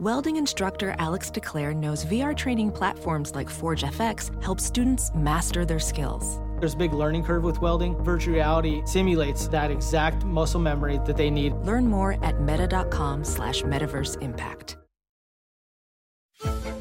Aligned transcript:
Welding 0.00 0.36
instructor 0.36 0.94
Alex 0.98 1.30
DeClaire 1.30 1.76
knows 1.76 2.06
VR 2.06 2.34
training 2.34 2.72
platforms 2.72 3.34
like 3.34 3.50
Forge 3.50 3.82
FX 3.82 4.42
help 4.42 4.58
students 4.58 5.10
master 5.14 5.66
their 5.66 5.78
skills. 5.78 6.40
There's 6.58 6.72
a 6.72 6.78
big 6.78 6.94
learning 6.94 7.24
curve 7.24 7.44
with 7.44 7.60
welding. 7.60 8.02
Virtual 8.02 8.32
reality 8.32 8.80
simulates 8.86 9.46
that 9.48 9.70
exact 9.70 10.24
muscle 10.24 10.58
memory 10.58 11.00
that 11.04 11.18
they 11.18 11.28
need. 11.28 11.52
Learn 11.66 11.86
more 11.86 12.16
at 12.24 12.40
meta.com 12.40 13.24
slash 13.24 13.60
metaverse 13.60 14.16
impact. 14.22 14.78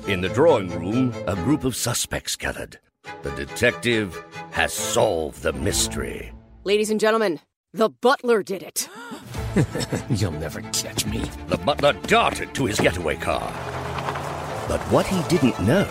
In 0.07 0.21
the 0.21 0.29
drawing 0.29 0.69
room, 0.69 1.13
a 1.27 1.35
group 1.35 1.65
of 1.65 1.75
suspects 1.75 2.37
gathered. 2.37 2.79
The 3.23 3.31
detective 3.31 4.17
has 4.51 4.71
solved 4.71 5.43
the 5.43 5.51
mystery. 5.51 6.31
Ladies 6.63 6.89
and 6.89 7.01
gentlemen, 7.01 7.41
the 7.73 7.89
butler 7.89 8.41
did 8.41 8.63
it. 8.63 8.89
You'll 10.09 10.31
never 10.31 10.61
catch 10.61 11.05
me. 11.05 11.19
The 11.47 11.57
butler 11.57 11.93
darted 11.93 12.53
to 12.55 12.65
his 12.65 12.79
getaway 12.79 13.15
car. 13.15 13.51
But 14.67 14.81
what 14.91 15.05
he 15.05 15.21
didn't 15.29 15.59
know 15.59 15.87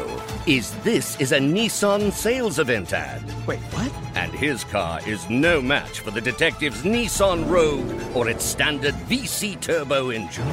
is 0.46 0.74
this 0.82 1.20
is 1.20 1.32
a 1.32 1.38
Nissan 1.38 2.10
sales 2.12 2.58
event 2.58 2.92
ad. 2.92 3.22
Wait, 3.46 3.60
what? 3.60 3.92
And 4.16 4.32
his 4.32 4.64
car 4.64 5.00
is 5.06 5.28
no 5.28 5.60
match 5.60 6.00
for 6.00 6.10
the 6.10 6.20
detective's 6.20 6.82
Nissan 6.82 7.48
Rogue 7.48 8.16
or 8.16 8.28
its 8.28 8.44
standard 8.44 8.94
VC 9.08 9.60
turbo 9.60 10.10
engine. 10.10 10.48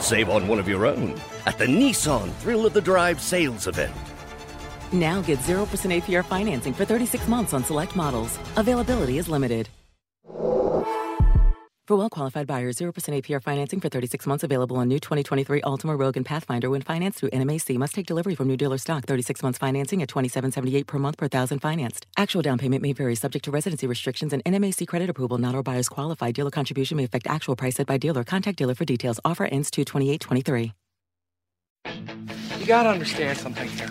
Save 0.00 0.30
on 0.30 0.48
one 0.48 0.58
of 0.58 0.68
your 0.68 0.86
own 0.86 1.18
at 1.46 1.58
the 1.58 1.66
Nissan 1.66 2.32
Thrill 2.34 2.66
of 2.66 2.72
the 2.72 2.80
Drive 2.80 3.20
sales 3.20 3.66
event. 3.66 3.94
Now 4.92 5.22
get 5.22 5.38
0% 5.40 5.66
APR 6.02 6.24
financing 6.24 6.72
for 6.72 6.84
36 6.84 7.28
months 7.28 7.52
on 7.52 7.64
select 7.64 7.96
models. 7.96 8.38
Availability 8.56 9.18
is 9.18 9.28
limited. 9.28 9.68
For 11.90 11.96
well 11.96 12.08
qualified 12.08 12.46
buyers, 12.46 12.78
0% 12.78 12.92
APR 12.92 13.42
financing 13.42 13.80
for 13.80 13.88
36 13.88 14.24
months 14.24 14.44
available 14.44 14.76
on 14.76 14.86
new 14.86 15.00
2023 15.00 15.62
Altima 15.62 15.98
Rogue 15.98 16.16
and 16.16 16.24
Pathfinder 16.24 16.70
when 16.70 16.82
financed 16.82 17.18
through 17.18 17.30
NMAC. 17.30 17.76
Must 17.78 17.92
take 17.92 18.06
delivery 18.06 18.36
from 18.36 18.46
new 18.46 18.56
dealer 18.56 18.78
stock. 18.78 19.06
36 19.06 19.42
months 19.42 19.58
financing 19.58 20.00
at 20.00 20.08
2778 20.08 20.86
per 20.86 20.98
month 21.00 21.16
per 21.18 21.26
thousand 21.26 21.58
financed. 21.58 22.06
Actual 22.16 22.42
down 22.42 22.58
payment 22.58 22.80
may 22.80 22.92
vary 22.92 23.16
subject 23.16 23.44
to 23.44 23.50
residency 23.50 23.88
restrictions 23.88 24.32
and 24.32 24.44
NMAC 24.44 24.86
credit 24.86 25.10
approval. 25.10 25.38
Not 25.38 25.56
all 25.56 25.64
buyers 25.64 25.88
qualify. 25.88 26.30
Dealer 26.30 26.52
contribution 26.52 26.96
may 26.96 27.02
affect 27.02 27.26
actual 27.26 27.56
price 27.56 27.74
set 27.74 27.88
by 27.88 27.98
dealer. 27.98 28.22
Contact 28.22 28.56
dealer 28.56 28.76
for 28.76 28.84
details. 28.84 29.18
Offer 29.24 29.46
ends 29.46 29.68
22823. 29.72 30.72
You 32.60 32.66
gotta 32.66 32.90
understand 32.90 33.36
something 33.36 33.68
here. 33.68 33.90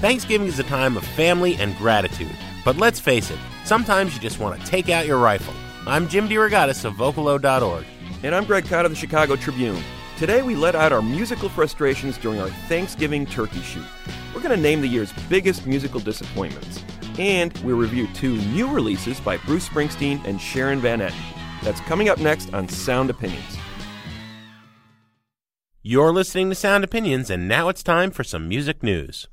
Thanksgiving 0.00 0.46
is 0.46 0.60
a 0.60 0.62
time 0.62 0.96
of 0.96 1.04
family 1.04 1.56
and 1.56 1.76
gratitude. 1.76 2.30
But 2.64 2.76
let's 2.76 3.00
face 3.00 3.32
it, 3.32 3.38
sometimes 3.64 4.14
you 4.14 4.20
just 4.20 4.38
want 4.38 4.60
to 4.60 4.64
take 4.64 4.88
out 4.88 5.08
your 5.08 5.18
rifle. 5.18 5.52
I'm 5.88 6.06
Jim 6.06 6.28
DeRogatis 6.28 6.84
of 6.84 6.94
Vocalo.org. 6.94 7.84
And 8.22 8.32
I'm 8.32 8.44
Greg 8.44 8.68
Kot 8.68 8.84
of 8.84 8.92
the 8.92 8.96
Chicago 8.96 9.34
Tribune. 9.34 9.82
Today 10.16 10.42
we 10.42 10.54
let 10.54 10.76
out 10.76 10.92
our 10.92 11.02
musical 11.02 11.48
frustrations 11.48 12.16
during 12.16 12.40
our 12.40 12.48
Thanksgiving 12.68 13.26
turkey 13.26 13.60
shoot. 13.60 13.84
We're 14.32 14.40
going 14.40 14.54
to 14.54 14.62
name 14.62 14.82
the 14.82 14.86
year's 14.86 15.12
biggest 15.28 15.66
musical 15.66 15.98
disappointments. 15.98 16.84
And 17.18 17.52
we'll 17.64 17.76
review 17.76 18.06
two 18.14 18.36
new 18.52 18.68
releases 18.68 19.18
by 19.18 19.38
Bruce 19.38 19.68
Springsteen 19.68 20.24
and 20.24 20.40
Sharon 20.40 20.78
Van 20.78 21.00
Etten. 21.00 21.64
That's 21.64 21.80
coming 21.80 22.08
up 22.08 22.18
next 22.18 22.54
on 22.54 22.68
Sound 22.68 23.10
Opinions. 23.10 23.58
You're 25.82 26.12
listening 26.12 26.50
to 26.50 26.54
Sound 26.54 26.84
Opinions, 26.84 27.30
and 27.30 27.48
now 27.48 27.68
it's 27.68 27.82
time 27.82 28.12
for 28.12 28.22
some 28.22 28.48
music 28.48 28.84
news. 28.84 29.26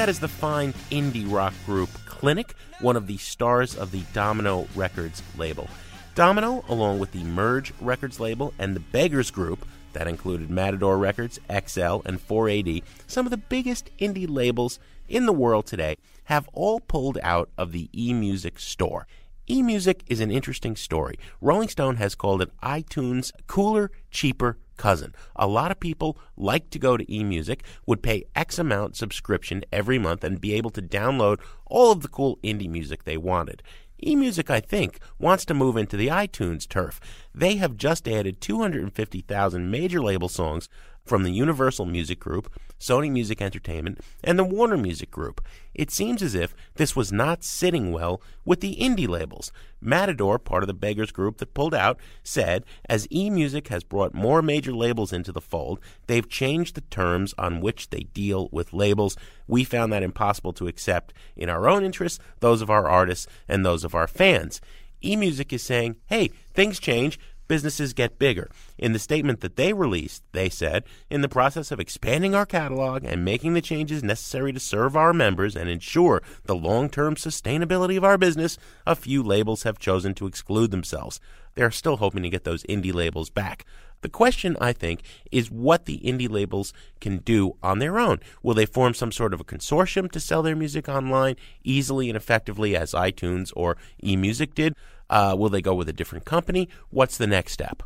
That 0.00 0.08
is 0.08 0.18
the 0.18 0.28
fine 0.28 0.72
indie 0.90 1.30
rock 1.30 1.52
group 1.66 1.90
Clinic, 2.06 2.54
one 2.80 2.96
of 2.96 3.06
the 3.06 3.18
stars 3.18 3.76
of 3.76 3.90
the 3.90 4.00
Domino 4.14 4.66
Records 4.74 5.22
label. 5.36 5.68
Domino, 6.14 6.64
along 6.70 6.98
with 6.98 7.12
the 7.12 7.22
Merge 7.22 7.74
Records 7.82 8.18
label 8.18 8.54
and 8.58 8.74
the 8.74 8.80
Beggars 8.80 9.30
Group, 9.30 9.66
that 9.92 10.08
included 10.08 10.48
Matador 10.48 10.96
Records, 10.96 11.38
XL, 11.50 12.00
and 12.06 12.18
4AD, 12.18 12.82
some 13.06 13.26
of 13.26 13.30
the 13.30 13.36
biggest 13.36 13.90
indie 13.98 14.26
labels 14.26 14.78
in 15.06 15.26
the 15.26 15.34
world 15.34 15.66
today, 15.66 15.98
have 16.24 16.48
all 16.54 16.80
pulled 16.80 17.18
out 17.22 17.50
of 17.58 17.72
the 17.72 17.90
eMusic 17.94 18.58
store. 18.58 19.06
eMusic 19.50 20.00
is 20.06 20.20
an 20.20 20.30
interesting 20.30 20.76
story. 20.76 21.18
Rolling 21.42 21.68
Stone 21.68 21.96
has 21.96 22.14
called 22.14 22.40
it 22.40 22.58
iTunes' 22.62 23.32
cooler, 23.46 23.90
cheaper 24.10 24.56
cousin. 24.80 25.14
A 25.36 25.46
lot 25.46 25.70
of 25.70 25.78
people 25.78 26.16
like 26.38 26.70
to 26.70 26.78
go 26.78 26.96
to 26.96 27.04
eMusic, 27.04 27.60
would 27.86 28.02
pay 28.02 28.24
X 28.34 28.58
amount 28.58 28.96
subscription 28.96 29.62
every 29.70 29.98
month 29.98 30.24
and 30.24 30.40
be 30.40 30.54
able 30.54 30.70
to 30.70 30.80
download 30.80 31.38
all 31.66 31.92
of 31.92 32.00
the 32.00 32.08
cool 32.08 32.38
indie 32.42 32.70
music 32.70 33.04
they 33.04 33.18
wanted. 33.18 33.62
eMusic, 34.02 34.48
I 34.48 34.60
think, 34.60 34.98
wants 35.18 35.44
to 35.44 35.52
move 35.52 35.76
into 35.76 35.98
the 35.98 36.08
iTunes 36.08 36.66
turf. 36.66 36.98
They 37.34 37.56
have 37.56 37.76
just 37.76 38.08
added 38.08 38.40
250,000 38.40 39.70
major 39.70 40.00
label 40.02 40.30
songs 40.30 40.70
from 41.04 41.22
the 41.22 41.32
Universal 41.32 41.86
Music 41.86 42.20
Group, 42.20 42.52
Sony 42.78 43.10
Music 43.10 43.42
Entertainment, 43.42 44.00
and 44.22 44.38
the 44.38 44.44
Warner 44.44 44.76
Music 44.76 45.10
Group. 45.10 45.40
It 45.74 45.90
seems 45.90 46.22
as 46.22 46.34
if 46.34 46.54
this 46.76 46.94
was 46.94 47.12
not 47.12 47.42
sitting 47.42 47.92
well 47.92 48.22
with 48.44 48.60
the 48.60 48.76
indie 48.76 49.08
labels. 49.08 49.52
Matador, 49.80 50.38
part 50.38 50.62
of 50.62 50.66
the 50.66 50.74
Beggars 50.74 51.12
Group 51.12 51.38
that 51.38 51.54
pulled 51.54 51.74
out, 51.74 51.98
said 52.22 52.64
as 52.88 53.06
eMusic 53.08 53.68
has 53.68 53.82
brought 53.82 54.14
more 54.14 54.42
major 54.42 54.72
labels 54.72 55.12
into 55.12 55.32
the 55.32 55.40
fold, 55.40 55.80
they've 56.06 56.28
changed 56.28 56.74
the 56.74 56.82
terms 56.82 57.34
on 57.38 57.60
which 57.60 57.90
they 57.90 58.04
deal 58.14 58.48
with 58.52 58.72
labels. 58.72 59.16
We 59.46 59.64
found 59.64 59.92
that 59.92 60.02
impossible 60.02 60.52
to 60.54 60.68
accept 60.68 61.12
in 61.36 61.48
our 61.48 61.68
own 61.68 61.84
interests, 61.84 62.18
those 62.40 62.62
of 62.62 62.70
our 62.70 62.88
artists, 62.88 63.26
and 63.48 63.64
those 63.64 63.84
of 63.84 63.94
our 63.94 64.06
fans. 64.06 64.60
eMusic 65.02 65.52
is 65.52 65.62
saying, 65.62 65.96
hey, 66.06 66.30
things 66.52 66.78
change 66.78 67.18
businesses 67.50 67.92
get 67.92 68.16
bigger. 68.16 68.48
In 68.78 68.92
the 68.92 69.00
statement 69.00 69.40
that 69.40 69.56
they 69.56 69.72
released, 69.72 70.22
they 70.30 70.48
said, 70.48 70.84
in 71.10 71.20
the 71.20 71.28
process 71.28 71.72
of 71.72 71.80
expanding 71.80 72.32
our 72.32 72.46
catalog 72.46 73.04
and 73.04 73.24
making 73.24 73.54
the 73.54 73.60
changes 73.60 74.04
necessary 74.04 74.52
to 74.52 74.60
serve 74.60 74.96
our 74.96 75.12
members 75.12 75.56
and 75.56 75.68
ensure 75.68 76.22
the 76.44 76.54
long 76.54 76.88
term 76.88 77.16
sustainability 77.16 77.96
of 77.96 78.04
our 78.04 78.16
business, 78.16 78.56
a 78.86 78.94
few 78.94 79.20
labels 79.20 79.64
have 79.64 79.80
chosen 79.80 80.14
to 80.14 80.28
exclude 80.28 80.70
themselves. 80.70 81.18
They're 81.56 81.72
still 81.72 81.96
hoping 81.96 82.22
to 82.22 82.30
get 82.30 82.44
those 82.44 82.62
indie 82.68 82.94
labels 82.94 83.30
back. 83.30 83.66
The 84.02 84.08
question, 84.08 84.56
I 84.60 84.72
think, 84.72 85.02
is 85.32 85.50
what 85.50 85.86
the 85.86 85.98
indie 85.98 86.30
labels 86.30 86.72
can 87.00 87.18
do 87.18 87.56
on 87.64 87.80
their 87.80 87.98
own. 87.98 88.20
Will 88.44 88.54
they 88.54 88.64
form 88.64 88.94
some 88.94 89.10
sort 89.10 89.34
of 89.34 89.40
a 89.40 89.44
consortium 89.44 90.08
to 90.12 90.20
sell 90.20 90.42
their 90.42 90.54
music 90.54 90.88
online 90.88 91.34
easily 91.64 92.08
and 92.08 92.16
effectively 92.16 92.76
as 92.76 92.92
iTunes 92.92 93.52
or 93.56 93.76
eMusic 94.04 94.54
did? 94.54 94.76
Uh, 95.10 95.34
will 95.36 95.48
they 95.48 95.60
go 95.60 95.74
with 95.74 95.88
a 95.88 95.92
different 95.92 96.24
company? 96.24 96.68
What's 96.90 97.18
the 97.18 97.26
next 97.26 97.52
step? 97.52 97.82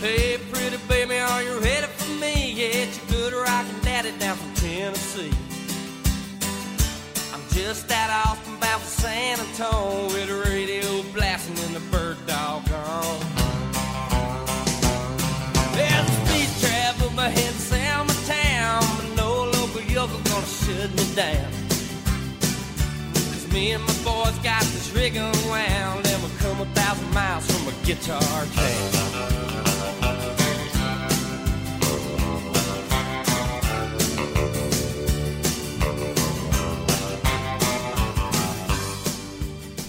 Hey, 0.00 0.38
pretty 0.50 0.78
baby, 0.88 1.18
are 1.18 1.42
you 1.42 1.58
ready 1.58 1.86
for 1.86 2.12
me? 2.12 2.52
Yeah, 2.52 2.86
good 3.10 3.34
rockin' 3.34 3.80
daddy 3.82 4.12
down 4.18 4.36
from 4.36 4.54
Tennessee. 4.54 5.32
I'm 7.34 7.42
just 7.50 7.90
out 7.92 8.38
bound 8.60 8.82
for 8.82 8.88
San 8.88 9.38
Antonio 9.38 10.06
with 10.06 10.30
radio 10.46 11.02
blasting 11.12 11.72
the 11.74 11.80
bird 11.90 12.16
dog 12.26 12.62
on. 12.72 13.20
There's 15.74 16.08
a 16.08 16.12
speed 16.24 16.50
in 17.36 17.52
Selma 17.54 18.14
town, 18.26 19.16
no 19.16 19.44
local 19.44 20.20
gonna 20.20 20.46
shut 20.46 20.90
me 20.94 21.14
down. 21.14 21.55
Me 23.56 23.72
and 23.72 23.82
my 23.84 23.94
boys 24.04 24.38
got 24.40 24.62
and 24.62 26.22
we'll 26.22 26.30
come 26.40 26.60
a 26.60 26.66
thousand 26.74 27.14
miles 27.14 27.50
from 27.50 27.66
a 27.66 27.86
guitar 27.86 28.20
town. 28.20 29.06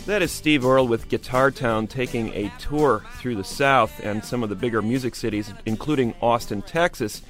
That 0.06 0.22
is 0.22 0.32
Steve 0.32 0.66
Earle 0.66 0.88
with 0.88 1.10
Guitar 1.10 1.52
Town 1.52 1.88
taking 1.88 2.30
a 2.30 2.50
tour 2.60 3.04
through 3.18 3.36
the 3.36 3.44
South 3.44 4.00
and 4.02 4.24
some 4.24 4.44
of 4.44 4.48
the 4.48 4.56
bigger 4.56 4.82
music 4.82 5.14
cities, 5.14 5.54
including 5.66 6.16
Austin, 6.22 6.62
Texas. 6.62 7.22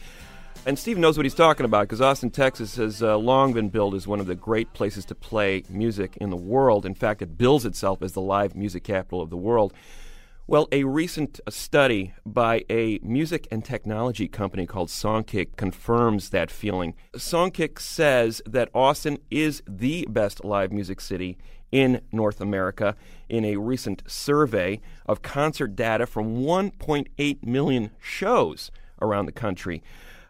And 0.66 0.78
Steve 0.78 0.98
knows 0.98 1.18
what 1.18 1.26
he's 1.26 1.34
talking 1.34 1.66
about 1.66 1.84
because 1.84 2.02
Austin, 2.02 2.30
Texas 2.30 2.76
has 2.76 3.02
uh, 3.02 3.18
long 3.18 3.54
been 3.54 3.70
billed 3.70 3.96
as 3.96 4.06
one 4.08 4.20
of 4.20 4.28
the 4.28 4.36
great 4.36 4.74
places 4.74 5.06
to 5.06 5.16
play 5.16 5.64
music 5.70 6.18
in 6.18 6.30
the 6.30 6.36
world. 6.36 6.86
In 6.86 6.94
fact, 6.94 7.22
it 7.22 7.38
bills 7.38 7.66
itself 7.66 8.02
as 8.02 8.12
the 8.12 8.22
live 8.22 8.56
music 8.56 8.84
capital 8.84 9.22
of 9.22 9.30
the 9.30 9.38
world. 9.38 9.74
Well, 10.50 10.70
a 10.72 10.86
recent 10.86 11.42
study 11.50 12.14
by 12.26 12.64
a 12.70 13.00
music 13.04 13.50
and 13.52 13.66
technology 13.66 14.30
company 14.30 14.66
called 14.66 14.88
Songkick 14.88 15.58
confirms 15.58 16.30
that 16.30 16.50
feeling. 16.50 16.96
Songkick 17.16 17.80
says 17.80 18.42
that 18.46 18.70
Austin 18.74 19.18
is 19.30 19.62
the 19.68 20.08
best 20.10 20.46
live 20.46 20.72
music 20.72 21.02
city 21.02 21.38
in 21.72 22.02
North 22.12 22.40
America 22.40 22.96
in 23.28 23.44
a 23.44 23.58
recent 23.58 24.04
survey 24.08 24.80
of 25.06 25.22
concert 25.22 25.76
data 25.76 26.06
from 26.06 26.38
1.8 26.38 27.46
million 27.46 27.92
shows 28.00 28.72
around 29.02 29.26
the 29.26 29.32
country. 29.32 29.84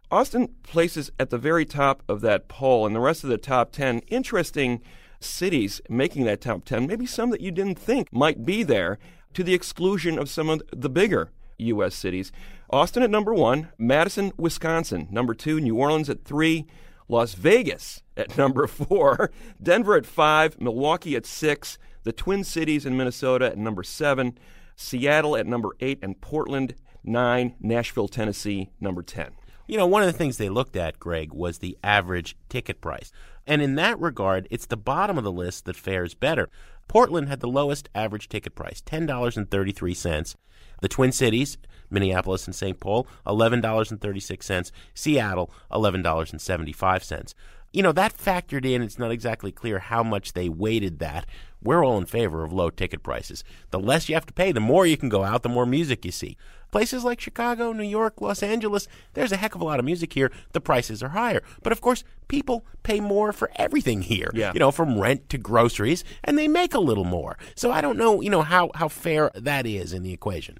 Austin 0.09 0.47
places 0.63 1.11
at 1.19 1.29
the 1.29 1.37
very 1.37 1.65
top 1.65 2.01
of 2.07 2.21
that 2.21 2.47
poll, 2.47 2.85
and 2.85 2.95
the 2.95 2.99
rest 2.99 3.23
of 3.23 3.29
the 3.29 3.37
top 3.37 3.71
10 3.71 3.99
interesting 4.07 4.81
cities 5.19 5.81
making 5.89 6.23
that 6.23 6.39
top 6.39 6.63
10, 6.63 6.87
maybe 6.87 7.05
some 7.05 7.29
that 7.29 7.41
you 7.41 7.51
didn't 7.51 7.77
think 7.77 8.11
might 8.13 8.45
be 8.45 8.63
there, 8.63 8.97
to 9.33 9.43
the 9.43 9.53
exclusion 9.53 10.17
of 10.17 10.29
some 10.29 10.49
of 10.49 10.61
the 10.71 10.89
bigger 10.89 11.31
U.S. 11.57 11.93
cities. 11.93 12.31
Austin 12.69 13.03
at 13.03 13.09
number 13.09 13.33
one, 13.33 13.69
Madison, 13.77 14.31
Wisconsin, 14.37 15.07
number 15.11 15.33
two, 15.33 15.59
New 15.59 15.75
Orleans 15.75 16.09
at 16.09 16.23
three, 16.23 16.65
Las 17.09 17.33
Vegas 17.33 18.01
at 18.15 18.37
number 18.37 18.65
four, 18.65 19.31
Denver 19.61 19.95
at 19.95 20.05
five, 20.05 20.59
Milwaukee 20.59 21.15
at 21.15 21.25
six, 21.25 21.77
the 22.03 22.13
Twin 22.13 22.43
Cities 22.43 22.85
in 22.85 22.95
Minnesota 22.95 23.47
at 23.47 23.57
number 23.57 23.83
seven, 23.83 24.37
Seattle 24.75 25.35
at 25.35 25.45
number 25.45 25.71
eight, 25.81 25.99
and 26.01 26.21
Portland 26.21 26.75
nine, 27.03 27.55
Nashville, 27.59 28.07
Tennessee, 28.07 28.69
number 28.79 29.01
10. 29.01 29.31
You 29.67 29.77
know, 29.77 29.85
one 29.85 30.01
of 30.01 30.07
the 30.07 30.17
things 30.17 30.37
they 30.37 30.49
looked 30.49 30.77
at, 30.77 30.99
Greg, 30.99 31.33
was 31.33 31.57
the 31.57 31.77
average 31.83 32.37
ticket 32.47 32.79
price. 32.79 33.11
And 33.45 33.61
in 33.61 33.75
that 33.75 33.99
regard, 33.99 34.47
it's 34.49 34.65
the 34.65 34.77
bottom 34.77 35.17
of 35.17 35.25
the 35.25 35.31
list 35.31 35.65
that 35.65 35.75
fares 35.75 36.13
better. 36.13 36.49
Portland 36.87 37.27
had 37.27 37.41
the 37.41 37.49
lowest 37.49 37.89
average 37.93 38.29
ticket 38.29 38.55
price, 38.55 38.81
$10.33. 38.81 40.35
The 40.81 40.87
Twin 40.87 41.11
Cities, 41.11 41.57
Minneapolis 41.89 42.45
and 42.45 42.55
St. 42.55 42.79
Paul, 42.79 43.07
$11.36. 43.25 44.71
Seattle, 44.93 45.51
$11.75. 45.71 47.33
You 47.77 47.83
know, 47.83 47.91
that 47.91 48.17
factored 48.17 48.65
in. 48.65 48.81
It's 48.81 48.97
not 48.97 49.11
exactly 49.11 49.51
clear 49.51 49.77
how 49.77 50.01
much 50.01 50.33
they 50.33 50.49
weighted 50.49 50.97
that. 50.97 51.27
We're 51.61 51.85
all 51.85 51.99
in 51.99 52.07
favor 52.07 52.43
of 52.43 52.51
low 52.51 52.71
ticket 52.71 53.03
prices. 53.03 53.43
The 53.69 53.77
less 53.77 54.09
you 54.09 54.15
have 54.15 54.25
to 54.25 54.33
pay, 54.33 54.51
the 54.51 54.59
more 54.59 54.87
you 54.87 54.97
can 54.97 55.09
go 55.09 55.23
out, 55.23 55.43
the 55.43 55.49
more 55.49 55.67
music 55.67 56.03
you 56.03 56.09
see. 56.11 56.37
Places 56.71 57.03
like 57.03 57.21
Chicago, 57.21 57.73
New 57.73 57.83
York, 57.83 58.19
Los 58.19 58.41
Angeles, 58.41 58.87
there's 59.13 59.31
a 59.31 59.37
heck 59.37 59.53
of 59.53 59.61
a 59.61 59.63
lot 59.63 59.77
of 59.77 59.85
music 59.85 60.13
here. 60.13 60.31
The 60.53 60.59
prices 60.59 61.03
are 61.03 61.09
higher. 61.09 61.43
But 61.61 61.71
of 61.71 61.79
course, 61.79 62.03
people 62.27 62.65
pay 62.81 62.99
more 62.99 63.31
for 63.31 63.51
everything 63.57 64.01
here. 64.01 64.31
Yeah. 64.33 64.53
You 64.55 64.59
know, 64.59 64.71
from 64.71 64.99
rent 64.99 65.29
to 65.29 65.37
groceries, 65.37 66.03
and 66.23 66.35
they 66.35 66.47
make 66.47 66.73
a 66.73 66.79
little 66.79 67.05
more. 67.05 67.37
So 67.53 67.71
I 67.71 67.81
don't 67.81 67.97
know, 67.99 68.21
you 68.21 68.31
know, 68.31 68.41
how, 68.41 68.71
how 68.73 68.87
fair 68.87 69.29
that 69.35 69.67
is 69.67 69.93
in 69.93 70.01
the 70.01 70.13
equation. 70.13 70.57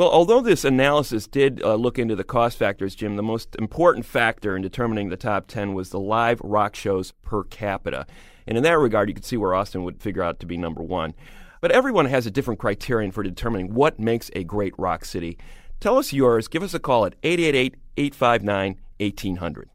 Well, 0.00 0.08
although 0.08 0.40
this 0.40 0.64
analysis 0.64 1.26
did 1.26 1.62
uh, 1.62 1.74
look 1.74 1.98
into 1.98 2.16
the 2.16 2.24
cost 2.24 2.56
factors, 2.56 2.94
Jim, 2.94 3.16
the 3.16 3.22
most 3.22 3.54
important 3.56 4.06
factor 4.06 4.56
in 4.56 4.62
determining 4.62 5.10
the 5.10 5.16
top 5.18 5.46
10 5.46 5.74
was 5.74 5.90
the 5.90 6.00
live 6.00 6.40
rock 6.40 6.74
shows 6.74 7.12
per 7.20 7.44
capita. 7.44 8.06
And 8.46 8.56
in 8.56 8.64
that 8.64 8.78
regard, 8.78 9.10
you 9.10 9.14
could 9.14 9.26
see 9.26 9.36
where 9.36 9.54
Austin 9.54 9.84
would 9.84 10.00
figure 10.00 10.22
out 10.22 10.40
to 10.40 10.46
be 10.46 10.56
number 10.56 10.82
one. 10.82 11.12
But 11.60 11.70
everyone 11.72 12.06
has 12.06 12.24
a 12.24 12.30
different 12.30 12.60
criterion 12.60 13.10
for 13.10 13.22
determining 13.22 13.74
what 13.74 14.00
makes 14.00 14.30
a 14.34 14.42
great 14.42 14.72
rock 14.78 15.04
city. 15.04 15.36
Tell 15.80 15.98
us 15.98 16.14
yours. 16.14 16.48
Give 16.48 16.62
us 16.62 16.72
a 16.72 16.80
call 16.80 17.04
at 17.04 17.14
888 17.22 17.76
859 17.98 18.76
1800. 19.00 19.68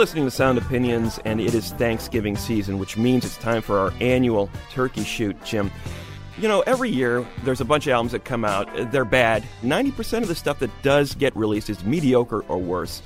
Listening 0.00 0.24
to 0.24 0.30
Sound 0.30 0.56
Opinions, 0.56 1.20
and 1.26 1.42
it 1.42 1.52
is 1.52 1.72
Thanksgiving 1.72 2.34
season, 2.34 2.78
which 2.78 2.96
means 2.96 3.22
it's 3.22 3.36
time 3.36 3.60
for 3.60 3.78
our 3.78 3.92
annual 4.00 4.48
turkey 4.70 5.04
shoot, 5.04 5.36
Jim. 5.44 5.70
You 6.38 6.48
know, 6.48 6.62
every 6.62 6.88
year 6.88 7.22
there's 7.44 7.60
a 7.60 7.66
bunch 7.66 7.86
of 7.86 7.92
albums 7.92 8.12
that 8.12 8.24
come 8.24 8.42
out. 8.42 8.70
They're 8.90 9.04
bad. 9.04 9.44
90% 9.62 10.22
of 10.22 10.28
the 10.28 10.34
stuff 10.34 10.58
that 10.60 10.70
does 10.80 11.14
get 11.14 11.36
released 11.36 11.68
is 11.68 11.84
mediocre 11.84 12.40
or 12.48 12.56
worse. 12.56 13.02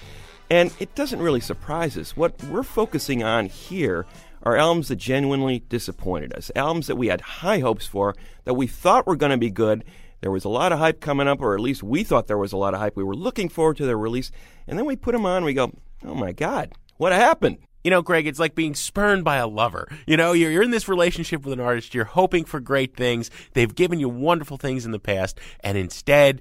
And 0.50 0.72
it 0.78 0.94
doesn't 0.94 1.18
really 1.18 1.40
surprise 1.40 1.98
us. 1.98 2.16
What 2.16 2.40
we're 2.44 2.62
focusing 2.62 3.24
on 3.24 3.46
here 3.46 4.06
are 4.44 4.56
albums 4.56 4.86
that 4.86 4.96
genuinely 4.96 5.64
disappointed 5.68 6.32
us. 6.32 6.52
Albums 6.54 6.86
that 6.86 6.94
we 6.94 7.08
had 7.08 7.20
high 7.20 7.58
hopes 7.58 7.88
for, 7.88 8.14
that 8.44 8.54
we 8.54 8.68
thought 8.68 9.04
were 9.04 9.16
going 9.16 9.32
to 9.32 9.36
be 9.36 9.50
good. 9.50 9.82
There 10.20 10.30
was 10.30 10.44
a 10.44 10.48
lot 10.48 10.70
of 10.70 10.78
hype 10.78 11.00
coming 11.00 11.26
up, 11.26 11.40
or 11.40 11.56
at 11.56 11.60
least 11.60 11.82
we 11.82 12.04
thought 12.04 12.28
there 12.28 12.38
was 12.38 12.52
a 12.52 12.56
lot 12.56 12.72
of 12.72 12.78
hype. 12.78 12.94
We 12.94 13.02
were 13.02 13.16
looking 13.16 13.48
forward 13.48 13.78
to 13.78 13.84
their 13.84 13.98
release. 13.98 14.30
And 14.68 14.78
then 14.78 14.86
we 14.86 14.94
put 14.94 15.10
them 15.10 15.26
on 15.26 15.38
and 15.38 15.44
we 15.44 15.54
go, 15.54 15.72
oh 16.04 16.14
my 16.14 16.30
God, 16.30 16.72
what 16.96 17.12
happened? 17.12 17.58
You 17.82 17.90
know, 17.90 18.02
Greg, 18.02 18.26
it's 18.26 18.38
like 18.38 18.54
being 18.54 18.74
spurned 18.74 19.24
by 19.24 19.36
a 19.36 19.46
lover. 19.46 19.88
You 20.06 20.16
know, 20.16 20.32
you're, 20.32 20.50
you're 20.50 20.62
in 20.62 20.70
this 20.70 20.88
relationship 20.88 21.44
with 21.44 21.52
an 21.52 21.60
artist, 21.60 21.94
you're 21.94 22.04
hoping 22.04 22.44
for 22.44 22.58
great 22.58 22.96
things, 22.96 23.30
they've 23.52 23.74
given 23.74 24.00
you 24.00 24.08
wonderful 24.08 24.56
things 24.56 24.86
in 24.86 24.92
the 24.92 24.98
past, 24.98 25.38
and 25.60 25.76
instead, 25.76 26.40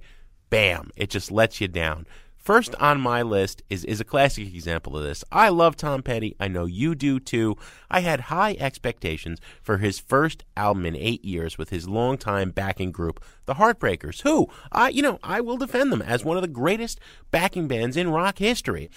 bam, 0.50 0.90
it 0.96 1.10
just 1.10 1.32
lets 1.32 1.60
you 1.60 1.68
down. 1.68 2.06
First 2.44 2.76
on 2.76 3.00
my 3.00 3.22
list 3.22 3.64
is, 3.70 3.86
is 3.86 4.02
a 4.02 4.06
classic 4.06 4.54
example 4.54 4.98
of 4.98 5.04
this. 5.04 5.24
I 5.32 5.48
love 5.48 5.78
Tom 5.78 6.04
Petty. 6.04 6.36
I 6.42 6.50
know 6.50 6.66
you 6.66 6.94
do 6.94 7.18
too. 7.18 7.56
I 7.90 8.02
had 8.02 8.20
high 8.20 8.58
expectations 8.60 9.40
for 9.62 9.78
his 9.78 9.98
first 9.98 10.44
album 10.58 10.86
in 10.86 10.94
eight 10.94 11.24
years 11.24 11.58
with 11.58 11.70
his 11.70 11.88
longtime 11.88 12.52
backing 12.52 12.92
group, 12.92 13.24
the 13.46 13.54
Heartbreakers, 13.54 14.24
who, 14.24 14.50
I, 14.74 14.90
you 14.90 15.02
know, 15.02 15.20
I 15.24 15.40
will 15.40 15.56
defend 15.56 15.94
them 15.94 16.02
as 16.02 16.26
one 16.26 16.36
of 16.36 16.42
the 16.42 16.50
greatest 16.50 17.00
backing 17.32 17.70
bands 17.70 17.96
in 17.96 18.12
rock 18.12 18.40
history. 18.40 18.90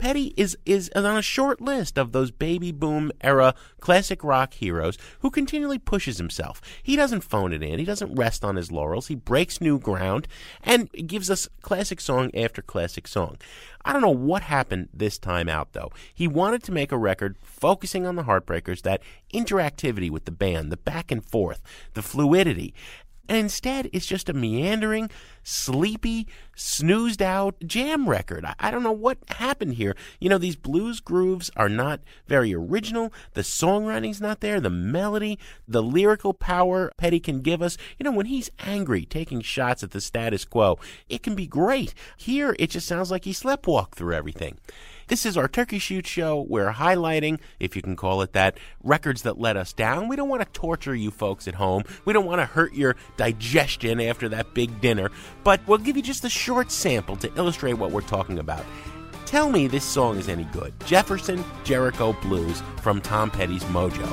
Petty 0.00 0.32
is, 0.36 0.56
is 0.64 0.90
on 0.94 1.04
a 1.04 1.22
short 1.22 1.60
list 1.60 1.98
of 1.98 2.12
those 2.12 2.30
baby 2.30 2.72
boom 2.72 3.12
era 3.20 3.54
classic 3.80 4.24
rock 4.24 4.54
heroes 4.54 4.96
who 5.20 5.30
continually 5.30 5.78
pushes 5.78 6.16
himself. 6.16 6.62
He 6.82 6.96
doesn't 6.96 7.20
phone 7.20 7.52
it 7.52 7.62
in. 7.62 7.78
He 7.78 7.84
doesn't 7.84 8.14
rest 8.14 8.42
on 8.42 8.56
his 8.56 8.72
laurels. 8.72 9.08
He 9.08 9.14
breaks 9.14 9.60
new 9.60 9.78
ground 9.78 10.26
and 10.62 10.90
gives 11.06 11.30
us 11.30 11.48
classic 11.60 12.00
song 12.00 12.30
after 12.34 12.62
classic 12.62 13.06
song. 13.06 13.36
I 13.84 13.92
don't 13.92 14.02
know 14.02 14.08
what 14.08 14.42
happened 14.42 14.88
this 14.92 15.18
time 15.18 15.50
out 15.50 15.74
though. 15.74 15.90
He 16.14 16.26
wanted 16.26 16.62
to 16.64 16.72
make 16.72 16.92
a 16.92 16.98
record 16.98 17.36
focusing 17.42 18.06
on 18.06 18.16
the 18.16 18.24
Heartbreakers, 18.24 18.82
that 18.82 19.02
interactivity 19.34 20.10
with 20.10 20.24
the 20.24 20.32
band, 20.32 20.72
the 20.72 20.78
back 20.78 21.10
and 21.10 21.22
forth, 21.24 21.62
the 21.92 22.02
fluidity. 22.02 22.72
And 23.30 23.38
instead, 23.38 23.88
it's 23.92 24.06
just 24.06 24.28
a 24.28 24.32
meandering, 24.32 25.08
sleepy, 25.44 26.26
snoozed 26.56 27.22
out 27.22 27.54
jam 27.64 28.08
record. 28.08 28.44
I, 28.44 28.56
I, 28.58 28.70
don't 28.72 28.82
know 28.82 28.90
what 28.90 29.18
happened 29.28 29.74
here. 29.74 29.94
You 30.18 30.28
know, 30.28 30.36
these 30.36 30.56
blues 30.56 30.98
grooves 30.98 31.48
are 31.54 31.68
not 31.68 32.00
very 32.26 32.52
original. 32.52 33.12
The 33.34 33.42
songwriting's 33.42 34.20
not 34.20 34.40
there. 34.40 34.58
The 34.58 34.68
melody, 34.68 35.38
the 35.68 35.80
lyrical 35.80 36.34
power 36.34 36.90
Petty 36.96 37.20
can 37.20 37.40
give 37.40 37.62
us. 37.62 37.76
You 38.00 38.04
know, 38.04 38.10
when 38.10 38.26
he's 38.26 38.50
angry, 38.58 39.04
taking 39.04 39.42
shots 39.42 39.84
at 39.84 39.92
the 39.92 40.00
status 40.00 40.44
quo, 40.44 40.80
it 41.08 41.22
can 41.22 41.36
be 41.36 41.46
great. 41.46 41.94
Here, 42.16 42.56
it 42.58 42.70
just 42.70 42.88
sounds 42.88 43.12
like 43.12 43.26
he 43.26 43.32
sleptwalked 43.32 43.92
through 43.92 44.14
everything. 44.14 44.58
This 45.10 45.26
is 45.26 45.36
our 45.36 45.48
Turkey 45.48 45.80
Shoot 45.80 46.06
show. 46.06 46.46
We're 46.48 46.70
highlighting, 46.70 47.40
if 47.58 47.74
you 47.74 47.82
can 47.82 47.96
call 47.96 48.22
it 48.22 48.32
that, 48.34 48.56
records 48.84 49.22
that 49.22 49.40
let 49.40 49.56
us 49.56 49.72
down. 49.72 50.06
We 50.06 50.14
don't 50.14 50.28
want 50.28 50.40
to 50.40 50.48
torture 50.52 50.94
you 50.94 51.10
folks 51.10 51.48
at 51.48 51.56
home. 51.56 51.82
We 52.04 52.12
don't 52.12 52.26
want 52.26 52.40
to 52.40 52.44
hurt 52.44 52.74
your 52.74 52.94
digestion 53.16 54.00
after 54.00 54.28
that 54.28 54.54
big 54.54 54.80
dinner, 54.80 55.10
but 55.42 55.66
we'll 55.66 55.78
give 55.78 55.96
you 55.96 56.02
just 56.04 56.24
a 56.24 56.30
short 56.30 56.70
sample 56.70 57.16
to 57.16 57.36
illustrate 57.36 57.72
what 57.72 57.90
we're 57.90 58.02
talking 58.02 58.38
about. 58.38 58.64
Tell 59.26 59.50
me 59.50 59.66
this 59.66 59.84
song 59.84 60.16
is 60.16 60.28
any 60.28 60.44
good. 60.44 60.72
Jefferson 60.86 61.44
Jericho 61.64 62.12
Blues 62.22 62.62
from 62.80 63.00
Tom 63.00 63.32
Petty's 63.32 63.64
Mojo. 63.64 64.08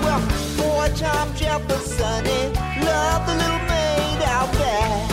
Well, 0.00 0.20
boy, 0.56 0.90
Tom 0.96 1.36
Jefferson, 1.36 2.26
eh, 2.26 2.80
love 2.82 3.26
the 3.26 3.34
little 3.34 3.58
maid 3.68 4.22
out 4.24 4.52
there. 4.54 5.09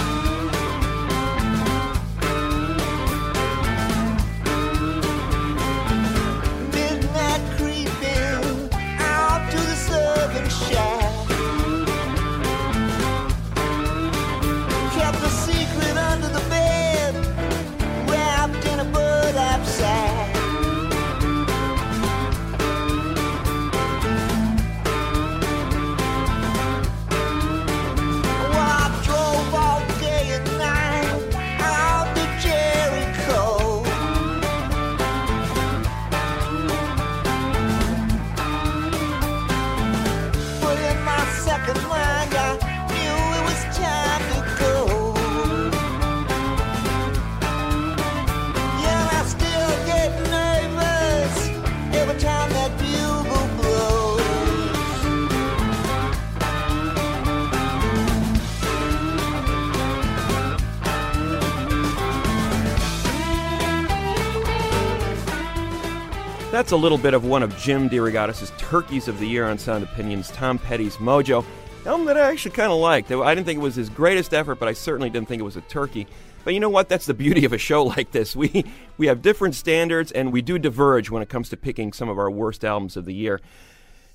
That's 66.67 66.73
a 66.73 66.75
little 66.75 66.97
bit 66.97 67.13
of 67.13 67.23
one 67.23 67.43
of 67.43 67.57
Jim 67.57 67.89
DeRogatis' 67.89 68.51
Turkeys 68.57 69.07
of 69.07 69.19
the 69.19 69.25
Year 69.25 69.45
on 69.45 69.57
Sound 69.57 69.85
Opinions, 69.85 70.29
Tom 70.31 70.59
Petty's 70.59 70.97
Mojo. 70.97 71.45
Album 71.85 72.05
that 72.07 72.17
I 72.17 72.29
actually 72.29 72.51
kind 72.51 72.73
of 72.73 72.77
liked. 72.77 73.09
I 73.09 73.33
didn't 73.33 73.47
think 73.47 73.59
it 73.59 73.63
was 73.63 73.75
his 73.75 73.87
greatest 73.87 74.33
effort, 74.33 74.55
but 74.55 74.67
I 74.67 74.73
certainly 74.73 75.09
didn't 75.09 75.29
think 75.29 75.39
it 75.39 75.45
was 75.45 75.55
a 75.55 75.61
turkey. 75.61 76.07
But 76.43 76.53
you 76.53 76.59
know 76.59 76.67
what? 76.67 76.89
That's 76.89 77.05
the 77.05 77.13
beauty 77.13 77.45
of 77.45 77.53
a 77.53 77.57
show 77.57 77.83
like 77.95 78.11
this. 78.11 78.35
We 78.35 78.65
we 78.97 79.07
have 79.07 79.21
different 79.21 79.55
standards 79.55 80.11
and 80.11 80.33
we 80.33 80.41
do 80.41 80.59
diverge 80.59 81.09
when 81.09 81.23
it 81.23 81.29
comes 81.29 81.47
to 81.51 81.55
picking 81.55 81.93
some 81.93 82.09
of 82.09 82.19
our 82.19 82.29
worst 82.29 82.65
albums 82.65 82.97
of 82.97 83.05
the 83.05 83.13
year. 83.13 83.39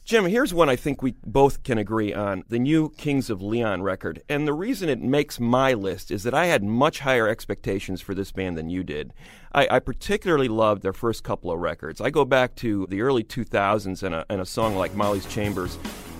Jim, 0.04 0.24
here's 0.24 0.52
one 0.52 0.68
I 0.68 0.74
think 0.74 1.00
we 1.00 1.14
both 1.24 1.62
can 1.62 1.78
agree 1.78 2.12
on 2.12 2.42
the 2.48 2.58
new 2.58 2.90
Kings 2.96 3.30
of 3.30 3.40
Leon 3.40 3.82
record. 3.82 4.20
And 4.28 4.48
the 4.48 4.52
reason 4.52 4.88
it 4.88 5.00
makes 5.00 5.38
my 5.38 5.74
list 5.74 6.10
is 6.10 6.24
that 6.24 6.34
I 6.34 6.46
had 6.46 6.64
much 6.64 6.98
higher 6.98 7.28
expectations 7.28 8.00
for 8.00 8.12
this 8.12 8.32
band 8.32 8.58
than 8.58 8.68
you 8.68 8.82
did. 8.82 9.12
I, 9.52 9.68
I 9.70 9.78
particularly 9.78 10.48
loved 10.48 10.82
their 10.82 10.92
first 10.92 11.22
couple 11.22 11.52
of 11.52 11.60
records. 11.60 12.00
I 12.00 12.10
go 12.10 12.24
back 12.24 12.56
to 12.56 12.84
the 12.90 13.00
early 13.00 13.22
2000s 13.22 14.02
and 14.02 14.12
a, 14.12 14.26
and 14.28 14.40
a 14.40 14.46
song 14.46 14.74
like 14.74 14.92
Molly's 14.96 15.26
Chambers. 15.26 15.78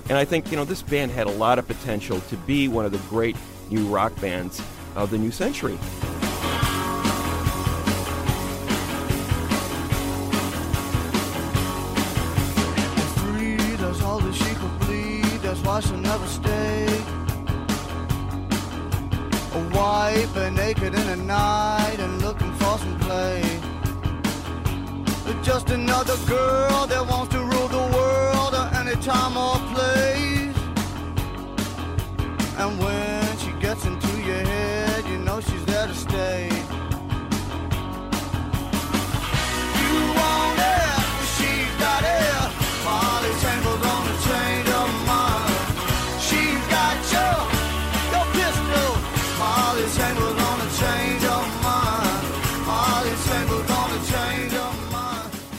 And 0.08 0.16
I 0.16 0.24
think, 0.24 0.52
you 0.52 0.56
know, 0.56 0.64
this 0.64 0.82
band 0.82 1.10
had 1.10 1.26
a 1.26 1.32
lot 1.32 1.58
of 1.58 1.66
potential 1.66 2.20
to 2.20 2.36
be 2.36 2.68
one 2.68 2.86
of 2.86 2.92
the 2.92 2.98
great 3.10 3.36
new 3.68 3.86
rock 3.88 4.18
bands 4.20 4.62
of 4.94 5.10
the 5.10 5.18
new 5.18 5.32
century. 5.32 5.76
Why 15.72 15.80
she'll 15.80 15.96
never 15.96 16.26
stay. 16.26 16.86
A 19.54 19.60
wife 19.74 20.36
and 20.36 20.56
naked 20.56 20.94
in 20.94 21.06
the 21.06 21.16
night 21.16 21.96
and 21.98 22.20
looking 22.20 22.52
for 22.54 22.78
some 22.78 22.98
play. 23.00 23.42
But 25.24 25.42
just 25.42 25.70
another 25.70 26.16
girl 26.26 26.86
that 26.86 27.06
wants 27.08 27.32
to 27.34 27.40
rule 27.40 27.68
the 27.68 27.84
world 27.96 28.54
at 28.54 28.68
any 28.80 28.96
time 29.02 29.34
or 29.36 29.56
place. 29.74 30.58
And 32.60 32.78
when 32.78 33.36
she 33.38 33.50
gets 33.60 33.86
into 33.86 34.12
your 34.28 34.44
head, 34.52 35.06
you 35.06 35.18
know 35.18 35.40
she's 35.40 35.64
there 35.64 35.86
to 35.86 35.94
stay. 35.94 36.61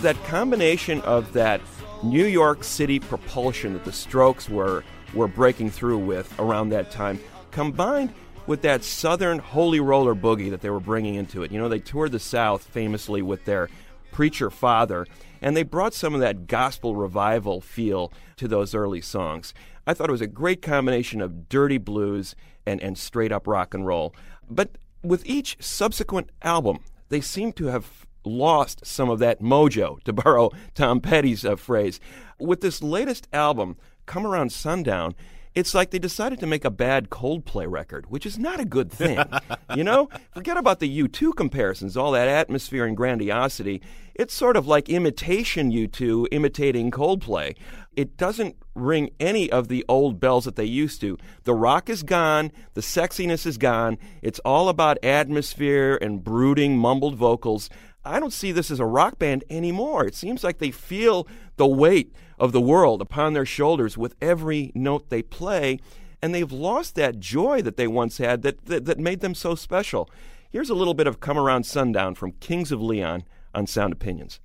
That 0.03 0.22
combination 0.25 1.01
of 1.01 1.33
that 1.33 1.62
New 2.03 2.25
York 2.25 2.63
City 2.63 3.00
propulsion 3.00 3.74
that 3.74 3.86
the 3.86 3.91
Strokes 3.91 4.50
were 4.50 4.83
were 5.13 5.27
breaking 5.27 5.69
through 5.69 6.00
with 6.00 6.33
around 6.39 6.69
that 6.69 6.91
time, 6.91 7.19
combined 7.51 8.13
with 8.45 8.62
that 8.63 8.83
Southern 8.83 9.39
holy 9.39 9.79
roller 9.79 10.15
boogie 10.15 10.50
that 10.50 10.62
they 10.62 10.69
were 10.69 10.79
bringing 10.79 11.15
into 11.15 11.43
it. 11.43 11.51
You 11.51 11.60
know, 11.60 11.69
they 11.69 11.79
toured 11.79 12.12
the 12.12 12.19
South 12.19 12.63
famously 12.63 13.22
with 13.22 13.45
their 13.45 13.69
preacher 14.12 14.50
father, 14.50 15.07
and 15.41 15.55
they 15.55 15.63
brought 15.63 15.93
some 15.93 16.13
of 16.13 16.19
that 16.19 16.48
gospel 16.48 16.95
revival 16.95 17.62
feel 17.62 18.12
to 18.38 18.48
those 18.48 18.75
early 18.75 19.01
songs. 19.01 19.53
I 19.88 19.93
thought 19.93 20.10
it 20.10 20.13
was 20.13 20.22
a 20.22 20.27
great 20.27 20.62
combination 20.62 21.22
of 21.22 21.48
dirty 21.48 21.77
blues 21.77 22.36
and, 22.65 22.81
and 22.81 22.98
straight 22.98 23.31
up 23.31 23.48
rock 23.48 23.74
and 23.74 23.86
roll. 23.86 24.15
But 24.50 24.77
with 25.03 25.25
each 25.25 25.57
subsequent 25.60 26.29
album, 26.41 26.79
they 27.10 27.22
seem 27.22 27.53
to 27.53 27.67
have 27.67 28.05
lost 28.25 28.86
some 28.86 29.10
of 29.10 29.20
that 29.20 29.42
mojo, 29.42 30.01
to 30.03 30.13
borrow 30.13 30.51
Tom 30.75 31.01
Petty's 31.01 31.46
uh, 31.46 31.56
phrase. 31.56 32.00
With 32.39 32.62
this 32.62 32.82
latest 32.82 33.27
album, 33.34 33.77
Come 34.06 34.25
Around 34.25 34.51
Sundown, 34.51 35.15
It's 35.56 35.75
like 35.75 35.92
they 35.92 36.00
decided 36.00 36.39
to 36.39 36.48
make 36.48 36.65
a 36.65 36.72
bad 36.72 37.12
Coldplay 37.12 37.70
record, 37.70 38.10
which 38.10 38.25
is 38.25 38.39
not 38.39 38.60
a 38.60 38.65
good 38.65 38.92
thing. 38.92 39.20
you 39.75 39.84
know? 39.84 40.10
Forget 40.34 40.58
about 40.58 40.80
the 40.80 41.03
U2 41.03 41.36
comparisons, 41.36 41.96
all 41.96 42.12
that 42.13 42.27
atmosphere 42.27 42.86
and 42.86 42.98
grandiosity. 42.98 43.80
It's 44.15 44.34
sort 44.34 44.58
of 44.58 44.65
like 44.65 44.89
imitation 44.89 45.72
U2 45.72 46.27
imitating 46.32 46.89
Coldplay. 46.89 47.56
It 47.96 48.18
doesn't 48.18 48.56
ring 48.74 49.12
any 49.20 49.51
of 49.51 49.68
the 49.68 49.86
old 49.88 50.20
bells 50.20 50.46
that 50.46 50.56
they 50.56 50.65
used 50.65 51.01
to. 51.01 51.18
The 51.44 51.53
rock 51.53 51.88
is 51.88 52.01
gone, 52.01 52.51
the 52.74 52.82
sexiness 52.82 53.46
is 53.46 53.60
gone. 53.60 54.00
It's 54.24 54.39
all 54.39 54.70
about 54.70 55.03
atmosphere 55.03 56.00
and 56.01 56.24
brooding, 56.24 56.77
mumbled 56.77 57.15
vocals. 57.15 57.70
I 58.05 58.19
don't 58.19 58.33
see 58.33 58.51
this 58.51 58.69
as 58.69 58.79
a 58.79 58.86
rock 58.86 59.17
band 59.17 59.43
anymore. 59.50 60.05
It 60.05 60.15
seems 60.15 60.43
like 60.43 60.57
they 60.57 60.72
feel 60.72 61.27
the 61.55 61.67
weight 61.67 62.13
of 62.38 62.51
the 62.51 62.62
world 62.62 63.01
upon 63.01 63.33
their 63.33 63.45
shoulders 63.45 63.98
with 63.98 64.15
every 64.22 64.72
note 64.75 65.10
they 65.10 65.22
play, 65.22 65.79
and 66.22 66.33
they've 66.33 66.51
lost 66.51 66.95
that 66.95 67.19
joy 67.19 67.62
that 67.62 67.77
they 67.77 67.88
once 67.88 68.17
had 68.17 68.41
that, 68.41 68.65
that, 68.65 68.86
that 68.86 69.00
made 69.00 69.22
them 69.22 69.36
so 69.36 69.55
special. 69.55 70.10
Here's 70.50 70.69
a 70.69 70.75
little 70.75 70.93
bit 70.93 71.07
of 71.07 71.19
Come 71.19 71.38
Around 71.38 71.65
Sundown 71.65 72.15
from 72.15 72.33
Kings 72.33 72.72
of 72.72 72.81
Leon 72.81 73.24
on 73.55 73.67
Sound 73.67 73.93
Opinions. 73.93 74.39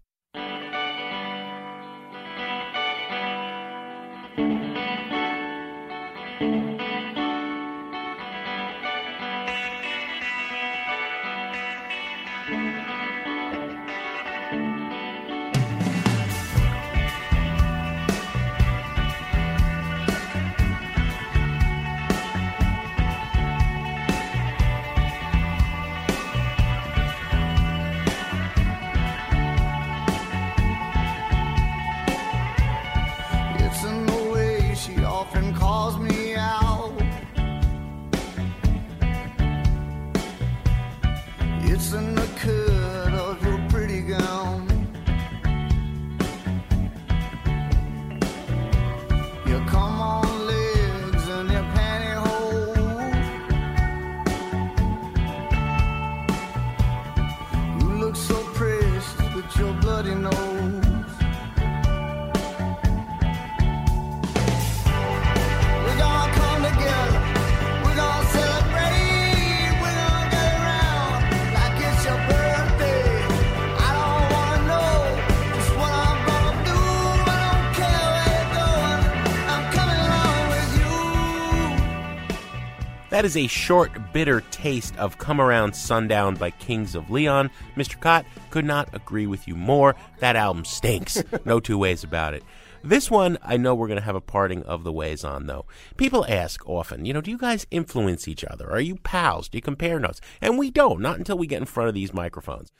That 83.18 83.24
is 83.24 83.36
a 83.36 83.48
short, 83.48 84.12
bitter 84.12 84.42
taste 84.52 84.96
of 84.96 85.18
Come 85.18 85.40
Around 85.40 85.74
Sundown 85.74 86.36
by 86.36 86.52
Kings 86.52 86.94
of 86.94 87.10
Leon. 87.10 87.50
Mr. 87.76 87.98
Kot 87.98 88.24
could 88.50 88.64
not 88.64 88.94
agree 88.94 89.26
with 89.26 89.48
you 89.48 89.56
more. 89.56 89.96
That 90.20 90.36
album 90.36 90.64
stinks. 90.64 91.20
no 91.44 91.58
two 91.58 91.76
ways 91.78 92.04
about 92.04 92.34
it. 92.34 92.44
This 92.84 93.10
one, 93.10 93.36
I 93.42 93.56
know 93.56 93.74
we're 93.74 93.88
going 93.88 93.98
to 93.98 94.04
have 94.04 94.14
a 94.14 94.20
parting 94.20 94.62
of 94.62 94.84
the 94.84 94.92
ways 94.92 95.24
on, 95.24 95.48
though. 95.48 95.66
People 95.96 96.26
ask 96.28 96.64
often, 96.68 97.04
you 97.04 97.12
know, 97.12 97.20
do 97.20 97.32
you 97.32 97.38
guys 97.38 97.66
influence 97.72 98.28
each 98.28 98.44
other? 98.44 98.70
Are 98.70 98.80
you 98.80 98.94
pals? 98.94 99.48
Do 99.48 99.58
you 99.58 99.62
compare 99.62 99.98
notes? 99.98 100.20
And 100.40 100.56
we 100.56 100.70
don't, 100.70 101.00
not 101.00 101.18
until 101.18 101.38
we 101.38 101.48
get 101.48 101.58
in 101.58 101.66
front 101.66 101.88
of 101.88 101.96
these 101.96 102.14
microphones. 102.14 102.70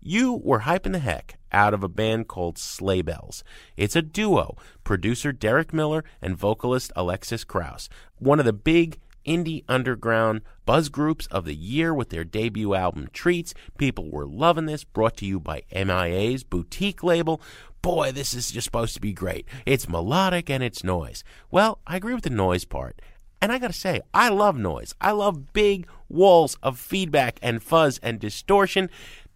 You 0.00 0.34
were 0.44 0.60
hyping 0.60 0.92
the 0.92 1.00
heck 1.00 1.40
out 1.50 1.74
of 1.74 1.82
a 1.82 1.88
band 1.88 2.28
called 2.28 2.56
Sleigh 2.56 3.02
Bells. 3.02 3.42
It's 3.76 3.96
a 3.96 4.02
duo, 4.02 4.56
producer 4.84 5.32
Derek 5.32 5.72
Miller 5.72 6.04
and 6.22 6.36
vocalist 6.36 6.92
Alexis 6.94 7.42
Krauss. 7.42 7.88
One 8.20 8.38
of 8.38 8.44
the 8.44 8.52
big 8.52 9.00
indie 9.28 9.62
underground 9.68 10.40
buzz 10.64 10.88
groups 10.88 11.26
of 11.26 11.44
the 11.44 11.54
year 11.54 11.92
with 11.92 12.08
their 12.08 12.24
debut 12.24 12.74
album 12.74 13.08
Treats. 13.12 13.52
People 13.76 14.10
were 14.10 14.26
loving 14.26 14.64
this, 14.64 14.84
brought 14.84 15.18
to 15.18 15.26
you 15.26 15.38
by 15.38 15.62
MIA's 15.70 16.44
boutique 16.44 17.02
label. 17.04 17.40
Boy, 17.82 18.10
this 18.10 18.32
is 18.32 18.50
just 18.50 18.64
supposed 18.64 18.94
to 18.94 19.00
be 19.00 19.12
great. 19.12 19.46
It's 19.66 19.88
melodic 19.88 20.48
and 20.48 20.62
it's 20.62 20.82
noise. 20.82 21.22
Well, 21.50 21.78
I 21.86 21.96
agree 21.96 22.14
with 22.14 22.24
the 22.24 22.30
noise 22.30 22.64
part. 22.64 23.00
And 23.40 23.52
I 23.52 23.58
gotta 23.58 23.74
say, 23.74 24.00
I 24.14 24.30
love 24.30 24.56
noise. 24.56 24.94
I 25.00 25.12
love 25.12 25.52
big 25.52 25.86
walls 26.08 26.56
of 26.62 26.78
feedback 26.78 27.38
and 27.42 27.62
fuzz 27.62 28.00
and 28.02 28.18
distortion. 28.18 28.88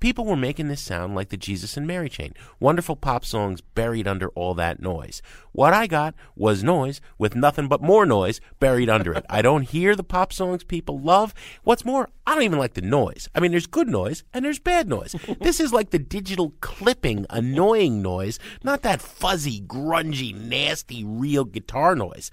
People 0.03 0.25
were 0.25 0.35
making 0.35 0.67
this 0.67 0.81
sound 0.81 1.15
like 1.15 1.29
the 1.29 1.37
Jesus 1.37 1.77
and 1.77 1.87
Mary 1.87 2.09
chain. 2.09 2.35
Wonderful 2.59 2.97
pop 2.97 3.25
songs 3.25 3.61
buried 3.61 4.09
under 4.09 4.31
all 4.31 4.53
that 4.55 4.83
noise. 4.83 5.23
What 5.53 5.73
I 5.73 5.87
got 5.87 6.17
was 6.35 6.65
noise 6.65 7.01
with 7.19 7.37
nothing 7.37 7.69
but 7.69 7.81
more 7.81 8.05
noise 8.05 8.41
buried 8.59 8.91
under 8.91 9.13
it. 9.13 9.25
I 9.31 9.43
don't 9.43 9.63
hear 9.63 9.95
the 9.95 10.03
pop 10.03 10.33
songs 10.33 10.65
people 10.65 10.99
love. 10.99 11.33
What's 11.63 11.85
more, 11.85 12.09
I 12.27 12.35
don't 12.35 12.43
even 12.43 12.59
like 12.59 12.75
the 12.75 12.81
noise. 12.81 13.29
I 13.33 13.39
mean, 13.39 13.53
there's 13.53 13.69
good 13.69 13.87
noise 13.87 14.25
and 14.35 14.45
there's 14.45 14.59
bad 14.59 14.89
noise. 14.89 15.15
this 15.41 15.61
is 15.61 15.73
like 15.73 15.91
the 15.91 16.01
digital 16.01 16.53
clipping, 16.61 17.25
annoying 17.31 18.03
noise, 18.03 18.41
not 18.65 18.83
that 18.83 19.01
fuzzy, 19.01 19.61
grungy, 19.61 20.35
nasty, 20.35 21.05
real 21.05 21.45
guitar 21.45 21.95
noise. 21.95 22.33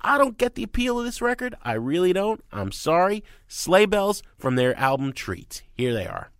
I 0.00 0.18
don't 0.18 0.38
get 0.38 0.56
the 0.56 0.64
appeal 0.64 0.98
of 0.98 1.04
this 1.04 1.22
record. 1.22 1.54
I 1.62 1.74
really 1.74 2.12
don't. 2.12 2.42
I'm 2.50 2.72
sorry. 2.72 3.22
Sleigh 3.46 3.86
Bells 3.86 4.24
from 4.36 4.56
their 4.56 4.76
album 4.76 5.12
Treats. 5.12 5.62
Here 5.72 5.94
they 5.94 6.08
are. 6.08 6.32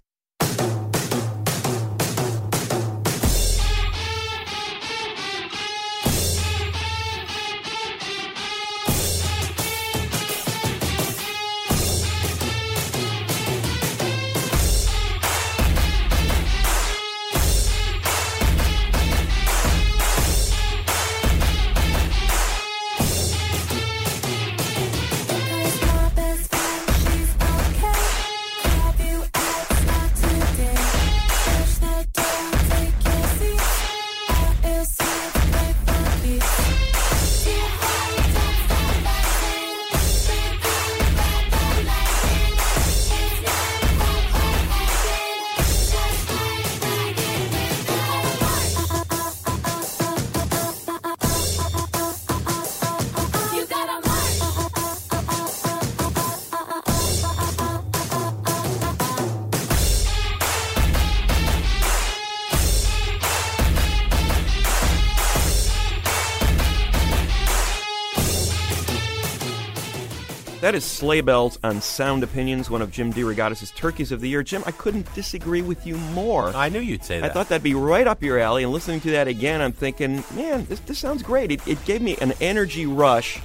Is 70.77 70.85
Sleigh 70.85 71.23
Bells 71.23 71.59
on 71.65 71.81
Sound 71.81 72.23
Opinions, 72.23 72.69
one 72.69 72.83
of 72.83 72.91
Jim 72.91 73.11
DeRogatis' 73.11 73.75
Turkeys 73.75 74.13
of 74.13 74.21
the 74.21 74.29
Year. 74.29 74.43
Jim, 74.43 74.63
I 74.67 74.73
couldn't 74.73 75.13
disagree 75.15 75.63
with 75.63 75.87
you 75.87 75.97
more. 75.97 76.51
I 76.51 76.69
knew 76.69 76.81
you'd 76.81 77.03
say 77.03 77.19
that. 77.19 77.31
I 77.31 77.33
thought 77.33 77.49
that'd 77.49 77.63
be 77.63 77.73
right 77.73 78.07
up 78.07 78.23
your 78.23 78.39
alley, 78.39 78.63
and 78.63 78.71
listening 78.71 79.01
to 79.01 79.11
that 79.13 79.27
again, 79.27 79.63
I'm 79.63 79.73
thinking, 79.73 80.23
man, 80.35 80.67
this, 80.67 80.81
this 80.81 80.99
sounds 80.99 81.23
great. 81.23 81.51
It, 81.51 81.67
it 81.67 81.83
gave 81.87 82.03
me 82.03 82.19
an 82.21 82.35
energy 82.43 82.85
rush 82.85 83.41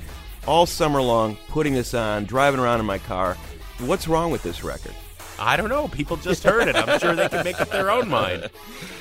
all 0.46 0.66
summer 0.66 1.02
long, 1.02 1.38
putting 1.48 1.74
this 1.74 1.94
on, 1.94 2.26
driving 2.26 2.60
around 2.60 2.82
in 2.82 2.86
my 2.86 2.98
car. 2.98 3.38
What's 3.80 4.10
wrong 4.10 4.30
with 4.30 4.44
this 4.44 4.62
record? 4.62 4.94
I 5.40 5.56
don't 5.56 5.70
know. 5.70 5.88
People 5.88 6.18
just 6.18 6.44
heard 6.44 6.68
it. 6.68 6.76
I'm 6.76 7.00
sure 7.00 7.16
they 7.16 7.30
can 7.30 7.46
make 7.46 7.62
up 7.62 7.70
their 7.70 7.92
own 7.92 8.10
mind. 8.10 8.50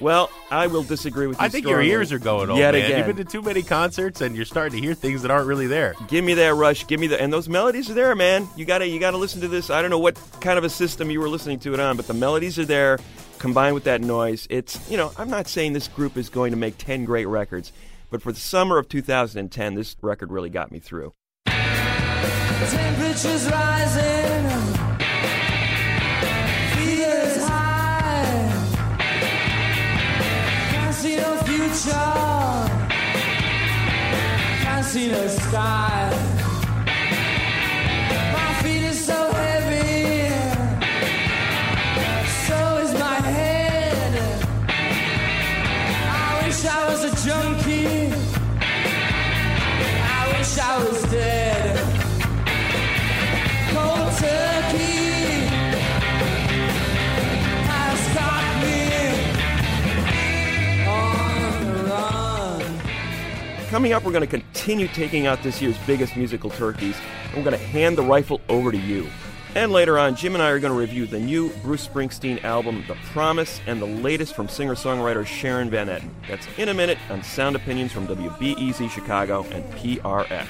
Well, 0.00 0.30
I 0.50 0.66
will 0.66 0.82
disagree 0.82 1.26
with 1.26 1.38
you. 1.38 1.44
I 1.44 1.50
think 1.50 1.66
your 1.66 1.82
ears 1.82 2.10
are 2.10 2.18
going 2.18 2.48
old, 2.48 2.58
Yet 2.58 2.72
man. 2.72 2.84
again. 2.84 2.98
You've 2.98 3.06
been 3.14 3.24
to 3.24 3.30
too 3.30 3.42
many 3.42 3.62
concerts, 3.62 4.22
and 4.22 4.34
you're 4.34 4.46
starting 4.46 4.80
to 4.80 4.86
hear 4.86 4.94
things 4.94 5.20
that 5.22 5.30
aren't 5.30 5.46
really 5.46 5.66
there. 5.66 5.94
Give 6.08 6.24
me 6.24 6.32
that 6.34 6.54
rush. 6.54 6.86
Give 6.86 6.98
me 6.98 7.06
the 7.06 7.20
and 7.20 7.30
those 7.32 7.48
melodies 7.48 7.90
are 7.90 7.94
there, 7.94 8.14
man. 8.14 8.48
You 8.56 8.64
gotta 8.64 8.86
you 8.88 8.98
gotta 8.98 9.18
listen 9.18 9.42
to 9.42 9.48
this. 9.48 9.68
I 9.68 9.82
don't 9.82 9.90
know 9.90 9.98
what 9.98 10.18
kind 10.40 10.56
of 10.56 10.64
a 10.64 10.70
system 10.70 11.10
you 11.10 11.20
were 11.20 11.28
listening 11.28 11.58
to 11.60 11.74
it 11.74 11.80
on, 11.80 11.96
but 11.96 12.06
the 12.06 12.14
melodies 12.14 12.58
are 12.58 12.64
there, 12.64 12.98
combined 13.38 13.74
with 13.74 13.84
that 13.84 14.00
noise. 14.00 14.46
It's 14.48 14.90
you 14.90 14.96
know 14.96 15.12
I'm 15.18 15.28
not 15.28 15.48
saying 15.48 15.74
this 15.74 15.88
group 15.88 16.16
is 16.16 16.30
going 16.30 16.50
to 16.52 16.56
make 16.56 16.78
ten 16.78 17.04
great 17.04 17.26
records, 17.28 17.70
but 18.10 18.22
for 18.22 18.32
the 18.32 18.40
summer 18.40 18.78
of 18.78 18.88
2010, 18.88 19.74
this 19.74 19.96
record 20.00 20.30
really 20.32 20.50
got 20.50 20.72
me 20.72 20.78
through. 20.78 21.12
Temperatures 22.70 23.50
rising, 23.50 24.69
can't 34.62 34.84
see 34.84 35.08
no 35.10 35.26
sky. 35.28 36.10
My 38.32 38.54
feet 38.62 38.84
are 38.86 38.92
so 38.92 39.32
heavy, 39.32 40.30
so 42.46 42.78
is 42.78 42.92
my 42.98 43.20
head. 43.34 44.12
I 46.08 46.42
wish 46.44 46.64
I 46.64 46.88
was 46.90 47.04
a 47.04 47.12
junkie. 47.24 48.12
I 50.18 50.36
wish 50.36 50.58
I 50.58 50.78
was 50.78 51.09
Coming 63.70 63.92
up, 63.92 64.02
we're 64.02 64.10
going 64.10 64.22
to 64.22 64.26
continue 64.26 64.88
taking 64.88 65.28
out 65.28 65.44
this 65.44 65.62
year's 65.62 65.78
biggest 65.86 66.16
musical 66.16 66.50
turkeys, 66.50 66.96
and 67.26 67.36
we're 67.36 67.48
going 67.48 67.56
to 67.56 67.66
hand 67.68 67.96
the 67.96 68.02
rifle 68.02 68.40
over 68.48 68.72
to 68.72 68.76
you. 68.76 69.06
And 69.54 69.70
later 69.70 69.96
on, 69.96 70.16
Jim 70.16 70.34
and 70.34 70.42
I 70.42 70.50
are 70.50 70.58
going 70.58 70.72
to 70.72 70.78
review 70.78 71.06
the 71.06 71.20
new 71.20 71.50
Bruce 71.62 71.86
Springsteen 71.86 72.42
album, 72.42 72.82
The 72.88 72.96
Promise, 73.12 73.60
and 73.68 73.80
the 73.80 73.86
latest 73.86 74.34
from 74.34 74.48
singer 74.48 74.74
songwriter 74.74 75.24
Sharon 75.24 75.70
Van 75.70 75.86
Etten. 75.86 76.10
That's 76.28 76.48
in 76.58 76.70
a 76.70 76.74
minute 76.74 76.98
on 77.10 77.22
Sound 77.22 77.54
Opinions 77.54 77.92
from 77.92 78.08
WBEZ 78.08 78.90
Chicago 78.90 79.44
and 79.52 79.62
PRX. 79.74 80.48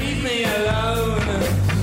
Leave 0.00 0.24
me 0.24 0.42
alone. 0.42 1.77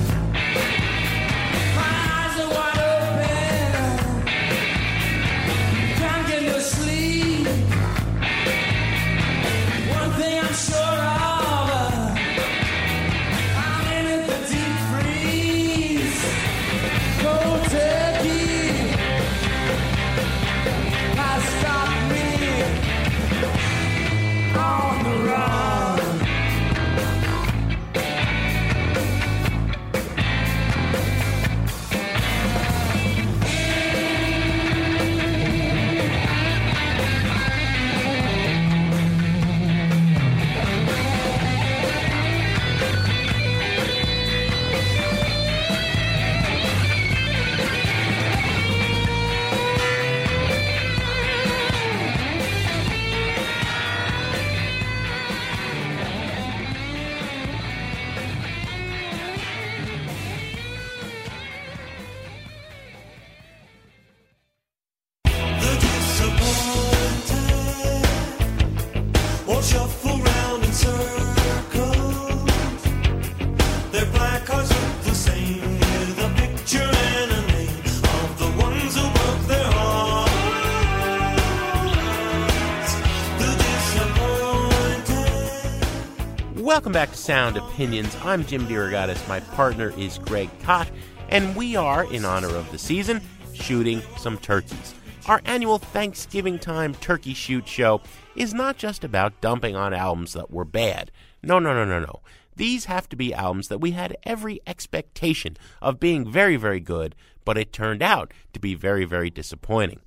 Sound 87.26 87.56
Opinions. 87.56 88.16
I'm 88.22 88.46
Jim 88.46 88.68
DeRogatis. 88.68 89.26
My 89.26 89.40
partner 89.40 89.92
is 89.98 90.18
Greg 90.18 90.48
Kot, 90.62 90.88
and 91.28 91.56
we 91.56 91.74
are, 91.74 92.04
in 92.12 92.24
honor 92.24 92.54
of 92.54 92.70
the 92.70 92.78
season, 92.78 93.20
shooting 93.52 94.00
some 94.16 94.38
turkeys. 94.38 94.94
Our 95.26 95.42
annual 95.44 95.78
Thanksgiving 95.78 96.56
time 96.60 96.94
turkey 96.94 97.34
shoot 97.34 97.66
show 97.66 98.00
is 98.36 98.54
not 98.54 98.76
just 98.76 99.02
about 99.02 99.40
dumping 99.40 99.74
on 99.74 99.92
albums 99.92 100.34
that 100.34 100.52
were 100.52 100.64
bad. 100.64 101.10
No, 101.42 101.58
no, 101.58 101.74
no, 101.74 101.84
no, 101.84 101.98
no. 101.98 102.20
These 102.54 102.84
have 102.84 103.08
to 103.08 103.16
be 103.16 103.34
albums 103.34 103.66
that 103.66 103.80
we 103.80 103.90
had 103.90 104.16
every 104.22 104.60
expectation 104.64 105.56
of 105.82 105.98
being 105.98 106.30
very, 106.30 106.54
very 106.54 106.78
good, 106.78 107.16
but 107.44 107.58
it 107.58 107.72
turned 107.72 108.04
out 108.04 108.32
to 108.52 108.60
be 108.60 108.76
very, 108.76 109.04
very 109.04 109.30
disappointing. 109.30 109.98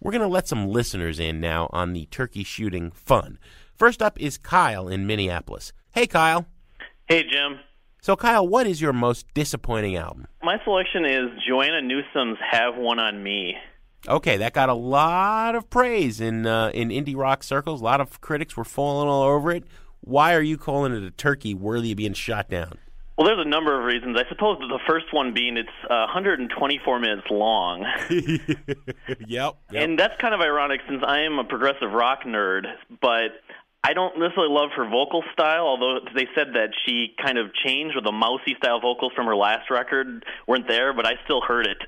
We're 0.00 0.10
going 0.10 0.20
to 0.20 0.26
let 0.26 0.48
some 0.48 0.66
listeners 0.66 1.20
in 1.20 1.40
now 1.40 1.70
on 1.72 1.92
the 1.92 2.06
turkey 2.06 2.42
shooting 2.42 2.90
fun. 2.90 3.38
First 3.76 4.02
up 4.02 4.20
is 4.20 4.36
Kyle 4.36 4.88
in 4.88 5.06
Minneapolis. 5.06 5.72
Hey, 5.92 6.08
Kyle. 6.08 6.44
Hey, 7.08 7.22
Jim. 7.22 7.60
So, 8.02 8.16
Kyle, 8.16 8.46
what 8.46 8.66
is 8.66 8.80
your 8.80 8.92
most 8.92 9.26
disappointing 9.32 9.94
album? 9.96 10.26
My 10.42 10.58
selection 10.64 11.04
is 11.04 11.30
Joanna 11.48 11.80
Newsom's 11.80 12.38
"Have 12.50 12.74
One 12.76 12.98
on 12.98 13.22
Me." 13.22 13.54
Okay, 14.08 14.36
that 14.36 14.52
got 14.52 14.68
a 14.68 14.74
lot 14.74 15.54
of 15.54 15.70
praise 15.70 16.20
in 16.20 16.46
uh, 16.46 16.70
in 16.74 16.88
indie 16.88 17.16
rock 17.16 17.44
circles. 17.44 17.80
A 17.80 17.84
lot 17.84 18.00
of 18.00 18.20
critics 18.20 18.56
were 18.56 18.64
falling 18.64 19.08
all 19.08 19.22
over 19.22 19.52
it. 19.52 19.64
Why 20.00 20.34
are 20.34 20.42
you 20.42 20.58
calling 20.58 20.92
it 20.92 21.02
a 21.04 21.12
turkey 21.12 21.54
worthy 21.54 21.92
of 21.92 21.96
being 21.96 22.12
shot 22.12 22.48
down? 22.48 22.78
Well, 23.16 23.26
there's 23.26 23.44
a 23.44 23.48
number 23.48 23.78
of 23.78 23.84
reasons. 23.86 24.18
I 24.18 24.28
suppose 24.28 24.58
the 24.58 24.78
first 24.86 25.06
one 25.12 25.32
being 25.32 25.56
it's 25.56 25.68
uh, 25.84 26.10
124 26.12 26.98
minutes 26.98 27.26
long. 27.30 27.86
yep, 29.26 29.54
And 29.72 29.98
that's 29.98 30.20
kind 30.20 30.34
of 30.34 30.40
ironic 30.40 30.80
since 30.86 31.02
I 31.06 31.20
am 31.20 31.38
a 31.38 31.44
progressive 31.44 31.92
rock 31.92 32.24
nerd, 32.26 32.66
but 33.00 33.30
I 33.86 33.92
don't 33.92 34.18
necessarily 34.18 34.52
love 34.52 34.70
her 34.74 34.84
vocal 34.84 35.22
style, 35.32 35.64
although 35.64 36.00
they 36.12 36.26
said 36.34 36.48
that 36.54 36.70
she 36.84 37.14
kind 37.22 37.38
of 37.38 37.54
changed 37.54 37.96
or 37.96 38.00
the 38.00 38.10
mousy 38.10 38.56
style 38.58 38.80
vocals 38.80 39.12
from 39.14 39.26
her 39.26 39.36
last 39.36 39.70
record 39.70 40.24
weren't 40.48 40.66
there, 40.66 40.92
but 40.92 41.06
I 41.06 41.12
still 41.24 41.40
heard 41.40 41.66
it. 41.66 41.78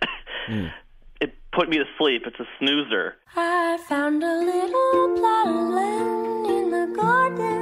Hmm. 0.47 0.67
It 1.21 1.35
put 1.51 1.69
me 1.69 1.79
to 1.79 1.85
sleep. 1.99 2.23
It's 2.27 2.39
a 2.39 2.47
snoozer. 2.61 3.17
I 3.35 3.77
found 3.89 4.23
a 4.23 4.35
little 4.39 5.17
plot 5.17 5.49
of 5.49 5.69
land 5.75 6.47
in 6.47 6.71
the 6.71 6.95
garden 6.95 7.58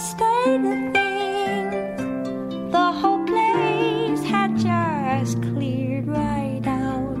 the 0.00 0.06
state 0.06 0.64
of 0.64 0.92
things. 0.94 2.72
The 2.72 2.92
whole 2.92 3.22
place 3.26 4.22
had 4.24 4.56
just 4.56 5.42
cleared 5.42 6.06
right 6.06 6.66
out. 6.66 7.18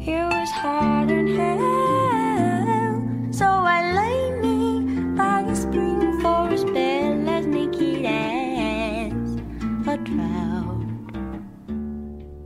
It 0.00 0.24
was 0.34 0.50
hard 0.50 1.10
in 1.10 1.28
hell, 1.34 3.32
so 3.32 3.46
I 3.46 3.92
lay 3.94 4.32
me 4.40 5.16
by 5.16 5.40
a 5.40 5.56
spring 5.56 6.20
for 6.20 6.50
a 6.50 6.58
spell 6.58 7.28
as 7.28 7.46
naked 7.46 8.04
as 8.04 9.36
a 9.86 9.96
trout. 10.04 10.84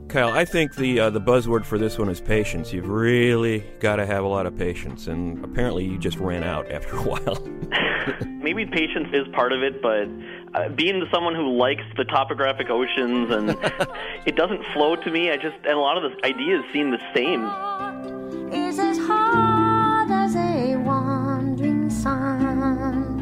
Kyle, 0.07 0.31
I 0.31 0.45
think 0.45 0.75
the 0.75 1.01
uh, 1.01 1.09
the 1.09 1.19
buzzword 1.19 1.65
for 1.65 1.77
this 1.77 1.97
one 1.97 2.07
is 2.07 2.21
patience. 2.21 2.71
You've 2.71 2.87
really 2.87 3.65
got 3.81 3.97
to 3.97 4.05
have 4.05 4.23
a 4.23 4.27
lot 4.27 4.45
of 4.45 4.57
patience, 4.57 5.07
and 5.07 5.43
apparently 5.43 5.83
you 5.83 5.97
just 5.97 6.17
ran 6.17 6.45
out 6.45 6.71
after 6.71 6.95
a 6.95 7.01
while. 7.01 8.29
Maybe 8.43 8.65
patience 8.65 9.07
is 9.13 9.25
part 9.29 9.53
of 9.53 9.63
it, 9.63 9.81
but 9.81 10.09
uh, 10.53 10.67
being 10.67 11.01
someone 11.13 11.33
who 11.33 11.57
likes 11.57 11.83
the 11.95 12.03
topographic 12.03 12.69
oceans 12.69 13.31
and 13.31 13.51
it 14.25 14.35
doesn't 14.35 14.61
flow 14.73 14.97
to 14.97 15.09
me. 15.09 15.31
I 15.31 15.37
just 15.37 15.55
and 15.63 15.77
a 15.77 15.79
lot 15.79 15.95
of 15.97 16.11
the 16.11 16.25
ideas 16.25 16.61
seem 16.73 16.91
the 16.91 16.99
same. 17.15 17.45
is 18.53 18.79
as 18.79 18.97
hard 18.97 20.11
as 20.11 20.35
a 20.35 20.75
wandering 20.75 21.89
sun. 21.89 23.21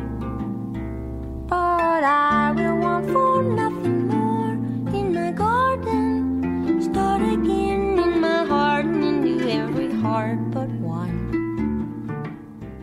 But 1.48 2.04
I 2.04 2.52
will 2.54 2.78
want 2.78 3.12
for 3.12 3.44
nothing 3.44 4.08
more 4.08 4.54
in 4.98 5.14
my 5.14 5.32
garden. 5.34 6.82
Start 6.82 7.22
again 7.22 8.00
in 8.00 8.22
my 8.22 8.44
heart 8.46 8.86
and 8.86 9.04
into 9.04 9.52
every 9.52 9.92
heart 9.92 10.50
but 10.50 10.68
one. 10.70 11.22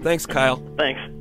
Thanks, 0.05 0.25
Kyle. 0.25 0.63
Thanks. 0.77 1.18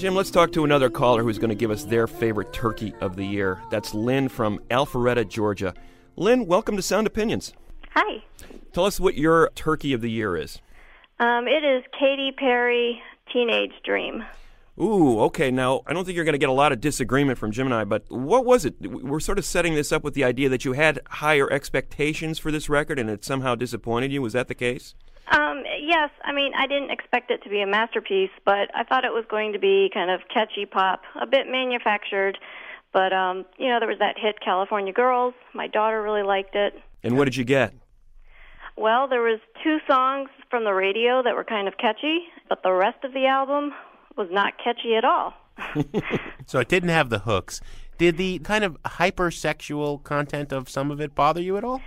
Jim, 0.00 0.14
let's 0.14 0.30
talk 0.30 0.50
to 0.52 0.64
another 0.64 0.88
caller 0.88 1.22
who's 1.22 1.38
going 1.38 1.50
to 1.50 1.54
give 1.54 1.70
us 1.70 1.84
their 1.84 2.06
favorite 2.06 2.54
turkey 2.54 2.94
of 3.02 3.16
the 3.16 3.24
year. 3.24 3.62
That's 3.70 3.92
Lynn 3.92 4.30
from 4.30 4.58
Alpharetta, 4.70 5.28
Georgia. 5.28 5.74
Lynn, 6.16 6.46
welcome 6.46 6.74
to 6.76 6.82
Sound 6.82 7.06
Opinions. 7.06 7.52
Hi. 7.90 8.24
Tell 8.72 8.86
us 8.86 8.98
what 8.98 9.14
your 9.16 9.50
turkey 9.54 9.92
of 9.92 10.00
the 10.00 10.10
year 10.10 10.38
is. 10.38 10.62
Um, 11.18 11.46
it 11.46 11.62
is 11.62 11.84
Katy 11.98 12.32
Perry 12.32 13.02
Teenage 13.30 13.74
Dream. 13.84 14.24
Ooh, 14.80 15.20
okay. 15.20 15.50
Now, 15.50 15.82
I 15.86 15.92
don't 15.92 16.06
think 16.06 16.16
you're 16.16 16.24
going 16.24 16.32
to 16.32 16.38
get 16.38 16.48
a 16.48 16.52
lot 16.52 16.72
of 16.72 16.80
disagreement 16.80 17.38
from 17.38 17.50
Jim 17.50 17.66
and 17.66 17.74
I, 17.74 17.84
but 17.84 18.04
what 18.08 18.46
was 18.46 18.64
it? 18.64 18.80
We're 18.80 19.20
sort 19.20 19.38
of 19.38 19.44
setting 19.44 19.74
this 19.74 19.92
up 19.92 20.02
with 20.02 20.14
the 20.14 20.24
idea 20.24 20.48
that 20.48 20.64
you 20.64 20.72
had 20.72 21.00
higher 21.08 21.52
expectations 21.52 22.38
for 22.38 22.50
this 22.50 22.70
record 22.70 22.98
and 22.98 23.10
it 23.10 23.22
somehow 23.22 23.54
disappointed 23.54 24.10
you. 24.10 24.22
Was 24.22 24.32
that 24.32 24.48
the 24.48 24.54
case? 24.54 24.94
Um, 25.30 25.64
yes, 25.80 26.10
I 26.24 26.32
mean, 26.32 26.52
I 26.56 26.66
didn't 26.66 26.90
expect 26.90 27.30
it 27.30 27.42
to 27.44 27.50
be 27.50 27.60
a 27.60 27.66
masterpiece, 27.66 28.30
but 28.46 28.74
I 28.74 28.84
thought 28.84 29.04
it 29.04 29.12
was 29.12 29.24
going 29.30 29.52
to 29.52 29.58
be 29.58 29.90
kind 29.92 30.10
of 30.10 30.22
catchy 30.32 30.64
pop, 30.64 31.02
a 31.20 31.26
bit 31.26 31.46
manufactured. 31.46 32.38
But, 32.92 33.12
um, 33.12 33.44
you 33.58 33.68
know, 33.68 33.78
there 33.80 33.88
was 33.88 33.98
that 33.98 34.16
hit 34.18 34.40
California 34.42 34.92
Girls. 34.92 35.34
My 35.54 35.68
daughter 35.68 36.02
really 36.02 36.22
liked 36.24 36.56
it. 36.56 36.74
And 37.02 37.18
what 37.18 37.26
did 37.26 37.36
you 37.36 37.44
get? 37.44 37.74
Well, 38.76 39.08
there 39.08 39.22
was 39.22 39.40
two 39.62 39.78
songs 39.86 40.30
from 40.48 40.64
the 40.64 40.72
radio 40.72 41.22
that 41.22 41.36
were 41.36 41.44
kind 41.44 41.68
of 41.68 41.76
catchy, 41.76 42.20
but 42.48 42.62
the 42.62 42.72
rest 42.72 43.04
of 43.04 43.12
the 43.12 43.26
album 43.26 43.72
was 44.20 44.28
not 44.30 44.52
catchy 44.62 44.94
at 44.94 45.04
all. 45.04 45.34
So 46.46 46.58
it 46.58 46.68
didn't 46.68 46.88
have 46.88 47.10
the 47.10 47.20
hooks. 47.20 47.60
Did 47.96 48.16
the 48.16 48.40
kind 48.40 48.64
of 48.64 48.76
hypersexual 48.82 50.02
content 50.02 50.52
of 50.52 50.68
some 50.68 50.90
of 50.90 51.00
it 51.00 51.14
bother 51.14 51.40
you 51.40 51.56
at 51.56 51.62
all? 51.62 51.80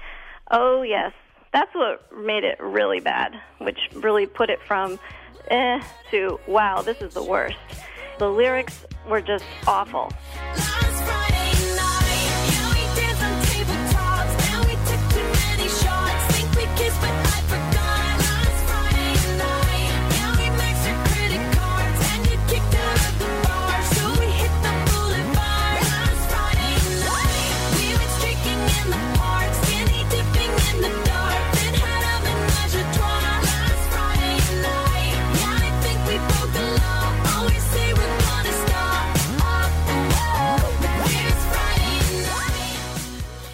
Oh, 0.51 0.83
yes. 0.83 1.11
That's 1.51 1.73
what 1.75 2.09
made 2.17 2.45
it 2.45 2.57
really 2.61 3.01
bad, 3.01 3.33
which 3.57 3.77
really 3.93 4.25
put 4.25 4.49
it 4.49 4.59
from 4.65 4.99
eh 5.49 5.81
to 6.11 6.39
wow, 6.47 6.81
this 6.81 7.01
is 7.01 7.13
the 7.13 7.23
worst. 7.23 7.57
The 8.19 8.29
lyrics 8.29 8.85
were 9.09 9.21
just 9.21 9.43
awful. 9.67 10.13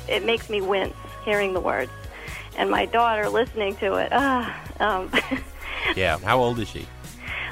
It 0.10 0.26
makes 0.26 0.50
me 0.50 0.62
wince 0.62 0.95
hearing 1.24 1.54
the 1.54 1.60
words. 1.60 1.91
And 2.58 2.69
my 2.69 2.86
daughter 2.86 3.30
listening 3.30 3.76
to 3.78 3.95
it, 3.95 4.10
ah, 4.12 4.62
um, 4.80 5.12
Yeah. 5.95 6.17
How 6.19 6.39
old 6.39 6.60
is 6.60 6.67
she? 6.67 6.86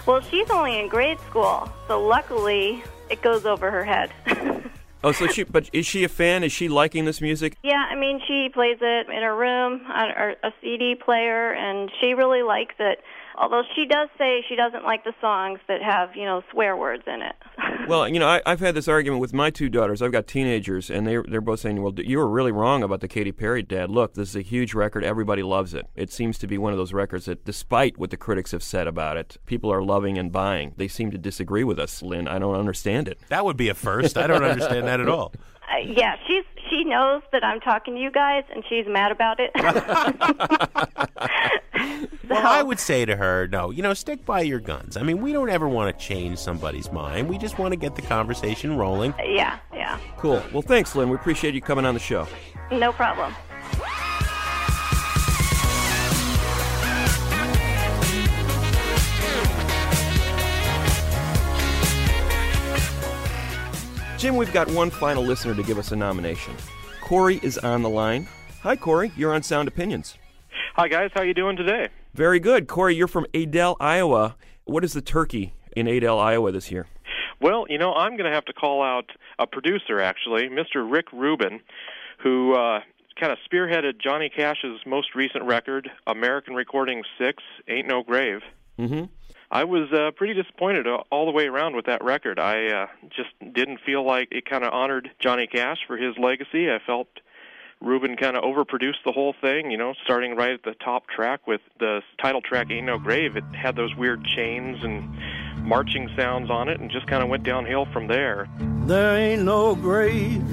well, 0.06 0.22
she's 0.22 0.50
only 0.50 0.80
in 0.80 0.88
grade 0.88 1.20
school, 1.30 1.70
so 1.88 2.02
luckily 2.04 2.84
it 3.10 3.22
goes 3.22 3.46
over 3.46 3.70
her 3.72 3.84
head. 3.84 4.12
Oh, 5.04 5.12
so 5.12 5.28
she, 5.28 5.43
but 5.43 5.70
is 5.74 5.86
she 5.86 6.04
a 6.04 6.10
fan? 6.10 6.43
Is 6.43 6.52
she 6.52 6.67
liking 6.67 7.06
this 7.06 7.22
music? 7.22 7.56
Yeah, 7.63 7.86
I 7.89 7.93
mean, 7.96 8.20
she 8.28 8.50
plays 8.52 8.80
it 8.82 9.08
in 9.08 9.22
her 9.22 9.36
room 9.36 9.86
on 9.88 10.10
her, 10.10 10.36
a 10.43 10.52
CD 10.60 10.96
player, 10.96 11.54
and 11.54 11.91
she 12.02 12.15
really 12.15 12.41
likes 12.41 12.74
it. 12.80 13.00
Although 13.38 13.62
she 13.76 13.86
does 13.86 14.10
say 14.17 14.43
she 14.50 14.56
doesn't 14.56 14.84
like 14.84 15.04
the 15.04 15.13
songs 15.21 15.60
that 15.67 15.82
have, 15.84 16.15
you 16.15 16.26
know, 16.26 16.41
swear 16.52 16.76
words 16.76 17.04
in 17.08 17.21
it. 17.21 17.36
Well, 17.88 18.06
you 18.10 18.19
know, 18.19 18.28
I, 18.28 18.41
I've 18.45 18.60
had 18.60 18.76
this 18.76 18.89
argument 18.89 19.21
with 19.21 19.34
my 19.34 19.50
two 19.50 19.69
daughters. 19.69 20.02
I've 20.02 20.12
got 20.12 20.28
teenagers, 20.28 20.89
and 20.89 21.08
they 21.08 21.19
they're 21.26 21.39
both 21.39 21.62
saying, 21.62 21.82
"Well, 21.82 21.93
you 21.97 22.17
were 22.17 22.28
really 22.28 22.52
wrong 22.52 22.84
about 22.84 23.00
the 23.00 23.08
Katy 23.08 23.32
Perry, 23.32 23.63
Dad. 23.63 23.89
Look, 23.89 24.15
this 24.15 24.30
is 24.30 24.36
a 24.36 24.41
huge 24.41 24.73
record. 24.73 25.06
Everybody 25.06 25.41
loves 25.41 25.73
it. 25.73 25.88
It 25.95 26.12
seems 26.12 26.38
to 26.39 26.47
be 26.47 26.58
one 26.58 26.73
of 26.73 26.78
those 26.78 26.91
records 26.91 27.26
that, 27.26 27.45
despite 27.45 27.97
what 27.97 28.10
the 28.10 28.17
critics 28.17 28.52
have 28.52 28.62
said 28.63 28.88
about 28.88 29.15
it, 29.15 29.38
people 29.45 29.71
are 29.71 29.82
loving 29.82 30.17
and 30.17 30.34
buying. 30.34 30.73
They 30.76 30.89
seem 30.89 31.12
to 31.12 31.17
disagree 31.17 31.63
with 31.63 31.80
us, 31.80 32.02
Lynn. 32.02 32.28
I 32.28 32.39
don't 32.39 32.56
understand 32.56 33.08
it. 33.08 33.19
That 33.30 33.45
would 33.45 33.56
be 33.56 33.69
a 33.69 33.73
first. 33.73 34.17
I 34.17 34.28
don't 34.28 34.43
understand 34.43 34.86
that 34.88 35.00
at 35.00 35.08
all. 35.08 35.34
Uh, 35.69 35.77
yeah, 35.86 36.15
she's 36.27 36.43
she 36.69 36.84
knows 36.84 37.21
that 37.32 37.43
I'm 37.43 37.60
talking 37.60 37.95
to 37.95 37.99
you 37.99 38.12
guys, 38.12 38.43
and 38.53 38.63
she's 38.69 38.86
mad 38.88 39.12
about 39.12 39.39
it. 39.39 39.51
Well, 42.30 42.45
I 42.45 42.62
would 42.62 42.80
say 42.80 43.06
to 43.06 43.15
her, 43.15 43.47
no, 43.47 43.71
you 43.71 43.82
know, 43.82 43.93
stick 43.93 44.25
by 44.25 44.41
your 44.41 44.60
guns. 44.60 44.97
I 44.97 45.03
mean, 45.03 45.21
we 45.21 45.32
don't 45.32 45.49
ever 45.49 45.67
want 45.69 45.97
to 45.97 46.06
change 46.06 46.38
somebody's 46.39 46.91
mind. 46.91 47.30
We 47.30 47.38
just 47.38 47.58
want 47.58 47.71
to 47.71 47.77
get 47.77 47.95
the 47.95 48.01
conversation 48.01 48.75
rolling. 48.75 49.13
yeah, 49.23 49.60
yeah, 49.73 49.97
Cool. 50.17 50.43
Well, 50.51 50.62
thanks, 50.62 50.93
Lynn. 50.93 51.10
We 51.10 51.15
appreciate 51.15 51.53
you 51.53 51.62
coming 51.62 51.86
on 51.86 51.93
the 51.93 52.01
show. 52.01 52.27
no 52.71 52.91
problem. 52.91 53.34
Jim, 64.17 64.36
we've 64.36 64.51
got 64.51 64.67
one 64.71 64.89
final 64.89 65.23
listener 65.23 65.53
to 65.53 65.62
give 65.62 65.77
us 65.77 65.91
a 65.91 65.95
nomination. 65.95 66.56
Corey 67.01 67.39
is 67.43 67.60
on 67.60 67.84
the 67.84 67.89
line. 67.89 68.27
Hi, 68.63 68.75
Corey. 68.75 69.12
You're 69.15 69.32
on 69.32 69.43
Sound 69.43 69.67
Opinions. 69.67 70.17
Hi 70.75 70.88
guys, 70.88 71.10
how 71.15 71.23
you 71.23 71.34
doing 71.34 71.56
today? 71.56 71.89
Very 72.13 72.39
good. 72.39 72.67
Corey, 72.67 72.95
you're 72.95 73.08
from 73.08 73.25
Adel, 73.34 73.77
Iowa. 73.80 74.36
What 74.65 74.84
is 74.84 74.93
the 74.93 75.01
turkey 75.01 75.53
in 75.75 75.88
Adel, 75.88 76.19
Iowa 76.19 76.51
this 76.51 76.71
year? 76.71 76.86
Well, 77.41 77.65
you 77.69 77.77
know, 77.80 77.93
I'm 77.93 78.12
going 78.12 78.30
to 78.30 78.36
have 78.36 78.45
to 78.45 78.53
call 78.53 78.84
out 78.84 79.10
a 79.39 79.47
producer 79.47 79.99
actually, 79.99 80.49
Mr. 80.49 80.88
Rick 80.88 81.12
Rubin, 81.13 81.62
who 82.23 82.53
uh, 82.53 82.82
kind 83.19 83.32
of 83.32 83.39
spearheaded 83.51 83.99
Johnny 83.99 84.30
Cash's 84.30 84.80
most 84.86 85.15
recent 85.15 85.43
record, 85.45 85.89
American 86.06 86.53
Recording 86.53 87.03
6, 87.19 87.43
Ain't 87.67 87.88
No 87.88 88.03
Grave. 88.03 88.41
Mm-hmm. 88.80 89.06
I 89.49 89.63
was 89.63 89.91
uh, 89.93 90.12
pretty 90.12 90.33
disappointed 90.33 90.88
all 90.88 91.25
the 91.25 91.31
way 91.31 91.47
around 91.47 91.75
with 91.75 91.86
that 91.86 92.03
record. 92.03 92.38
I 92.38 92.67
uh, 92.67 92.88
just 93.15 93.29
didn't 93.53 93.79
feel 93.86 94.05
like 94.05 94.27
it 94.31 94.45
kind 94.49 94.65
of 94.65 94.73
honored 94.73 95.10
Johnny 95.19 95.47
Cash 95.47 95.77
for 95.88 95.95
his 95.95 96.17
legacy. 96.17 96.69
I 96.69 96.79
felt 96.86 97.07
Rubin 97.79 98.17
kind 98.17 98.36
of 98.36 98.43
overproduced 98.43 99.03
the 99.05 99.13
whole 99.13 99.33
thing, 99.39 99.71
you 99.71 99.77
know, 99.77 99.93
starting 100.03 100.36
right 100.36 100.51
at 100.51 100.63
the 100.63 100.73
top 100.73 101.07
track 101.07 101.47
with 101.47 101.62
the 101.79 102.01
title 102.21 102.41
track 102.41 102.69
Ain't 102.71 102.88
No 102.88 102.97
Grave. 102.99 103.38
It 103.38 103.45
had 103.53 103.77
those 103.77 103.95
weird 103.95 104.25
chains 104.25 104.83
and 104.83 105.17
marching 105.63 106.10
sounds 106.17 106.49
on 106.49 106.67
it 106.67 106.81
and 106.81 106.91
just 106.91 107.07
kind 107.07 107.23
of 107.23 107.29
went 107.29 107.43
downhill 107.43 107.86
from 107.93 108.07
there. 108.07 108.49
There 108.86 109.15
ain't 109.17 109.43
no 109.43 109.75
grave 109.75 110.43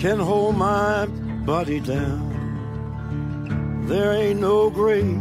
can 0.00 0.18
hold 0.18 0.56
my 0.56 1.06
body 1.46 1.78
down. 1.80 2.32
There 3.86 4.12
ain't 4.12 4.40
no 4.40 4.70
grave 4.70 5.20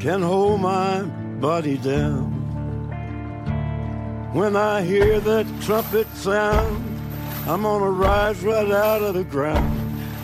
can 0.00 0.20
hold 0.20 0.60
my 0.60 1.02
body 1.40 1.78
down. 1.78 2.34
When 4.32 4.56
I 4.56 4.82
hear 4.82 5.20
that 5.20 5.46
trumpet 5.62 6.06
sound, 6.16 6.84
I'm 7.46 7.62
gonna 7.62 7.90
rise 7.90 8.42
right 8.42 8.70
out 8.70 9.02
of 9.02 9.14
the 9.14 9.24
ground. 9.24 9.74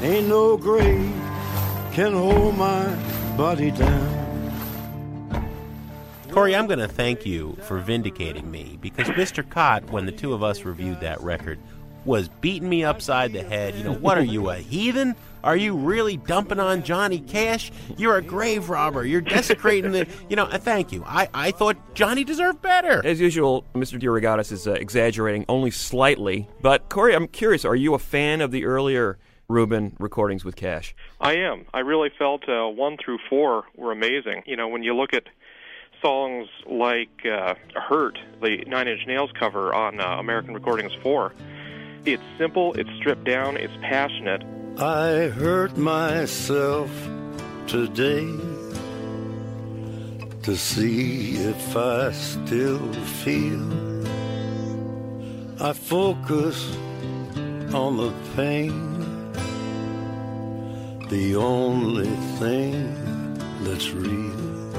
Ain't 0.03 0.29
no 0.29 0.57
grave 0.57 1.15
can 1.93 2.13
hold 2.13 2.57
my 2.57 2.93
body 3.37 3.71
down. 3.71 4.25
Corey, 6.33 6.57
I'm 6.57 6.67
going 6.67 6.81
to 6.81 6.89
thank 6.89 7.25
you 7.25 7.57
for 7.63 7.79
vindicating 7.79 8.51
me 8.51 8.77
because 8.83 9.07
Mr. 9.11 9.49
Kot, 9.49 9.85
when 9.91 10.05
the 10.05 10.11
two 10.11 10.33
of 10.33 10.43
us 10.43 10.65
reviewed 10.65 10.99
that 11.01 11.21
record, 11.21 11.61
was 12.05 12.29
beating 12.29 12.69
me 12.69 12.83
upside 12.83 13.33
the 13.33 13.45
head. 13.45 13.77
You 13.77 13.85
know, 13.85 13.93
what 13.95 14.19
are 14.19 14.25
you, 14.25 14.51
a 14.51 14.57
heathen? 14.57 15.15
Are 15.45 15.57
you 15.57 15.77
really 15.77 16.17
dumping 16.17 16.59
on 16.59 16.83
Johnny 16.83 17.21
Cash? 17.21 17.71
You're 17.99 18.17
a 18.17 18.23
grave 18.23 18.71
robber. 18.71 19.05
You're 19.05 19.21
desecrating 19.21 19.93
the. 19.93 20.09
You 20.29 20.37
know, 20.37 20.45
uh, 20.45 20.59
thank 20.59 20.91
you. 20.91 21.05
I, 21.07 21.29
I 21.35 21.51
thought 21.51 21.77
Johnny 21.95 22.25
deserved 22.25 22.63
better. 22.63 23.05
As 23.05 23.21
usual, 23.21 23.65
Mr. 23.75 24.01
DeRogatis 24.01 24.53
is 24.53 24.67
uh, 24.67 24.73
exaggerating 24.73 25.45
only 25.49 25.71
slightly. 25.71 26.49
But, 26.63 26.89
Corey, 26.89 27.15
I'm 27.15 27.29
curious, 27.29 27.65
are 27.65 27.77
you 27.77 27.95
a 27.95 27.99
fan 27.99 28.41
of 28.41 28.51
the 28.51 28.65
earlier 28.65 29.19
Rubin 29.49 29.97
recordings 29.99 30.45
with 30.45 30.57
Cash? 30.57 30.95
I 31.21 31.37
am. 31.37 31.67
I 31.75 31.81
really 31.81 32.11
felt 32.17 32.49
uh, 32.49 32.67
one 32.69 32.97
through 32.97 33.19
four 33.29 33.65
were 33.77 33.93
amazing. 33.93 34.45
You 34.47 34.57
know, 34.57 34.69
when 34.69 34.83
you 34.83 34.95
look 34.97 35.13
at 35.13 35.25
songs 36.03 36.49
like 36.67 37.27
uh, 37.27 37.55
"Hurt," 37.75 38.19
the 38.43 38.65
Nine 38.67 38.89
Inch 38.89 39.07
Nails 39.07 39.31
cover 39.39 39.75
on 39.75 40.01
uh, 40.01 40.17
American 40.19 40.55
Recordings 40.55 40.93
Four, 41.03 41.35
it's 42.07 42.23
simple, 42.39 42.73
it's 42.75 42.91
stripped 42.97 43.25
down, 43.25 43.57
it's 43.57 43.75
passionate. 43.83 44.43
I 44.79 45.29
hurt 45.29 45.77
myself 45.77 46.91
today 47.69 48.27
to 50.43 50.57
see 50.57 51.37
if 51.37 51.77
I 51.77 52.11
still 52.11 52.93
feel. 53.23 54.03
I 55.63 55.73
focus 55.75 56.77
on 57.73 57.99
the 57.99 58.13
pain, 58.35 59.33
the 61.09 61.37
only 61.37 62.11
thing 62.41 63.39
that's 63.63 63.93
real. 63.93 64.75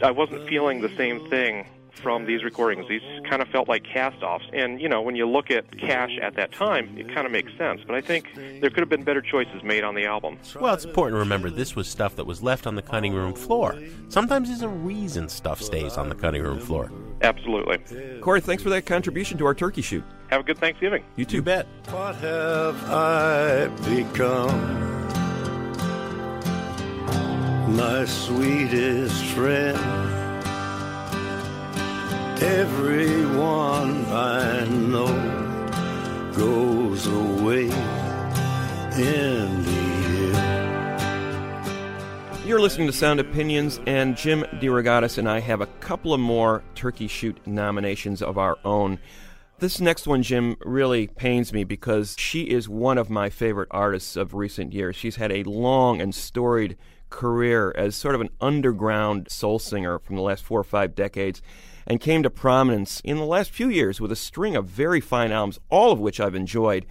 I 0.00 0.12
wasn't 0.12 0.48
feeling 0.48 0.80
the 0.80 0.94
same 0.96 1.28
thing 1.28 1.66
from 2.02 2.26
these 2.26 2.42
recordings. 2.44 2.86
These 2.88 3.02
kind 3.28 3.42
of 3.42 3.48
felt 3.48 3.68
like 3.68 3.84
cast-offs. 3.84 4.44
And, 4.52 4.80
you 4.80 4.88
know, 4.88 5.00
when 5.02 5.16
you 5.16 5.28
look 5.28 5.50
at 5.50 5.78
Cash 5.78 6.18
at 6.20 6.34
that 6.36 6.52
time, 6.52 6.96
it 6.98 7.12
kind 7.14 7.26
of 7.26 7.32
makes 7.32 7.52
sense. 7.56 7.80
But 7.86 7.96
I 7.96 8.00
think 8.00 8.34
there 8.34 8.70
could 8.70 8.80
have 8.80 8.88
been 8.88 9.04
better 9.04 9.20
choices 9.20 9.62
made 9.62 9.84
on 9.84 9.94
the 9.94 10.04
album. 10.06 10.38
Well, 10.58 10.74
it's 10.74 10.84
important 10.84 11.14
to 11.16 11.20
remember 11.20 11.50
this 11.50 11.76
was 11.76 11.88
stuff 11.88 12.16
that 12.16 12.26
was 12.26 12.42
left 12.42 12.66
on 12.66 12.74
the 12.74 12.82
cutting 12.82 13.12
room 13.12 13.34
floor. 13.34 13.78
Sometimes 14.08 14.48
there's 14.48 14.62
a 14.62 14.68
reason 14.68 15.28
stuff 15.28 15.60
stays 15.62 15.96
on 15.96 16.08
the 16.08 16.14
cutting 16.14 16.42
room 16.42 16.58
floor. 16.60 16.90
Absolutely. 17.22 18.20
Corey, 18.20 18.40
thanks 18.40 18.62
for 18.62 18.70
that 18.70 18.86
contribution 18.86 19.36
to 19.38 19.46
our 19.46 19.54
turkey 19.54 19.82
shoot. 19.82 20.04
Have 20.28 20.40
a 20.40 20.44
good 20.44 20.58
Thanksgiving. 20.58 21.04
You 21.16 21.24
too. 21.24 21.42
bet. 21.42 21.66
What 21.90 22.14
have 22.16 22.90
I 22.90 23.66
become? 23.88 24.88
My 27.76 28.04
sweetest 28.04 29.24
friend. 29.26 30.29
Everyone 32.42 34.06
I 34.06 34.64
know 34.64 36.32
goes 36.34 37.06
away 37.06 37.64
in 37.64 39.62
the 39.62 40.32
end. 40.34 40.46
You're 42.46 42.62
listening 42.62 42.86
to 42.86 42.94
Sound 42.94 43.20
Opinions, 43.20 43.78
and 43.86 44.16
Jim 44.16 44.44
DeRogatis 44.54 45.18
and 45.18 45.28
I 45.28 45.40
have 45.40 45.60
a 45.60 45.66
couple 45.66 46.14
of 46.14 46.20
more 46.20 46.64
Turkey 46.74 47.08
Shoot 47.08 47.46
nominations 47.46 48.22
of 48.22 48.38
our 48.38 48.56
own. 48.64 48.98
This 49.58 49.78
next 49.78 50.06
one, 50.06 50.22
Jim, 50.22 50.56
really 50.64 51.08
pains 51.08 51.52
me 51.52 51.64
because 51.64 52.16
she 52.18 52.44
is 52.44 52.70
one 52.70 52.96
of 52.96 53.10
my 53.10 53.28
favorite 53.28 53.68
artists 53.70 54.16
of 54.16 54.32
recent 54.32 54.72
years. 54.72 54.96
She's 54.96 55.16
had 55.16 55.30
a 55.30 55.42
long 55.42 56.00
and 56.00 56.14
storied 56.14 56.78
career 57.10 57.74
as 57.76 57.94
sort 57.94 58.14
of 58.14 58.22
an 58.22 58.30
underground 58.40 59.30
soul 59.30 59.58
singer 59.58 59.98
from 59.98 60.16
the 60.16 60.22
last 60.22 60.42
four 60.42 60.60
or 60.60 60.64
five 60.64 60.94
decades 60.94 61.42
and 61.86 62.00
came 62.00 62.22
to 62.22 62.30
prominence 62.30 63.00
in 63.04 63.16
the 63.16 63.24
last 63.24 63.50
few 63.50 63.68
years 63.68 64.00
with 64.00 64.12
a 64.12 64.16
string 64.16 64.56
of 64.56 64.66
very 64.66 65.00
fine 65.00 65.32
albums, 65.32 65.58
all 65.68 65.92
of 65.92 66.00
which 66.00 66.20
I've 66.20 66.34
enjoyed, 66.34 66.86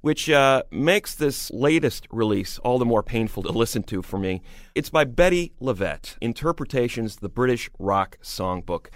which 0.00 0.28
uh, 0.28 0.62
makes 0.70 1.14
this 1.14 1.50
latest 1.50 2.06
release 2.10 2.58
all 2.58 2.78
the 2.78 2.84
more 2.84 3.02
painful 3.02 3.42
to 3.44 3.52
listen 3.52 3.82
to 3.84 4.02
for 4.02 4.18
me. 4.18 4.42
It's 4.74 4.90
by 4.90 5.04
Bettye 5.04 5.52
LaVette, 5.60 6.16
Interpretations, 6.20 7.16
the 7.16 7.28
British 7.28 7.70
Rock 7.78 8.18
Songbook. 8.22 8.88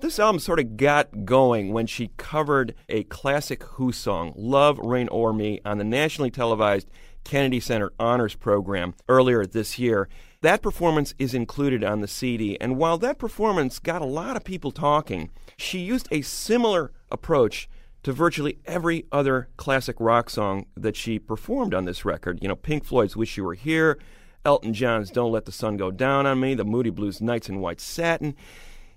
This 0.00 0.18
album 0.18 0.40
sort 0.40 0.60
of 0.60 0.76
got 0.76 1.24
going 1.24 1.72
when 1.72 1.86
she 1.86 2.10
covered 2.18 2.74
a 2.88 3.04
classic 3.04 3.62
Who 3.62 3.92
song, 3.92 4.34
Love, 4.36 4.78
Reign 4.78 5.08
o'er 5.10 5.32
Me, 5.32 5.60
on 5.64 5.78
the 5.78 5.84
nationally 5.84 6.30
televised 6.30 6.90
Kennedy 7.24 7.60
Center 7.60 7.92
Honors 7.98 8.34
Program 8.34 8.94
earlier 9.08 9.46
this 9.46 9.78
year. 9.78 10.08
That 10.42 10.62
performance 10.62 11.14
is 11.18 11.34
included 11.34 11.82
on 11.82 12.00
the 12.00 12.08
CD, 12.08 12.58
and 12.60 12.76
while 12.76 12.98
that 12.98 13.18
performance 13.18 13.78
got 13.78 14.02
a 14.02 14.06
lot 14.06 14.36
of 14.36 14.44
people 14.44 14.70
talking, 14.70 15.30
she 15.56 15.78
used 15.78 16.08
a 16.10 16.22
similar 16.22 16.92
approach 17.10 17.68
to 18.02 18.12
virtually 18.12 18.58
every 18.66 19.06
other 19.10 19.48
classic 19.56 19.96
rock 19.98 20.30
song 20.30 20.66
that 20.76 20.94
she 20.94 21.18
performed 21.18 21.74
on 21.74 21.86
this 21.86 22.04
record. 22.04 22.38
You 22.42 22.48
know, 22.48 22.54
Pink 22.54 22.84
Floyd's 22.84 23.16
Wish 23.16 23.36
You 23.36 23.44
Were 23.44 23.54
Here, 23.54 23.98
Elton 24.44 24.74
John's 24.74 25.10
Don't 25.10 25.32
Let 25.32 25.46
the 25.46 25.52
Sun 25.52 25.78
Go 25.78 25.90
Down 25.90 26.26
on 26.26 26.38
Me, 26.38 26.54
the 26.54 26.64
Moody 26.64 26.90
Blues 26.90 27.20
Nights 27.20 27.48
in 27.48 27.60
White 27.60 27.80
Satin. 27.80 28.36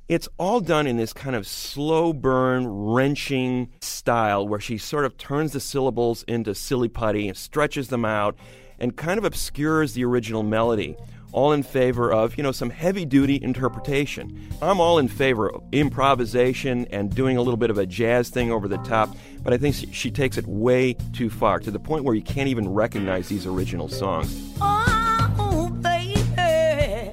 It's 0.08 0.28
all 0.38 0.60
done 0.60 0.88
in 0.88 0.98
this 0.98 1.14
kind 1.14 1.36
of 1.36 1.48
slow 1.48 2.14
burn, 2.14 2.68
wrenching 2.68 3.70
style 3.82 4.48
where 4.48 4.60
she 4.60 4.78
sort 4.78 5.06
of 5.06 5.18
turns 5.18 5.54
the 5.54 5.60
syllables 5.60 6.24
into 6.24 6.54
silly 6.54 6.90
putty 6.90 7.28
and 7.28 7.38
stretches 7.38 7.88
them 7.88 8.06
out 8.06 8.36
and 8.78 8.96
kind 8.96 9.18
of 9.18 9.26
obscures 9.26 9.94
the 9.94 10.06
original 10.06 10.44
melody. 10.44 10.98
All 11.32 11.52
in 11.52 11.64
favor 11.64 12.12
of, 12.12 12.38
you 12.38 12.44
know, 12.44 12.52
some 12.52 12.70
heavy 12.70 13.06
duty 13.06 13.40
interpretation. 13.42 14.50
I'm 14.62 14.80
all 14.80 14.98
in 14.98 15.08
favor 15.08 15.50
of 15.50 15.64
improvisation 15.72 16.88
and 16.92 17.14
doing 17.14 17.38
a 17.38 17.42
little 17.42 17.58
bit 17.58 17.70
of 17.70 17.78
a 17.78 17.86
jazz 17.86 18.30
thing 18.30 18.52
over 18.52 18.68
the 18.68 18.78
top, 18.80 19.16
but 19.44 19.54
I 19.54 19.58
think 19.58 19.76
she, 19.76 20.10
takes 20.10 20.38
it 20.38 20.48
way 20.48 20.94
too 21.14 21.30
far 21.30 21.60
to 21.60 21.70
the 21.70 21.80
point 21.80 22.04
where 22.04 22.16
you 22.16 22.24
can't 22.24 22.50
even 22.50 22.68
recognize 22.68 23.30
these 23.30 23.46
original 23.46 23.88
songs. 23.88 24.54
Oh, 24.60 25.70
baby, 25.82 27.12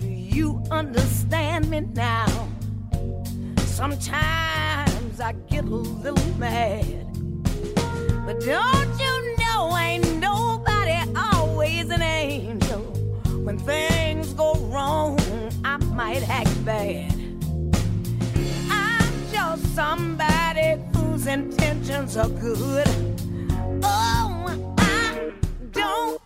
do 0.00 0.08
you 0.08 0.62
understand 0.70 1.68
me 1.68 1.80
now? 1.80 2.48
Sometimes 3.58 5.20
I 5.20 5.34
get 5.50 5.64
a 5.64 5.68
little 5.68 6.38
mad. 6.38 7.06
But 8.24 8.40
don't 8.40 9.00
you 9.00 9.36
know, 9.36 9.41
things 13.64 14.32
go 14.34 14.54
wrong, 14.72 15.18
I 15.64 15.76
might 15.76 16.28
act 16.28 16.64
bad. 16.64 17.12
I'm 18.70 19.12
just 19.30 19.74
somebody 19.74 20.80
whose 20.94 21.26
intentions 21.26 22.16
are 22.16 22.28
good. 22.28 22.88
Oh, 23.82 24.74
I 24.78 25.32
don't 25.72 26.21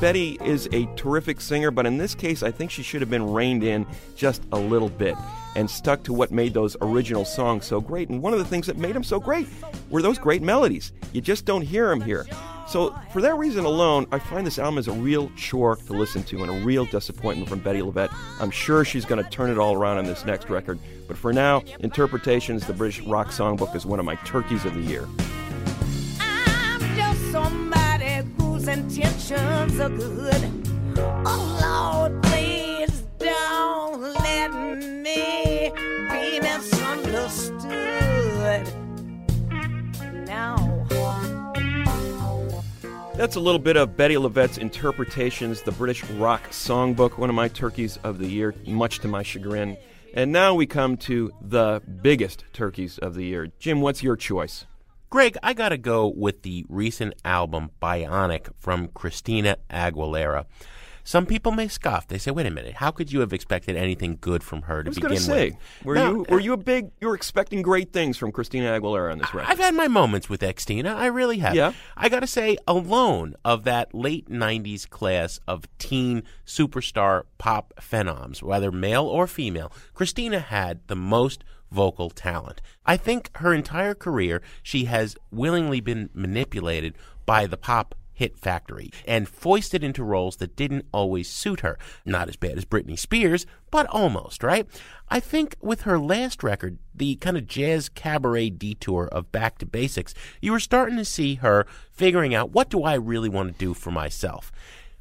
Bettye 0.00 0.40
is 0.40 0.66
a 0.72 0.86
terrific 0.96 1.42
singer, 1.42 1.70
but 1.70 1.84
in 1.84 1.98
this 1.98 2.14
case, 2.14 2.42
I 2.42 2.50
think 2.50 2.70
she 2.70 2.82
should 2.82 3.02
have 3.02 3.10
been 3.10 3.30
reined 3.30 3.62
in 3.62 3.86
just 4.16 4.42
a 4.50 4.58
little 4.58 4.88
bit 4.88 5.14
and 5.56 5.68
stuck 5.68 6.02
to 6.04 6.14
what 6.14 6.30
made 6.30 6.54
those 6.54 6.74
original 6.80 7.26
songs 7.26 7.66
so 7.66 7.82
great. 7.82 8.08
And 8.08 8.22
one 8.22 8.32
of 8.32 8.38
the 8.38 8.46
things 8.46 8.66
that 8.68 8.78
made 8.78 8.94
them 8.94 9.04
so 9.04 9.20
great 9.20 9.46
were 9.90 10.00
those 10.00 10.18
great 10.18 10.40
melodies. 10.40 10.92
You 11.12 11.20
just 11.20 11.44
don't 11.44 11.60
hear 11.60 11.90
them 11.90 12.00
here. 12.00 12.24
So, 12.66 12.96
for 13.12 13.20
that 13.20 13.34
reason 13.34 13.66
alone, 13.66 14.06
I 14.10 14.20
find 14.20 14.46
this 14.46 14.58
album 14.58 14.78
is 14.78 14.88
a 14.88 14.92
real 14.92 15.30
chore 15.36 15.76
to 15.76 15.92
listen 15.92 16.22
to 16.22 16.42
and 16.44 16.50
a 16.50 16.64
real 16.64 16.86
disappointment 16.86 17.50
from 17.50 17.60
Bettye 17.60 17.82
LaVette. 17.82 18.14
I'm 18.40 18.50
sure 18.50 18.86
she's 18.86 19.04
going 19.04 19.22
to 19.22 19.28
turn 19.28 19.50
it 19.50 19.58
all 19.58 19.74
around 19.74 19.98
on 19.98 20.04
this 20.04 20.24
next 20.24 20.48
record. 20.48 20.78
But 21.08 21.18
for 21.18 21.30
now, 21.30 21.62
Interpretations, 21.80 22.66
the 22.66 22.72
British 22.72 23.00
Rock 23.02 23.28
Songbook, 23.28 23.76
is 23.76 23.84
one 23.84 23.98
of 23.98 24.06
my 24.06 24.14
turkeys 24.24 24.64
of 24.64 24.72
the 24.72 24.80
year. 24.80 25.06
Intentions 28.68 29.80
are 29.80 29.88
good. 29.88 30.50
Oh 30.98 31.58
Lord, 31.62 32.22
please 32.22 33.04
don't 33.18 34.00
let 34.00 34.52
me 34.52 35.72
be 36.10 36.40
misunderstood. 36.40 38.68
Now. 40.26 40.86
That's 43.14 43.36
a 43.36 43.40
little 43.40 43.58
bit 43.58 43.76
of 43.76 43.96
Bettye 43.96 44.18
LaVette's 44.18 44.58
Interpretations, 44.58 45.62
the 45.62 45.72
British 45.72 46.04
Rock 46.10 46.50
Songbook, 46.50 47.18
one 47.18 47.28
of 47.28 47.36
my 47.36 47.48
turkeys 47.48 47.98
of 48.04 48.18
the 48.18 48.26
year, 48.26 48.54
much 48.66 49.00
to 49.00 49.08
my 49.08 49.22
chagrin. 49.22 49.76
And 50.14 50.32
now 50.32 50.54
we 50.54 50.66
come 50.66 50.96
to 50.98 51.30
the 51.40 51.82
biggest 52.02 52.44
turkeys 52.52 52.98
of 52.98 53.14
the 53.14 53.24
year. 53.24 53.50
Jim, 53.58 53.80
what's 53.80 54.02
your 54.02 54.16
choice? 54.16 54.66
Greg, 55.10 55.36
I 55.42 55.54
got 55.54 55.70
to 55.70 55.78
go 55.78 56.06
with 56.06 56.42
the 56.42 56.64
recent 56.68 57.14
album 57.24 57.70
Bionic 57.82 58.48
from 58.56 58.86
Christina 58.88 59.56
Aguilera. 59.68 60.46
Some 61.02 61.26
people 61.26 61.50
may 61.50 61.66
scoff. 61.66 62.06
They 62.06 62.18
say, 62.18 62.30
"Wait 62.30 62.46
a 62.46 62.50
minute, 62.50 62.74
how 62.74 62.92
could 62.92 63.10
you 63.10 63.18
have 63.18 63.32
expected 63.32 63.74
anything 63.74 64.18
good 64.20 64.44
from 64.44 64.62
her 64.62 64.84
to 64.84 64.88
I 64.88 64.90
was 64.90 64.98
begin 65.00 65.18
say, 65.18 65.50
with?" 65.50 65.84
were 65.84 65.94
Now, 65.96 66.10
you 66.10 66.26
were 66.28 66.38
you 66.38 66.52
a 66.52 66.56
big? 66.56 66.90
You 67.00 67.08
were 67.08 67.16
expecting 67.16 67.62
great 67.62 67.92
things 67.92 68.16
from 68.16 68.30
Christina 68.30 68.66
Aguilera 68.78 69.10
on 69.10 69.18
this 69.18 69.34
record. 69.34 69.50
I've 69.50 69.58
had 69.58 69.74
my 69.74 69.88
moments 69.88 70.28
with 70.28 70.42
Xtina. 70.42 70.94
I 70.94 71.06
really 71.06 71.38
have. 71.38 71.56
Yeah. 71.56 71.72
I 71.96 72.08
got 72.08 72.20
to 72.20 72.28
say, 72.28 72.56
alone 72.68 73.34
of 73.44 73.64
that 73.64 73.92
late 73.92 74.28
90s 74.28 74.88
class 74.88 75.40
of 75.48 75.66
teen 75.78 76.22
superstar 76.46 77.22
pop 77.38 77.74
phenoms, 77.80 78.42
whether 78.44 78.70
male 78.70 79.06
or 79.06 79.26
female, 79.26 79.72
Christina 79.94 80.38
had 80.38 80.86
the 80.86 80.96
most 80.96 81.42
vocal 81.70 82.10
talent. 82.10 82.60
I 82.84 82.96
think 82.96 83.30
her 83.36 83.52
entire 83.54 83.94
career, 83.94 84.42
she 84.62 84.84
has 84.86 85.16
willingly 85.30 85.80
been 85.80 86.10
manipulated 86.14 86.96
by 87.26 87.46
the 87.46 87.56
pop 87.56 87.94
hit 88.20 88.36
factory 88.36 88.90
and 89.06 89.26
foisted 89.26 89.82
into 89.82 90.04
roles 90.04 90.36
that 90.36 90.54
didn't 90.54 90.84
always 90.92 91.26
suit 91.26 91.60
her. 91.60 91.78
Not 92.04 92.28
as 92.28 92.36
bad 92.36 92.58
as 92.58 92.66
Britney 92.66 92.98
Spears, 92.98 93.46
but 93.70 93.86
almost, 93.86 94.42
right? 94.42 94.66
I 95.08 95.20
think 95.20 95.56
with 95.62 95.82
her 95.82 95.98
last 95.98 96.42
record, 96.42 96.78
the 96.94 97.16
kind 97.16 97.38
of 97.38 97.46
jazz 97.46 97.88
cabaret 97.88 98.50
detour 98.50 99.08
of 99.10 99.32
Back 99.32 99.56
to 99.58 99.66
Basics, 99.66 100.12
you 100.42 100.52
were 100.52 100.60
starting 100.60 100.98
to 100.98 101.04
see 101.04 101.36
her 101.36 101.66
figuring 101.92 102.34
out 102.34 102.52
what 102.52 102.68
do 102.68 102.82
I 102.82 102.94
really 102.94 103.30
want 103.30 103.52
to 103.52 103.58
do 103.58 103.72
for 103.72 103.90
myself. 103.90 104.52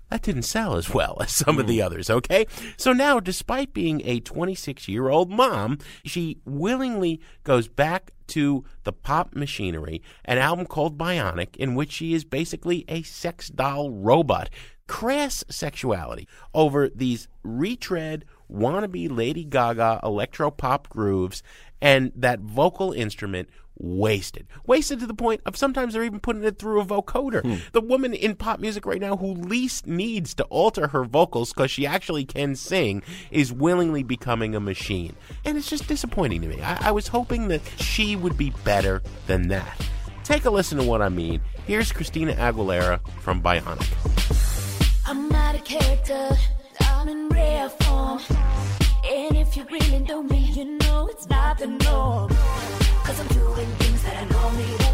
That 0.10 0.24
didn't 0.24 0.44
sell 0.44 0.76
as 0.76 0.92
well 0.92 1.18
as 1.22 1.32
some 1.32 1.60
of 1.60 1.68
the 1.68 1.80
hmm. 1.80 1.86
others, 1.86 2.10
okay? 2.10 2.48
So 2.78 2.94
now, 2.94 3.20
despite 3.20 3.74
being 3.74 4.02
a 4.06 4.20
26 4.20 4.88
year 4.88 5.10
old 5.10 5.30
mom, 5.30 5.78
she 6.04 6.40
willingly 6.46 7.22
goes 7.44 7.68
back 7.68 8.12
to 8.30 8.64
the 8.84 8.94
pop 8.94 9.36
machinery, 9.36 10.02
an 10.26 10.38
album 10.38 10.66
called 10.66 10.98
Bionic, 10.98 11.56
in 11.58 11.76
which 11.76 11.92
she 11.92 12.14
is 12.14 12.24
basically 12.24 12.86
a 12.88 13.02
sex 13.04 13.50
doll 13.50 13.92
robot. 13.92 14.50
Crass 14.88 15.44
sexuality 15.50 16.28
over 16.54 16.90
these 16.90 17.28
retread, 17.44 18.26
wannabe 18.52 19.16
Lady 19.16 19.44
Gaga 19.44 20.00
electro 20.04 20.50
pop 20.50 20.90
grooves, 20.90 21.44
and 21.82 22.12
that 22.16 22.40
vocal 22.40 22.92
instrument 22.92 23.50
wasted. 23.80 24.46
Wasted 24.66 25.00
to 25.00 25.08
the 25.08 25.14
point 25.14 25.42
of 25.46 25.56
sometimes 25.56 25.94
they're 25.94 26.04
even 26.04 26.20
putting 26.20 26.44
it 26.44 26.60
through 26.60 26.82
a 26.82 26.86
vocoder. 26.86 27.42
Hmm. 27.42 27.56
The 27.72 27.82
woman 27.82 28.14
in 28.14 28.36
pop 28.36 28.60
music 28.60 28.86
right 28.86 29.02
now 29.02 29.18
who 29.18 29.34
least 29.34 29.88
needs 29.88 30.34
to 30.36 30.44
alter 30.46 30.88
her 30.90 31.06
vocals 31.06 31.54
because 31.54 31.72
she 31.72 31.88
actually 31.88 32.26
can 32.26 32.56
sing 32.56 33.02
is 33.32 33.52
willingly 33.54 34.04
becoming 34.04 34.54
a 34.54 34.60
machine. 34.60 35.16
And 35.46 35.58
it's 35.58 35.70
just 35.70 35.88
disappointing 35.88 36.42
to 36.42 36.48
me. 36.48 36.62
I, 36.62 36.90
I 36.90 36.92
was 36.92 37.08
hoping 37.08 37.48
that 37.48 37.62
she 37.78 38.16
would 38.16 38.38
be 38.38 38.52
better 38.64 39.02
than 39.28 39.48
that. 39.48 39.80
Take 40.24 40.46
a 40.46 40.50
listen 40.50 40.78
to 40.78 40.84
what 40.84 41.02
I 41.02 41.10
mean. 41.10 41.42
Here's 41.66 41.92
Christina 41.92 42.34
Aguilera 42.34 43.00
from 43.22 43.42
Bionic. 43.42 43.88
I'm 45.08 45.30
not 45.30 45.56
a 45.56 45.60
character, 45.60 46.38
I'm 46.82 47.08
in 47.08 47.30
rare 47.30 47.70
form. 47.70 48.20
And 49.08 49.38
if 49.38 49.56
you 49.56 49.64
really 49.72 50.00
know 50.00 50.22
me, 50.24 50.40
you 50.40 50.78
know 50.80 51.08
it's 51.08 51.30
not 51.30 51.58
the 51.58 51.68
norm. 51.68 52.30
Cause 53.04 53.20
I'm 53.20 53.28
doing 53.28 53.68
things 53.78 54.04
that 54.04 54.18
I 54.18 54.26
normally 54.26 54.78
do. 54.78 54.89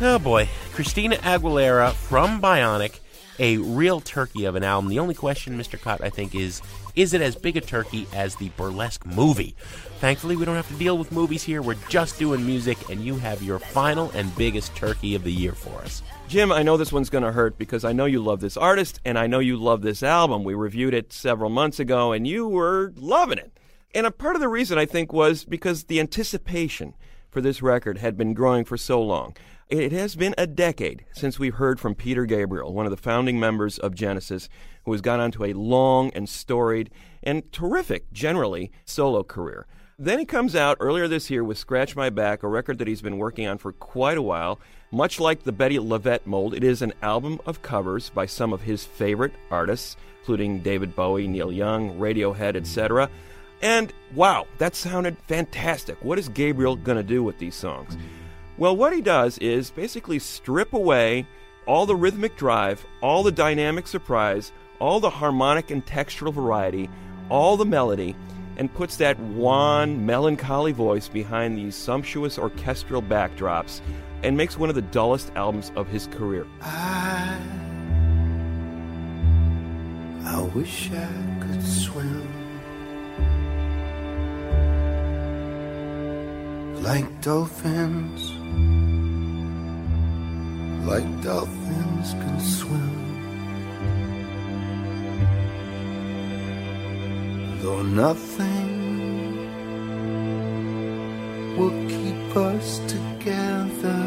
Oh 0.00 0.20
boy, 0.20 0.48
Christina 0.74 1.16
Aguilera 1.16 1.92
from 1.92 2.40
Bionic, 2.40 3.00
a 3.40 3.56
real 3.56 4.00
turkey 4.00 4.44
of 4.44 4.54
an 4.54 4.62
album. 4.62 4.88
The 4.88 5.00
only 5.00 5.14
question, 5.14 5.58
Mr. 5.58 5.80
Kot, 5.80 6.00
I 6.04 6.08
think, 6.08 6.36
is 6.36 6.62
is 6.94 7.14
it 7.14 7.20
as 7.20 7.34
big 7.34 7.56
a 7.56 7.60
turkey 7.60 8.06
as 8.14 8.36
the 8.36 8.50
burlesque 8.50 9.04
movie? 9.04 9.56
Thankfully, 9.98 10.36
we 10.36 10.44
don't 10.44 10.54
have 10.54 10.68
to 10.68 10.74
deal 10.74 10.96
with 10.96 11.10
movies 11.10 11.42
here. 11.42 11.62
We're 11.62 11.74
just 11.88 12.16
doing 12.16 12.46
music, 12.46 12.88
and 12.88 13.04
you 13.04 13.16
have 13.16 13.42
your 13.42 13.58
final 13.58 14.12
and 14.12 14.34
biggest 14.36 14.76
turkey 14.76 15.16
of 15.16 15.24
the 15.24 15.32
year 15.32 15.52
for 15.52 15.80
us. 15.80 16.04
Jim, 16.28 16.52
I 16.52 16.62
know 16.62 16.76
this 16.76 16.92
one's 16.92 17.10
going 17.10 17.24
to 17.24 17.32
hurt 17.32 17.58
because 17.58 17.84
I 17.84 17.92
know 17.92 18.04
you 18.04 18.22
love 18.22 18.38
this 18.38 18.56
artist 18.56 19.00
and 19.04 19.18
I 19.18 19.26
know 19.26 19.40
you 19.40 19.56
love 19.56 19.82
this 19.82 20.04
album. 20.04 20.44
We 20.44 20.54
reviewed 20.54 20.94
it 20.94 21.12
several 21.12 21.50
months 21.50 21.80
ago 21.80 22.12
and 22.12 22.24
you 22.24 22.46
were 22.46 22.92
loving 22.96 23.38
it. 23.38 23.50
And 23.94 24.06
a 24.06 24.10
part 24.10 24.36
of 24.36 24.42
the 24.42 24.48
reason 24.48 24.78
I 24.78 24.84
think 24.84 25.12
was 25.12 25.44
because 25.44 25.84
the 25.84 25.98
anticipation 25.98 26.94
for 27.30 27.40
this 27.40 27.62
record 27.62 27.98
had 27.98 28.16
been 28.16 28.34
growing 28.34 28.64
for 28.64 28.76
so 28.76 29.02
long. 29.02 29.36
It 29.68 29.92
has 29.92 30.16
been 30.16 30.34
a 30.38 30.46
decade 30.46 31.04
since 31.12 31.38
we've 31.38 31.54
heard 31.54 31.78
from 31.78 31.94
Peter 31.94 32.24
Gabriel, 32.24 32.72
one 32.72 32.86
of 32.86 32.90
the 32.90 32.96
founding 32.96 33.38
members 33.38 33.78
of 33.78 33.94
Genesis, 33.94 34.48
who 34.84 34.92
has 34.92 35.02
gone 35.02 35.20
on 35.20 35.30
to 35.32 35.44
a 35.44 35.52
long 35.52 36.10
and 36.14 36.28
storied 36.28 36.90
and 37.22 37.52
terrific, 37.52 38.10
generally, 38.12 38.72
solo 38.86 39.22
career. 39.22 39.66
Then 39.98 40.20
he 40.20 40.24
comes 40.24 40.54
out 40.54 40.78
earlier 40.80 41.08
this 41.08 41.28
year 41.28 41.42
with 41.42 41.58
Scratch 41.58 41.96
My 41.96 42.08
Back, 42.08 42.42
a 42.42 42.48
record 42.48 42.78
that 42.78 42.86
he's 42.88 43.02
been 43.02 43.18
working 43.18 43.46
on 43.46 43.58
for 43.58 43.72
quite 43.72 44.16
a 44.16 44.22
while. 44.22 44.60
Much 44.90 45.20
like 45.20 45.42
the 45.42 45.52
Bettye 45.52 45.80
LaVette 45.80 46.24
mold, 46.24 46.54
it 46.54 46.62
is 46.64 46.82
an 46.82 46.94
album 47.02 47.40
of 47.44 47.62
covers 47.62 48.08
by 48.08 48.24
some 48.24 48.52
of 48.52 48.62
his 48.62 48.84
favorite 48.84 49.34
artists, 49.50 49.96
including 50.20 50.60
David 50.60 50.94
Bowie, 50.94 51.26
Neil 51.26 51.50
Young, 51.50 51.98
Radiohead, 51.98 52.54
etc. 52.54 53.10
And 53.60 53.92
wow, 54.14 54.46
that 54.58 54.74
sounded 54.74 55.16
fantastic. 55.26 55.96
What 56.02 56.18
is 56.18 56.28
Gabriel 56.28 56.76
going 56.76 56.98
to 56.98 57.02
do 57.02 57.22
with 57.22 57.38
these 57.38 57.54
songs? 57.54 57.96
Well, 58.56 58.76
what 58.76 58.92
he 58.92 59.00
does 59.00 59.38
is 59.38 59.70
basically 59.70 60.18
strip 60.18 60.72
away 60.72 61.26
all 61.66 61.86
the 61.86 61.96
rhythmic 61.96 62.36
drive, 62.36 62.84
all 63.02 63.22
the 63.22 63.32
dynamic 63.32 63.86
surprise, 63.86 64.52
all 64.80 65.00
the 65.00 65.10
harmonic 65.10 65.70
and 65.70 65.84
textural 65.84 66.32
variety, 66.32 66.88
all 67.28 67.56
the 67.56 67.64
melody, 67.64 68.16
and 68.56 68.72
puts 68.74 68.96
that 68.96 69.18
wan, 69.20 70.04
melancholy 70.04 70.72
voice 70.72 71.08
behind 71.08 71.56
these 71.56 71.76
sumptuous 71.76 72.38
orchestral 72.38 73.02
backdrops 73.02 73.80
and 74.22 74.36
makes 74.36 74.58
one 74.58 74.68
of 74.68 74.74
the 74.74 74.82
dullest 74.82 75.30
albums 75.36 75.70
of 75.76 75.86
his 75.86 76.08
career. 76.08 76.46
I, 76.60 77.38
I 80.24 80.42
wish 80.54 80.90
I 80.90 81.38
could 81.40 81.62
swim 81.62 82.37
like 86.82 87.20
dolphins, 87.20 88.32
like 90.86 91.22
dolphins 91.22 92.12
can 92.12 92.40
swim. 92.40 92.98
Though 97.60 97.82
nothing 97.82 98.78
will 101.56 101.88
keep 101.88 102.36
us 102.36 102.78
together. 102.86 104.02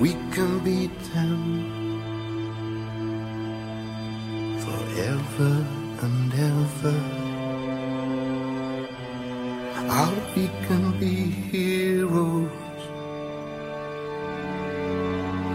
We 0.00 0.12
can 0.34 0.58
beat 0.64 0.98
them 1.14 1.42
forever 4.60 5.66
and 6.02 6.34
ever. 6.34 7.23
How 9.88 10.12
we 10.34 10.48
can 10.66 10.98
be 10.98 11.14
heroes 11.50 12.50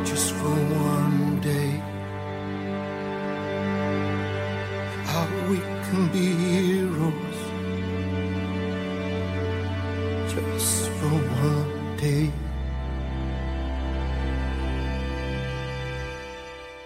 just 0.07 0.33
for 0.33 0.49
one 0.49 1.41
day. 1.41 1.71
How 5.05 5.27
we 5.49 5.57
can 5.57 6.07
be 6.11 6.33
heroes 6.33 7.39
just 10.33 10.89
for 10.89 11.07
one 11.07 11.97
day. 11.97 12.31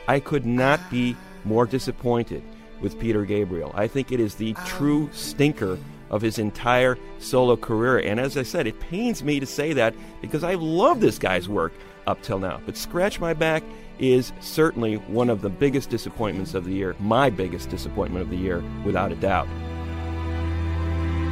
I 0.07 0.19
could 0.19 0.45
not 0.45 0.79
be 0.89 1.15
more 1.45 1.65
disappointed 1.65 2.43
with 2.81 2.99
Peter 2.99 3.25
Gabriel. 3.25 3.71
I 3.73 3.87
think 3.87 4.11
it 4.11 4.19
is 4.19 4.35
the 4.35 4.53
true 4.65 5.09
stinker 5.13 5.77
of 6.13 6.21
his 6.21 6.37
entire 6.37 6.95
solo 7.17 7.57
career. 7.57 7.97
And 7.97 8.19
as 8.19 8.37
I 8.37 8.43
said, 8.43 8.67
it 8.67 8.79
pains 8.79 9.23
me 9.23 9.39
to 9.39 9.47
say 9.47 9.73
that 9.73 9.95
because 10.21 10.43
I 10.43 10.53
love 10.53 11.01
this 11.01 11.17
guy's 11.17 11.49
work 11.49 11.73
up 12.05 12.21
till 12.21 12.37
now. 12.37 12.61
But 12.67 12.77
Scratch 12.77 13.19
My 13.19 13.33
Back 13.33 13.63
is 13.97 14.31
certainly 14.39 14.97
one 14.97 15.31
of 15.31 15.41
the 15.41 15.49
biggest 15.49 15.89
disappointments 15.89 16.53
of 16.53 16.65
the 16.65 16.71
year, 16.73 16.95
my 16.99 17.31
biggest 17.31 17.71
disappointment 17.71 18.21
of 18.21 18.29
the 18.29 18.37
year, 18.37 18.63
without 18.85 19.11
a 19.11 19.15
doubt. 19.15 19.47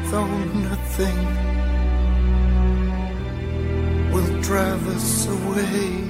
Though 0.10 0.26
nothing 0.26 1.16
will 4.12 4.42
drive 4.42 4.88
us 4.88 5.28
away. 5.28 6.08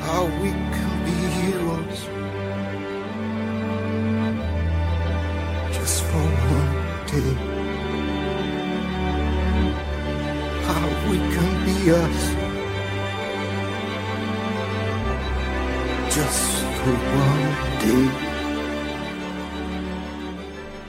How 0.00 0.24
we 0.40 0.50
can 0.50 0.95
How 10.66 10.86
we 11.10 11.16
can 11.16 11.64
be 11.64 11.90
us 11.90 12.34
just 16.14 16.60
for 16.60 16.92
one 16.92 17.52
day. 17.80 18.06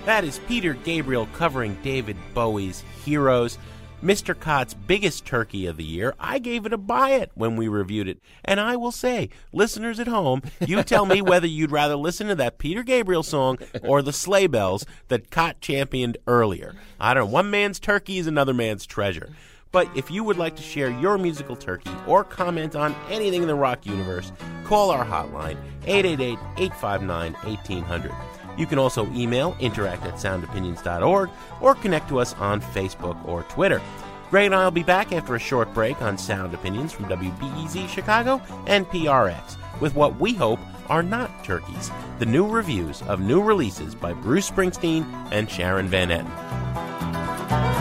That 0.05 0.25
is 0.25 0.39
Peter 0.49 0.73
Gabriel 0.73 1.27
covering 1.33 1.77
David 1.81 2.17
Bowie's 2.33 2.83
Heroes. 3.05 3.57
Mr. 4.03 4.39
Kot's 4.39 4.73
biggest 4.75 5.25
turkey 5.25 5.65
of 5.65 5.77
the 5.77 5.83
year. 5.83 6.13
I 6.19 6.37
gave 6.39 6.65
it 6.65 6.73
a 6.73 6.77
buy 6.77 7.11
it 7.11 7.31
when 7.33 7.55
we 7.55 7.67
reviewed 7.67 8.07
it. 8.07 8.19
And 8.45 8.59
I 8.59 8.75
will 8.75 8.91
say, 8.91 9.29
listeners 9.51 9.99
at 9.99 10.07
home, 10.07 10.43
you 10.59 10.83
tell 10.83 11.05
me 11.05 11.21
whether 11.23 11.47
you'd 11.47 11.71
rather 11.71 11.95
listen 11.95 12.27
to 12.27 12.35
that 12.35 12.59
Peter 12.59 12.83
Gabriel 12.83 13.23
song 13.23 13.57
or 13.81 14.01
the 14.01 14.13
sleigh 14.13 14.47
bells 14.47 14.85
that 15.07 15.31
Cott 15.31 15.61
championed 15.61 16.17
earlier. 16.27 16.75
I 16.99 17.13
don't 17.13 17.25
know. 17.25 17.31
One 17.33 17.49
man's 17.49 17.79
turkey 17.79 18.19
is 18.19 18.27
another 18.27 18.53
man's 18.53 18.85
treasure. 18.85 19.29
But 19.71 19.89
if 19.95 20.09
you 20.09 20.23
would 20.23 20.37
like 20.37 20.55
to 20.55 20.63
share 20.63 20.89
your 20.89 21.17
musical 21.17 21.55
turkey 21.55 21.91
or 22.05 22.23
comment 22.23 22.75
on 22.75 22.95
anything 23.09 23.41
in 23.41 23.47
the 23.47 23.55
rock 23.55 23.85
universe, 23.85 24.31
call 24.63 24.91
our 24.91 25.05
hotline 25.05 25.57
888 25.85 26.39
859 26.57 27.33
1800. 27.33 28.11
You 28.57 28.65
can 28.65 28.79
also 28.79 29.05
email 29.13 29.55
interact 29.59 30.05
at 30.05 30.15
soundopinions.org 30.15 31.29
or 31.61 31.75
connect 31.75 32.09
to 32.09 32.19
us 32.19 32.33
on 32.35 32.61
Facebook 32.61 33.23
or 33.27 33.43
Twitter. 33.43 33.81
Greg 34.29 34.47
and 34.47 34.55
I 34.55 34.65
will 34.65 34.71
be 34.71 34.83
back 34.83 35.13
after 35.13 35.35
a 35.35 35.39
short 35.39 35.73
break 35.73 36.01
on 36.01 36.17
Sound 36.17 36.53
Opinions 36.53 36.91
from 36.91 37.05
WBEZ 37.05 37.87
Chicago 37.87 38.41
and 38.65 38.85
PRX 38.87 39.55
with 39.79 39.95
what 39.95 40.19
we 40.19 40.33
hope 40.33 40.59
are 40.89 41.03
not 41.03 41.43
turkeys 41.43 41.91
the 42.19 42.25
new 42.25 42.47
reviews 42.47 43.01
of 43.03 43.19
new 43.19 43.41
releases 43.41 43.93
by 43.93 44.11
Bruce 44.11 44.49
Springsteen 44.49 45.05
and 45.31 45.49
Sharon 45.49 45.87
Van 45.87 46.09
Etten. 46.09 47.76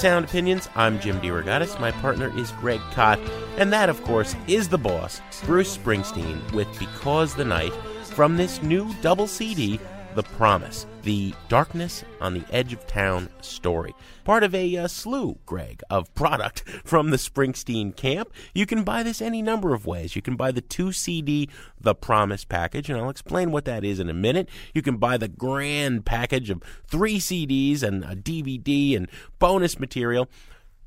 Sound 0.00 0.24
Opinions. 0.24 0.66
I'm 0.76 0.98
Jim 0.98 1.20
DeRogatis. 1.20 1.78
My 1.78 1.90
partner 1.90 2.34
is 2.38 2.52
Greg 2.52 2.80
Kot. 2.92 3.18
And 3.58 3.70
that, 3.70 3.90
of 3.90 4.02
course, 4.02 4.34
is 4.48 4.66
the 4.66 4.78
boss, 4.78 5.20
Bruce 5.44 5.76
Springsteen, 5.76 6.50
with 6.52 6.66
Because 6.78 7.34
the 7.34 7.44
Night 7.44 7.74
from 8.04 8.38
this 8.38 8.62
new 8.62 8.90
double 9.02 9.26
CD, 9.26 9.78
The 10.14 10.22
Promise, 10.24 10.86
the 11.02 11.32
Darkness 11.48 12.04
on 12.20 12.34
the 12.34 12.44
Edge 12.50 12.72
of 12.72 12.84
Town 12.88 13.28
story. 13.40 13.94
Part 14.24 14.42
of 14.42 14.54
a 14.54 14.76
uh, 14.76 14.88
slew, 14.88 15.38
Greg, 15.46 15.82
of 15.88 16.12
product 16.14 16.64
from 16.84 17.10
the 17.10 17.16
Springsteen 17.16 17.94
camp. 17.94 18.32
You 18.52 18.66
can 18.66 18.82
buy 18.82 19.04
this 19.04 19.22
any 19.22 19.40
number 19.40 19.72
of 19.72 19.86
ways. 19.86 20.16
You 20.16 20.22
can 20.22 20.34
buy 20.34 20.50
the 20.50 20.60
two 20.60 20.90
CD 20.90 21.48
The 21.80 21.94
Promise 21.94 22.44
package, 22.44 22.90
and 22.90 22.98
I'll 22.98 23.08
explain 23.08 23.52
what 23.52 23.66
that 23.66 23.84
is 23.84 24.00
in 24.00 24.10
a 24.10 24.14
minute. 24.14 24.48
You 24.74 24.82
can 24.82 24.96
buy 24.96 25.16
the 25.16 25.28
grand 25.28 26.04
package 26.04 26.50
of 26.50 26.60
three 26.88 27.18
CDs 27.18 27.84
and 27.84 28.02
a 28.02 28.16
DVD 28.16 28.96
and 28.96 29.08
bonus 29.38 29.78
material. 29.78 30.28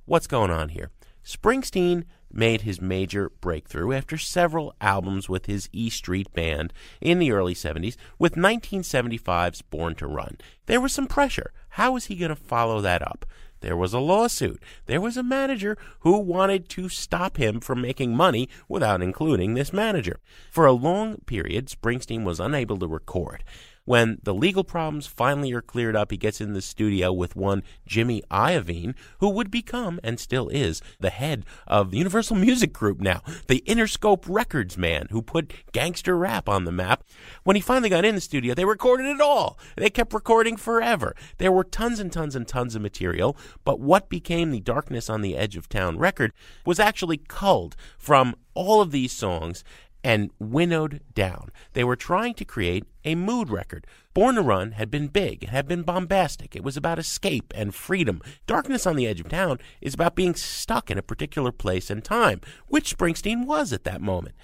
What's 0.06 0.28
going 0.28 0.52
on 0.52 0.70
here? 0.70 0.90
Springsteen 1.24 2.04
made 2.34 2.62
his 2.62 2.82
major 2.82 3.30
breakthrough 3.42 3.94
after 3.94 4.18
several 4.18 4.74
albums 4.82 5.30
with 5.30 5.46
his 5.46 5.70
E 5.72 5.90
Street 5.90 6.34
Band 6.34 6.74
in 7.00 7.20
the 7.20 7.32
early 7.32 7.54
70s, 7.54 7.96
with 8.18 8.36
1975's 8.36 9.62
Born 9.62 9.96
to 9.96 10.08
Run. 10.08 10.38
There 10.66 10.82
was 10.82 10.92
some 10.92 11.08
pressure. 11.08 11.54
How 11.70 11.94
was 11.94 12.06
he 12.06 12.16
going 12.16 12.30
to 12.30 12.36
follow 12.36 12.82
that 12.82 13.02
up? 13.02 13.26
There 13.64 13.78
was 13.78 13.94
a 13.94 14.00
lawsuit. 14.00 14.62
There 14.88 15.00
was 15.00 15.16
a 15.16 15.24
manager 15.24 15.78
who 16.02 16.18
wanted 16.18 16.68
to 16.70 16.90
stop 16.90 17.38
him 17.38 17.62
from 17.62 17.82
making 17.82 18.14
money 18.14 18.50
without 18.68 19.02
including 19.02 19.54
this 19.54 19.72
manager. 19.72 20.20
For 20.52 20.66
a 20.66 20.74
long 20.74 21.20
period, 21.26 21.68
Springsteen 21.68 22.26
was 22.26 22.42
unable 22.42 22.78
to 22.80 22.88
record. 22.88 23.42
When 23.86 24.20
the 24.24 24.34
legal 24.34 24.64
problems 24.64 25.08
finally 25.08 25.52
are 25.52 25.62
cleared 25.62 25.96
up, 25.96 26.12
he 26.12 26.18
gets 26.18 26.40
in 26.40 26.54
the 26.54 26.62
studio 26.62 27.12
with 27.12 27.36
one 27.36 27.64
Jimmy 27.86 28.24
Iovine, 28.32 28.96
who 29.20 29.28
would 29.28 29.52
become, 29.52 30.00
and 30.02 30.18
still 30.18 30.48
is, 30.48 30.82
the 31.02 31.10
head 31.10 31.46
of 31.68 31.94
Universal 31.94 32.38
Music 32.38 32.72
Group 32.72 33.02
now, 33.02 33.22
the 33.48 33.62
Interscope 33.68 34.24
Records 34.30 34.78
man 34.78 35.08
who 35.12 35.22
put 35.22 35.52
gangster 35.74 36.18
rap 36.18 36.48
on 36.48 36.64
the 36.64 36.72
map. 36.72 37.04
When 37.44 37.58
he 37.58 37.62
finally 37.62 37.90
got 37.90 38.06
in 38.06 38.16
the 38.16 38.22
studio, 38.22 38.54
they 38.54 38.64
recorded 38.64 39.08
it 39.08 39.20
all. 39.20 39.60
They 39.76 39.90
kept 39.90 40.14
recording 40.14 40.56
forever. 40.56 41.14
There 41.38 41.52
were 41.52 41.66
tons 41.66 42.00
and 42.00 42.12
tons 42.12 42.38
and 42.38 42.48
tons 42.48 42.76
of 42.76 42.82
material, 42.82 43.36
but 43.66 43.82
what 43.82 44.08
became 44.08 44.52
the 44.52 44.62
Darkness 44.62 45.10
on 45.10 45.22
the 45.22 45.36
Edge 45.36 45.58
of 45.58 45.68
Town 45.68 45.98
record 45.98 46.32
was 46.66 46.80
actually 46.80 47.18
culled 47.18 47.76
from 47.98 48.36
all 48.54 48.80
of 48.80 48.92
these 48.92 49.12
songs 49.12 49.64
and 50.04 50.32
winnowed 50.40 51.02
down. 51.14 51.50
They 51.74 51.84
were 51.84 51.96
trying 51.96 52.34
to 52.36 52.46
create 52.46 52.86
a 53.06 53.16
mood 53.16 53.50
record. 53.50 53.88
Born 54.14 54.36
to 54.36 54.42
Run 54.42 54.74
had 54.74 54.92
been 54.92 55.08
big, 55.08 55.44
it 55.44 55.50
had 55.50 55.68
been 55.68 55.84
bombastic, 55.84 56.56
it 56.56 56.64
was 56.64 56.78
about 56.78 57.00
escape 57.00 57.54
and 57.56 57.74
freedom. 57.74 58.22
Darkness 58.46 58.86
on 58.86 58.96
the 58.96 59.08
Edge 59.08 59.22
of 59.22 59.30
Town 59.30 59.60
is 59.82 59.94
about 59.94 60.16
being 60.16 60.36
stuck 60.36 60.92
in 60.92 60.98
a 60.98 61.04
particular 61.04 61.52
place 61.52 61.90
and 61.90 62.04
time, 62.04 62.42
which 62.68 62.96
Springsteen 62.96 63.46
was 63.46 63.74
at 63.74 63.86
that 63.86 64.02
moment. 64.02 64.36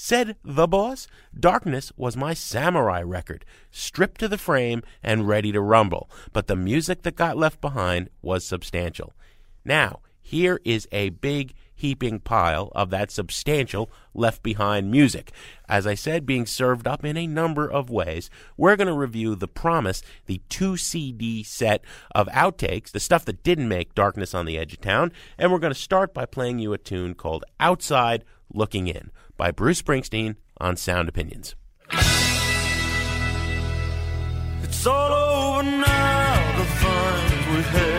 Said 0.00 0.36
the 0.44 0.68
boss, 0.68 1.08
Darkness 1.38 1.92
was 1.96 2.16
my 2.16 2.32
samurai 2.32 3.02
record, 3.02 3.44
stripped 3.72 4.20
to 4.20 4.28
the 4.28 4.38
frame 4.38 4.82
and 5.02 5.26
ready 5.26 5.50
to 5.50 5.60
rumble, 5.60 6.08
but 6.32 6.46
the 6.46 6.54
music 6.54 7.02
that 7.02 7.16
got 7.16 7.36
left 7.36 7.60
behind 7.60 8.08
was 8.22 8.44
substantial. 8.44 9.12
Now, 9.64 10.00
here 10.20 10.60
is 10.64 10.86
a 10.92 11.08
big 11.08 11.54
heaping 11.78 12.18
pile 12.18 12.72
of 12.74 12.90
that 12.90 13.10
substantial 13.12 13.88
left 14.12 14.42
behind 14.42 14.90
music. 14.90 15.30
As 15.68 15.86
I 15.86 15.94
said, 15.94 16.26
being 16.26 16.44
served 16.44 16.88
up 16.88 17.04
in 17.04 17.16
a 17.16 17.26
number 17.26 17.70
of 17.70 17.88
ways. 17.88 18.28
We're 18.56 18.74
going 18.74 18.88
to 18.88 18.92
review 18.92 19.36
The 19.36 19.46
Promise, 19.46 20.02
the 20.26 20.40
two 20.48 20.76
CD 20.76 21.44
set 21.44 21.84
of 22.14 22.26
outtakes, 22.28 22.90
the 22.90 23.00
stuff 23.00 23.24
that 23.26 23.44
didn't 23.44 23.68
make 23.68 23.94
Darkness 23.94 24.34
on 24.34 24.44
the 24.44 24.58
Edge 24.58 24.72
of 24.72 24.80
Town, 24.80 25.12
and 25.38 25.52
we're 25.52 25.60
going 25.60 25.72
to 25.72 25.78
start 25.78 26.12
by 26.12 26.26
playing 26.26 26.58
you 26.58 26.72
a 26.72 26.78
tune 26.78 27.14
called 27.14 27.44
Outside 27.60 28.24
Looking 28.52 28.88
In 28.88 29.10
by 29.36 29.52
Bruce 29.52 29.80
Springsteen 29.80 30.34
on 30.60 30.76
Sound 30.76 31.08
Opinions. 31.08 31.54
It's 34.62 34.86
all 34.86 35.12
over 35.12 35.62
now, 35.62 36.58
the 36.58 36.64
fun 36.64 37.54
we 37.54 37.62
had. 37.62 37.97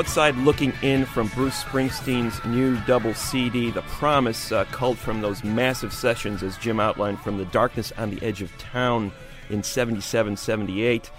Outside 0.00 0.34
Looking 0.38 0.72
In 0.80 1.04
from 1.04 1.26
Bruce 1.28 1.62
Springsteen's 1.62 2.42
new 2.46 2.78
double 2.86 3.12
CD, 3.12 3.70
The 3.70 3.82
Promise, 3.82 4.50
uh, 4.50 4.64
culled 4.72 4.96
from 4.96 5.20
those 5.20 5.44
massive 5.44 5.92
sessions, 5.92 6.42
as 6.42 6.56
Jim 6.56 6.80
outlined, 6.80 7.20
from 7.20 7.36
The 7.36 7.44
Darkness 7.44 7.92
on 7.98 8.08
the 8.08 8.26
Edge 8.26 8.40
of 8.40 8.56
Town 8.56 9.12
in 9.50 9.62
77 9.62 10.38
78. 10.38 11.10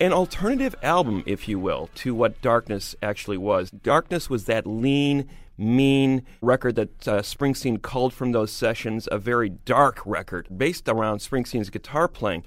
An 0.00 0.12
alternative 0.12 0.74
album, 0.82 1.22
if 1.26 1.46
you 1.46 1.60
will, 1.60 1.88
to 1.94 2.12
what 2.12 2.42
Darkness 2.42 2.96
actually 3.00 3.38
was. 3.38 3.70
Darkness 3.70 4.28
was 4.28 4.46
that 4.46 4.66
lean, 4.66 5.28
mean 5.56 6.24
record 6.42 6.74
that 6.74 7.06
uh, 7.06 7.22
Springsteen 7.22 7.80
culled 7.80 8.12
from 8.12 8.32
those 8.32 8.50
sessions, 8.50 9.08
a 9.12 9.18
very 9.18 9.48
dark 9.48 10.04
record 10.04 10.48
based 10.58 10.88
around 10.88 11.18
Springsteen's 11.18 11.70
guitar 11.70 12.08
playing. 12.08 12.42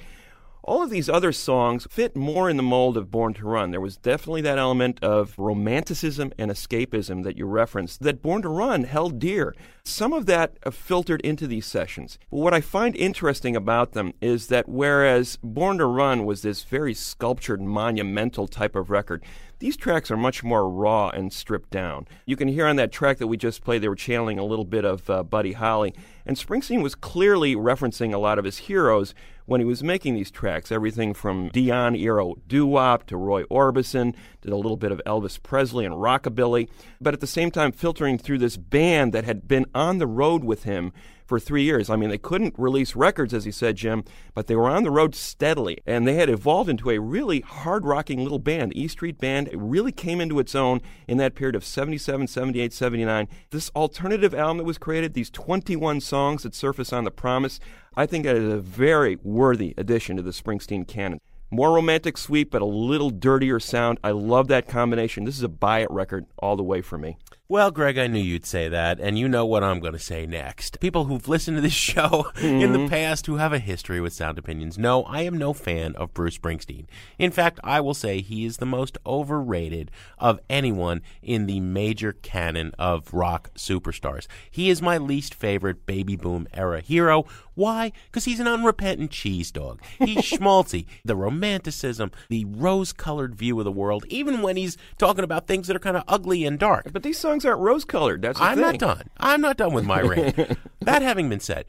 All 0.67 0.83
of 0.83 0.89
these 0.89 1.07
other 1.07 1.31
songs 1.31 1.87
fit 1.89 2.13
more 2.13 2.49
in 2.49 2.57
the 2.57 2.61
mold 2.61 2.97
of 2.97 3.09
Born 3.09 3.33
to 3.35 3.47
Run. 3.47 3.71
There 3.71 3.79
was 3.79 3.95
definitely 3.95 4.41
that 4.41 4.57
element 4.57 5.01
of 5.01 5.33
romanticism 5.39 6.33
and 6.37 6.51
escapism 6.51 7.23
that 7.23 7.37
you 7.37 7.45
referenced 7.45 8.03
that 8.03 8.21
Born 8.21 8.41
to 8.41 8.49
Run 8.49 8.83
held 8.83 9.17
dear. 9.17 9.55
Some 9.85 10.11
of 10.11 10.25
that 10.25 10.57
uh, 10.65 10.71
filtered 10.71 11.21
into 11.21 11.47
these 11.47 11.65
sessions. 11.65 12.19
But 12.29 12.39
what 12.39 12.53
I 12.53 12.59
find 12.59 12.97
interesting 12.97 13.55
about 13.55 13.93
them 13.93 14.11
is 14.19 14.47
that 14.47 14.67
whereas 14.67 15.39
Born 15.41 15.77
to 15.77 15.85
Run 15.85 16.25
was 16.25 16.41
this 16.41 16.63
very 16.63 16.93
sculptured, 16.93 17.61
monumental 17.61 18.49
type 18.49 18.75
of 18.75 18.89
record, 18.89 19.23
these 19.59 19.77
tracks 19.77 20.11
are 20.11 20.17
much 20.17 20.43
more 20.43 20.69
raw 20.69 21.07
and 21.09 21.31
stripped 21.31 21.69
down. 21.69 22.07
You 22.25 22.35
can 22.35 22.49
hear 22.49 22.67
on 22.67 22.75
that 22.75 22.91
track 22.91 23.19
that 23.19 23.27
we 23.27 23.37
just 23.37 23.63
played, 23.63 23.81
they 23.81 23.87
were 23.87 23.95
channeling 23.95 24.37
a 24.37 24.45
little 24.45 24.65
bit 24.65 24.83
of 24.83 25.09
uh, 25.09 25.23
Buddy 25.23 25.53
Holly. 25.53 25.95
And 26.25 26.35
Springsteen 26.35 26.83
was 26.83 26.93
clearly 26.93 27.55
referencing 27.55 28.13
a 28.13 28.17
lot 28.19 28.37
of 28.37 28.43
his 28.43 28.57
heroes 28.57 29.15
when 29.47 29.59
he 29.59 29.65
was 29.65 29.81
making 29.81 30.13
these 30.13 30.29
tracks. 30.29 30.71
Everything 30.71 31.15
from 31.15 31.49
Dion 31.49 31.95
era 31.95 32.33
doo 32.47 32.67
wop 32.67 33.07
to 33.07 33.17
Roy 33.17 33.43
Orbison, 33.45 34.13
did 34.41 34.51
a 34.51 34.57
little 34.57 34.77
bit 34.77 34.91
of 34.91 35.01
Elvis 35.07 35.41
Presley 35.41 35.85
and 35.85 35.95
rockabilly, 35.95 36.69
but 37.01 37.15
at 37.15 37.21
the 37.21 37.27
same 37.27 37.49
time 37.49 37.71
filtering 37.71 38.19
through 38.19 38.37
this 38.37 38.57
band 38.57 39.13
that 39.13 39.23
had 39.23 39.47
been 39.47 39.65
on 39.73 39.97
the 39.97 40.05
road 40.05 40.43
with 40.43 40.63
him 40.63 40.91
for 41.27 41.39
three 41.39 41.63
years. 41.63 41.89
I 41.89 41.97
mean, 41.97 42.09
they 42.09 42.17
couldn't 42.17 42.55
release 42.57 42.95
records, 42.95 43.33
as 43.33 43.43
he 43.43 43.51
said, 43.51 43.75
Jim, 43.75 44.03
but 44.33 44.47
they 44.47 44.55
were 44.55 44.69
on 44.69 44.83
the 44.83 44.91
road 44.91 45.13
steadily, 45.13 45.79
and 45.85 46.07
they 46.07 46.15
had 46.15 46.29
evolved 46.29 46.69
into 46.69 46.89
a 46.89 46.99
really 46.99 47.41
hard 47.41 47.85
rocking 47.85 48.23
little 48.23 48.39
band. 48.39 48.71
The 48.71 48.81
E 48.81 48.87
Street 48.87 49.17
Band 49.17 49.49
really 49.53 49.91
came 49.91 50.21
into 50.21 50.39
its 50.39 50.55
own 50.55 50.81
in 51.07 51.17
that 51.17 51.35
period 51.35 51.55
of 51.55 51.65
77, 51.65 52.27
78, 52.27 52.73
79. 52.73 53.27
This 53.51 53.69
alternative 53.75 54.33
album 54.33 54.57
that 54.57 54.63
was 54.63 54.77
created, 54.77 55.13
these 55.13 55.29
21 55.29 55.99
songs 55.99 56.43
that 56.43 56.55
surface 56.55 56.93
on 56.93 57.03
The 57.03 57.11
Promise, 57.11 57.59
I 57.99 58.05
think 58.05 58.25
that 58.25 58.35
is 58.35 58.53
a 58.53 58.59
very 58.59 59.17
worthy 59.23 59.73
addition 59.75 60.17
to 60.17 60.21
the 60.21 60.29
Springsteen 60.29 60.87
canon. 60.87 61.19
More 61.49 61.71
romantic 61.71 62.15
sweep, 62.15 62.51
but 62.51 62.61
a 62.61 62.65
little 62.65 63.09
dirtier 63.09 63.59
sound. 63.59 63.97
I 64.03 64.11
love 64.11 64.49
that 64.49 64.67
combination. 64.67 65.23
This 65.23 65.35
is 65.35 65.41
a 65.41 65.49
buy 65.49 65.79
it 65.79 65.89
record 65.89 66.27
all 66.37 66.55
the 66.55 66.61
way 66.61 66.81
for 66.81 66.99
me. 66.99 67.17
Well, 67.49 67.71
Greg, 67.71 67.97
I 67.97 68.07
knew 68.07 68.19
you'd 68.19 68.45
say 68.45 68.67
that, 68.67 68.99
and 68.99 69.17
you 69.17 69.29
know 69.29 69.45
what 69.45 69.63
I'm 69.63 69.79
going 69.79 69.93
to 69.93 69.99
say 69.99 70.25
next. 70.25 70.81
People 70.81 71.05
who've 71.05 71.29
listened 71.29 71.55
to 71.55 71.61
this 71.61 71.71
show 71.95 72.29
in 72.41 72.73
the 72.73 72.79
Mhm. 72.79 72.89
past 72.89 73.25
who 73.25 73.37
have 73.37 73.53
a 73.53 73.59
history 73.59 74.01
with 74.01 74.11
sound 74.11 74.37
opinions 74.37 74.77
know 74.77 75.03
I 75.03 75.21
am 75.21 75.37
no 75.37 75.53
fan 75.53 75.95
of 75.95 76.13
Bruce 76.13 76.37
Springsteen. 76.37 76.87
In 77.17 77.31
fact, 77.31 77.61
I 77.63 77.79
will 77.79 77.93
say 77.93 78.19
he 78.19 78.43
is 78.43 78.57
the 78.57 78.65
most 78.65 78.97
overrated 79.05 79.91
of 80.17 80.41
anyone 80.49 81.01
in 81.23 81.45
the 81.45 81.61
major 81.61 82.11
canon 82.11 82.73
of 82.77 83.13
rock 83.13 83.49
superstars. 83.55 84.27
He 84.51 84.69
is 84.69 84.81
my 84.81 84.97
least 84.97 85.33
favorite 85.33 85.85
baby 85.85 86.17
boom 86.17 86.49
era 86.53 86.81
hero. 86.81 87.23
Why? 87.55 87.93
Because 88.07 88.25
he's 88.25 88.41
an 88.41 88.47
unrepentant 88.47 89.09
cheese 89.09 89.51
dog. 89.51 89.81
He's 89.99 90.17
schmaltzy. 90.31 90.85
The 91.05 91.15
romanticism, 91.15 92.11
the 92.29 92.43
rose 92.45 92.91
colored 92.91 93.35
view 93.35 93.57
of 93.57 93.63
the 93.65 93.71
world, 93.71 94.05
even 94.09 94.41
when 94.41 94.57
he's 94.57 94.77
talking 94.97 95.23
about 95.23 95.47
things 95.47 95.67
that 95.67 95.75
are 95.77 95.79
kind 95.79 95.95
of 95.97 96.03
ugly 96.09 96.43
and 96.45 96.59
dark. 96.59 96.91
But 96.91 97.03
these 97.03 97.17
songs 97.17 97.36
aren't 97.45 97.59
rose 97.59 97.85
colored. 97.85 98.21
That's 98.21 98.39
the 98.39 98.45
I'm 98.45 98.59
not 98.59 98.77
done. 98.77 99.09
I'm 99.17 99.41
not 99.41 99.57
done 99.57 99.73
with 99.73 99.85
my 99.85 100.01
rant. 100.01 100.57
that 100.81 101.01
having 101.01 101.29
been 101.29 101.39
said, 101.39 101.65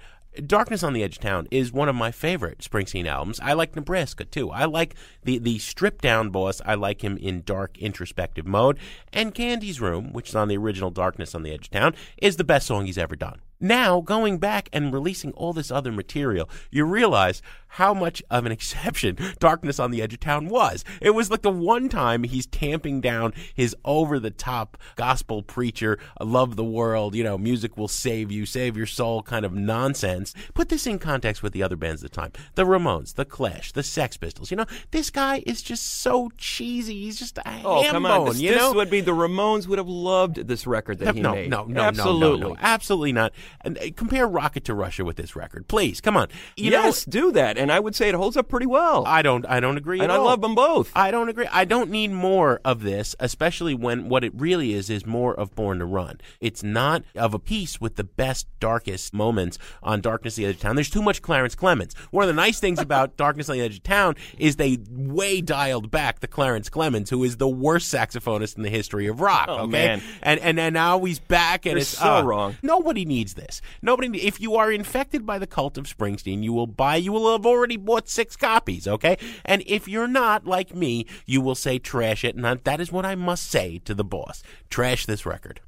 Darkness 0.47 0.83
on 0.83 0.93
the 0.93 1.03
Edge 1.03 1.17
of 1.17 1.23
Town 1.23 1.49
is 1.51 1.73
one 1.73 1.89
of 1.89 1.97
my 1.97 2.13
favorite 2.13 2.59
Springsteen 2.59 3.07
albums. 3.07 3.41
I 3.41 3.55
like 3.55 3.75
Nebraska 3.75 4.25
too. 4.25 4.51
I 4.51 4.67
like 4.67 4.95
the 5.25 5.39
the 5.39 5.59
stripped 5.59 6.03
down 6.03 6.31
boss. 6.31 6.61
I 6.65 6.75
like 6.75 7.03
him 7.03 7.17
in 7.17 7.43
dark 7.45 7.77
introspective 7.79 8.47
mode. 8.47 8.79
And 9.13 9.35
Candy's 9.35 9.81
Room, 9.81 10.13
which 10.13 10.29
is 10.29 10.37
on 10.37 10.49
the 10.49 10.57
original 10.57 10.91
Darkness 10.91 11.35
on 11.35 11.43
the 11.43 11.53
Edge 11.53 11.67
of 11.67 11.71
Town, 11.71 11.95
is 12.19 12.37
the 12.37 12.45
best 12.45 12.67
song 12.67 12.87
he's 12.87 12.99
ever 12.99 13.17
done. 13.17 13.41
Now, 13.61 14.01
going 14.01 14.39
back 14.39 14.69
and 14.73 14.93
releasing 14.93 15.33
all 15.33 15.53
this 15.53 15.71
other 15.71 15.91
material, 15.93 16.49
you 16.71 16.85
realize 16.85 17.43
how 17.73 17.93
much 17.93 18.23
of 18.31 18.47
an 18.47 18.53
exception 18.53 19.19
Darkness 19.41 19.79
on 19.79 19.91
the 19.91 20.01
Edge 20.01 20.15
of 20.15 20.21
Town 20.21 20.49
was. 20.49 20.85
It 21.03 21.11
was 21.11 21.31
like 21.31 21.43
the 21.43 21.51
one 21.51 21.89
time 21.91 22.23
he's 22.23 22.47
tamping 22.47 23.01
down 23.03 23.35
his 23.55 23.77
over 23.85 24.19
the 24.19 24.31
top 24.31 24.79
gospel 24.97 25.43
preacher, 25.43 25.99
love 26.21 26.57
the 26.57 26.65
world, 26.65 27.15
you 27.15 27.23
know, 27.23 27.37
music 27.37 27.77
will 27.77 27.89
save 27.89 28.33
you, 28.33 28.47
save 28.47 28.77
your 28.77 28.87
soul 28.87 29.23
kind 29.23 29.45
of 29.45 29.53
nonsense. 29.53 30.35
Put 30.55 30.71
this 30.71 30.87
in 30.87 30.99
context 30.99 31.43
with 31.43 31.53
the 31.53 31.63
other 31.63 31.77
bands 31.77 32.03
at 32.03 32.11
the 32.11 32.17
time 32.17 32.33
the 32.55 32.65
Ramones, 32.65 33.15
the 33.17 33.25
Clash, 33.27 33.73
the 33.73 33.83
Sex 33.83 34.17
Pistols. 34.17 34.51
You 34.51 34.57
know, 34.57 34.67
this 34.91 35.11
guy 35.11 35.43
is 35.47 35.61
just 35.61 35.85
so 36.01 36.31
cheesy. 36.39 37.03
He's 37.05 37.19
just 37.19 37.37
a 37.39 37.43
Oh, 37.65 37.83
ham 37.83 37.93
come 37.93 38.07
on. 38.07 38.19
bone, 38.19 38.29
This, 38.31 38.41
you 38.41 38.53
this 38.55 38.75
would 38.75 38.89
be 38.91 39.01
the 39.03 39.13
Ramones 39.13 39.67
would 39.67 39.79
have 39.79 39.89
loved 39.89 40.37
this 40.49 40.67
record 40.67 41.01
that 41.01 41.15
he 41.15 41.21
no, 41.21 41.33
made. 41.33 41.51
no, 41.51 41.65
no, 41.65 41.83
Absolutely. 41.83 42.41
no, 42.41 42.49
no, 42.49 42.55
no, 42.55 42.57
absolutely 42.61 43.13
not. 43.13 43.33
And 43.61 43.79
uh, 43.79 43.91
compare 43.97 44.27
Rocket 44.27 44.65
to 44.65 44.75
Russia 44.75 45.05
with 45.05 45.17
this 45.17 45.37
record, 45.37 45.69
please. 45.69 46.01
Come 46.01 46.17
on. 46.17 46.29
You 46.57 46.71
yes, 46.71 47.07
know, 47.07 47.11
do 47.11 47.33
that, 47.33 47.59
and 47.59 47.73
I 47.73 47.81
would 47.81 47.95
say 47.95 48.09
it 48.09 48.15
holds 48.15 48.37
up 48.37 48.49
pretty 48.49 48.67
well. 48.67 49.05
I 49.07 49.23
don't. 49.23 49.47
I 49.47 49.61
don't 49.61 49.77
agree. 49.77 50.01
and 50.01 50.13
I 50.13 50.17
all. 50.17 50.25
love 50.25 50.41
them 50.41 50.55
both. 50.55 50.91
I 50.95 51.11
don't 51.11 51.29
agree. 51.29 51.47
I 51.51 51.65
don't 51.65 51.91
need 51.91 52.11
more 52.11 52.61
of 52.65 52.83
this, 52.83 53.15
especially 53.21 53.75
when 53.75 54.09
what 54.09 54.25
it 54.25 54.33
really 54.35 54.73
is 54.73 54.91
is 54.91 55.07
more 55.07 55.35
of 55.35 55.55
Born 55.55 55.79
to 55.79 55.85
Run. 55.85 56.21
It's 56.41 56.63
not 56.63 57.03
of 57.15 57.35
a 57.35 57.39
piece 57.39 57.81
with 57.81 57.97
the 57.97 58.05
best, 58.05 58.47
darkest 58.61 59.13
moments 59.15 59.59
on 59.83 60.01
Darkness 60.01 60.39
on 60.39 60.43
the 60.43 60.49
Edge 60.49 60.55
of 60.57 60.61
Town. 60.61 60.75
There's 60.77 60.91
too 60.91 61.03
much 61.03 61.23
Clarence 61.23 61.55
Clemons. 61.55 61.97
One 62.11 62.23
of 62.25 62.29
the 62.29 62.41
nice 62.41 62.61
things 62.61 62.81
about 62.81 63.17
Darkness 63.17 63.49
on 63.49 63.57
the 63.57 63.63
Edge 63.63 63.77
of 63.77 63.83
Town 63.83 64.17
is 64.39 64.57
they 64.57 64.79
way 64.91 65.41
dialed 65.41 65.91
back 65.91 66.21
the 66.21 66.29
Clarence 66.29 66.71
Clemons, 66.71 67.09
who 67.09 67.25
is 67.25 67.37
the 67.37 67.49
worst 67.49 67.93
saxophonist 67.93 68.57
in 68.57 68.63
the 68.63 68.71
history 68.71 69.07
of 69.07 69.21
rock. 69.21 69.47
Oh, 69.49 69.61
okay, 69.61 69.71
man. 69.71 70.03
and 70.23 70.41
and 70.41 70.59
and 70.59 70.75
now 70.75 71.05
he's 71.05 71.19
back, 71.19 71.67
and 71.67 71.73
You're 71.73 71.79
it's 71.79 71.89
so 71.89 72.17
uh, 72.17 72.23
wrong. 72.23 72.57
Nobody 72.63 73.05
needs 73.05 73.35
this. 73.39 73.63
Nobody. 73.81 74.27
If 74.27 74.41
you 74.41 74.57
are 74.57 74.71
infected 74.71 75.25
by 75.25 75.39
the 75.39 75.47
cult 75.47 75.79
of 75.79 75.87
Springsteen, 75.87 76.43
you 76.43 76.53
will 76.53 76.67
buy. 76.67 76.97
You 76.97 77.13
will 77.13 77.33
have 77.33 77.47
already 77.47 77.79
bought 77.79 78.09
six 78.09 78.37
copies. 78.37 78.87
Okay, 78.87 79.17
and 79.47 79.63
if 79.67 79.89
you're 79.89 80.07
not 80.07 80.47
like 80.47 80.75
me, 80.75 81.07
you 81.25 81.41
will 81.41 81.55
say 81.55 81.79
trash 81.79 82.25
it, 82.25 82.35
and 82.35 82.45
that- 82.45 82.65
that 82.65 82.81
is 82.81 82.93
what 82.93 83.07
I 83.07 83.15
must 83.15 83.51
say 83.51 83.81
to 83.87 83.95
the 83.95 84.05
boss. 84.05 84.43
Trash 84.69 85.07
this 85.07 85.25
record. 85.25 85.61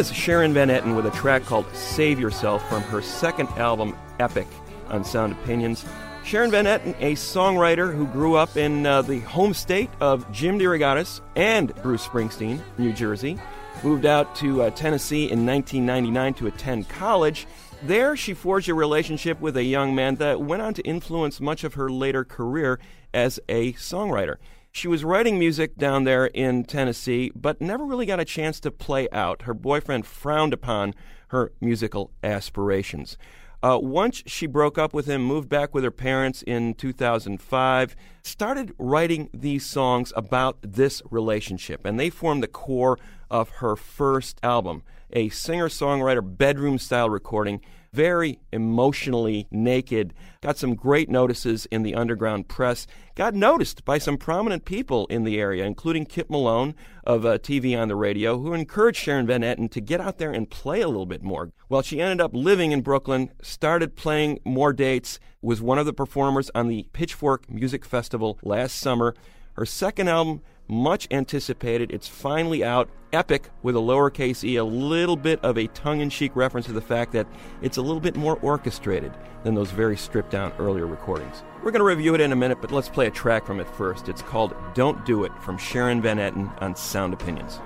Is 0.00 0.16
Sharon 0.16 0.54
Van 0.54 0.68
Etten 0.68 0.96
with 0.96 1.04
a 1.04 1.10
track 1.10 1.44
called 1.44 1.66
Save 1.74 2.18
Yourself 2.18 2.66
from 2.70 2.80
her 2.84 3.02
second 3.02 3.48
album, 3.58 3.94
Epic, 4.18 4.46
on 4.88 5.04
Sound 5.04 5.34
Opinions. 5.34 5.84
Sharon 6.24 6.50
Van 6.50 6.64
Etten, 6.64 6.94
a 7.00 7.12
songwriter 7.12 7.94
who 7.94 8.06
grew 8.06 8.34
up 8.34 8.56
in 8.56 8.86
uh, 8.86 9.02
the 9.02 9.18
home 9.20 9.52
state 9.52 9.90
of 10.00 10.30
Jim 10.32 10.58
DeRogatis 10.58 11.20
and 11.36 11.74
Bruce 11.82 12.06
Springsteen, 12.06 12.62
New 12.78 12.94
Jersey. 12.94 13.38
moved 13.84 14.06
out 14.06 14.34
to 14.36 14.62
uh, 14.62 14.70
Tennessee 14.70 15.30
in 15.30 15.44
1999 15.44 16.32
to 16.32 16.46
attend 16.46 16.88
college. 16.88 17.46
There, 17.82 18.16
she 18.16 18.32
forged 18.32 18.70
a 18.70 18.74
relationship 18.74 19.38
with 19.38 19.58
a 19.58 19.64
young 19.64 19.94
man 19.94 20.14
that 20.14 20.40
went 20.40 20.62
on 20.62 20.72
to 20.74 20.82
influence 20.82 21.42
much 21.42 21.62
of 21.62 21.74
her 21.74 21.90
later 21.90 22.24
career 22.24 22.80
as 23.12 23.38
a 23.50 23.74
songwriter. 23.74 24.36
She 24.72 24.86
was 24.86 25.04
writing 25.04 25.38
music 25.38 25.76
down 25.76 26.04
there 26.04 26.26
in 26.26 26.64
Tennessee, 26.64 27.32
but 27.34 27.60
never 27.60 27.84
really 27.84 28.06
got 28.06 28.20
a 28.20 28.24
chance 28.24 28.60
to 28.60 28.70
play 28.70 29.08
out. 29.10 29.42
Her 29.42 29.54
boyfriend 29.54 30.06
frowned 30.06 30.52
upon 30.52 30.94
her 31.28 31.52
musical 31.60 32.12
aspirations. 32.22 33.18
Uh, 33.62 33.78
once 33.82 34.22
she 34.26 34.46
broke 34.46 34.78
up 34.78 34.94
with 34.94 35.06
him, 35.06 35.22
moved 35.22 35.48
back 35.48 35.74
with 35.74 35.84
her 35.84 35.90
parents 35.90 36.42
in 36.42 36.72
2005, 36.74 37.96
started 38.22 38.72
writing 38.78 39.28
these 39.34 39.66
songs 39.66 40.12
about 40.16 40.56
this 40.62 41.02
relationship, 41.10 41.84
and 41.84 41.98
they 41.98 42.08
formed 42.08 42.42
the 42.42 42.48
core 42.48 42.96
of 43.28 43.50
her 43.50 43.76
first 43.76 44.38
album, 44.42 44.82
a 45.12 45.28
singer 45.30 45.68
songwriter 45.68 46.22
bedroom 46.24 46.78
style 46.78 47.10
recording 47.10 47.60
very 47.92 48.38
emotionally 48.52 49.46
naked. 49.50 50.14
Got 50.40 50.56
some 50.56 50.74
great 50.74 51.08
notices 51.08 51.66
in 51.66 51.82
the 51.82 51.94
underground 51.94 52.48
press. 52.48 52.86
Got 53.14 53.34
noticed 53.34 53.84
by 53.84 53.98
some 53.98 54.16
prominent 54.16 54.64
people 54.64 55.06
in 55.06 55.24
the 55.24 55.38
area, 55.38 55.64
including 55.64 56.06
Kyp 56.06 56.30
Malone 56.30 56.74
of 57.04 57.26
uh, 57.26 57.38
TV 57.38 57.78
on 57.78 57.88
the 57.88 57.96
radio, 57.96 58.38
who 58.38 58.54
encouraged 58.54 58.98
Sharon 58.98 59.26
Van 59.26 59.42
Etten 59.42 59.70
to 59.72 59.80
get 59.80 60.00
out 60.00 60.18
there 60.18 60.32
and 60.32 60.48
play 60.48 60.80
a 60.80 60.88
little 60.88 61.06
bit 61.06 61.22
more. 61.22 61.52
Well, 61.68 61.82
she 61.82 62.00
ended 62.00 62.20
up 62.20 62.32
living 62.34 62.72
in 62.72 62.82
Brooklyn, 62.82 63.30
started 63.42 63.96
playing 63.96 64.40
more 64.44 64.72
dates, 64.72 65.18
was 65.42 65.60
one 65.60 65.78
of 65.78 65.86
the 65.86 65.92
performers 65.92 66.50
on 66.54 66.68
the 66.68 66.86
Pitchfork 66.92 67.50
Music 67.50 67.84
Festival 67.84 68.38
last 68.42 68.78
summer. 68.78 69.14
Her 69.60 69.66
second 69.66 70.08
album, 70.08 70.40
much 70.68 71.06
anticipated. 71.10 71.90
It's 71.90 72.08
finally 72.08 72.64
out. 72.64 72.88
Epic 73.12 73.50
with 73.62 73.76
a 73.76 73.78
lowercase 73.78 74.42
e, 74.42 74.56
a 74.56 74.64
little 74.64 75.16
bit 75.16 75.38
of 75.44 75.58
a 75.58 75.66
tongue 75.66 76.00
in 76.00 76.08
cheek 76.08 76.34
reference 76.34 76.64
to 76.64 76.72
the 76.72 76.80
fact 76.80 77.12
that 77.12 77.26
it's 77.60 77.76
a 77.76 77.82
little 77.82 78.00
bit 78.00 78.16
more 78.16 78.38
orchestrated 78.40 79.12
than 79.44 79.54
those 79.54 79.70
very 79.70 79.98
stripped 79.98 80.30
down 80.30 80.50
earlier 80.58 80.86
recordings. 80.86 81.42
We're 81.58 81.72
going 81.72 81.80
to 81.80 81.84
review 81.84 82.14
it 82.14 82.22
in 82.22 82.32
a 82.32 82.36
minute, 82.36 82.62
but 82.62 82.72
let's 82.72 82.88
play 82.88 83.06
a 83.06 83.10
track 83.10 83.44
from 83.44 83.60
it 83.60 83.68
first. 83.68 84.08
It's 84.08 84.22
called 84.22 84.54
Don't 84.72 85.04
Do 85.04 85.24
It 85.24 85.32
from 85.42 85.58
Sharon 85.58 86.00
Van 86.00 86.16
Etten 86.16 86.50
on 86.62 86.74
Sound 86.74 87.12
Opinions. 87.12 87.60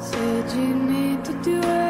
Said 0.00 0.52
you 0.52 0.72
need 0.72 1.24
to 1.24 1.32
do 1.42 1.58
it, 1.58 1.82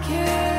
best 0.00 0.57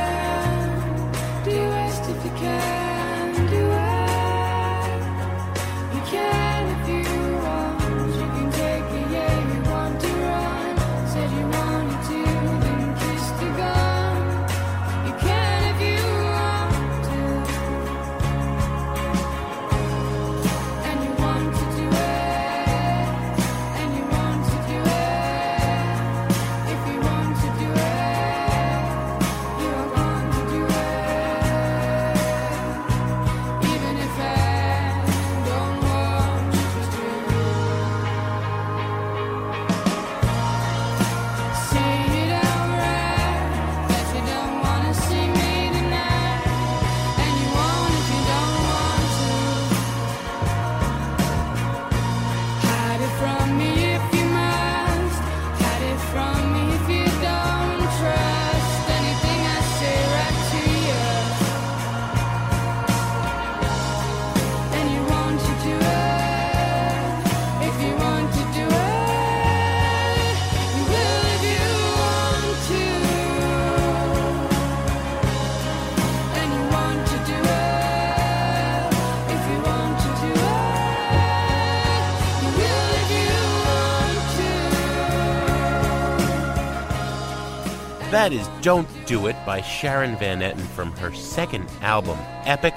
That 88.20 88.34
is 88.34 88.50
Don't 88.62 88.90
Do 89.06 89.28
It 89.28 89.38
by 89.46 89.62
Sharon 89.62 90.18
Van 90.18 90.42
Etten 90.42 90.68
from 90.76 90.92
her 90.98 91.14
second 91.14 91.70
album, 91.80 92.20
Epic. 92.44 92.74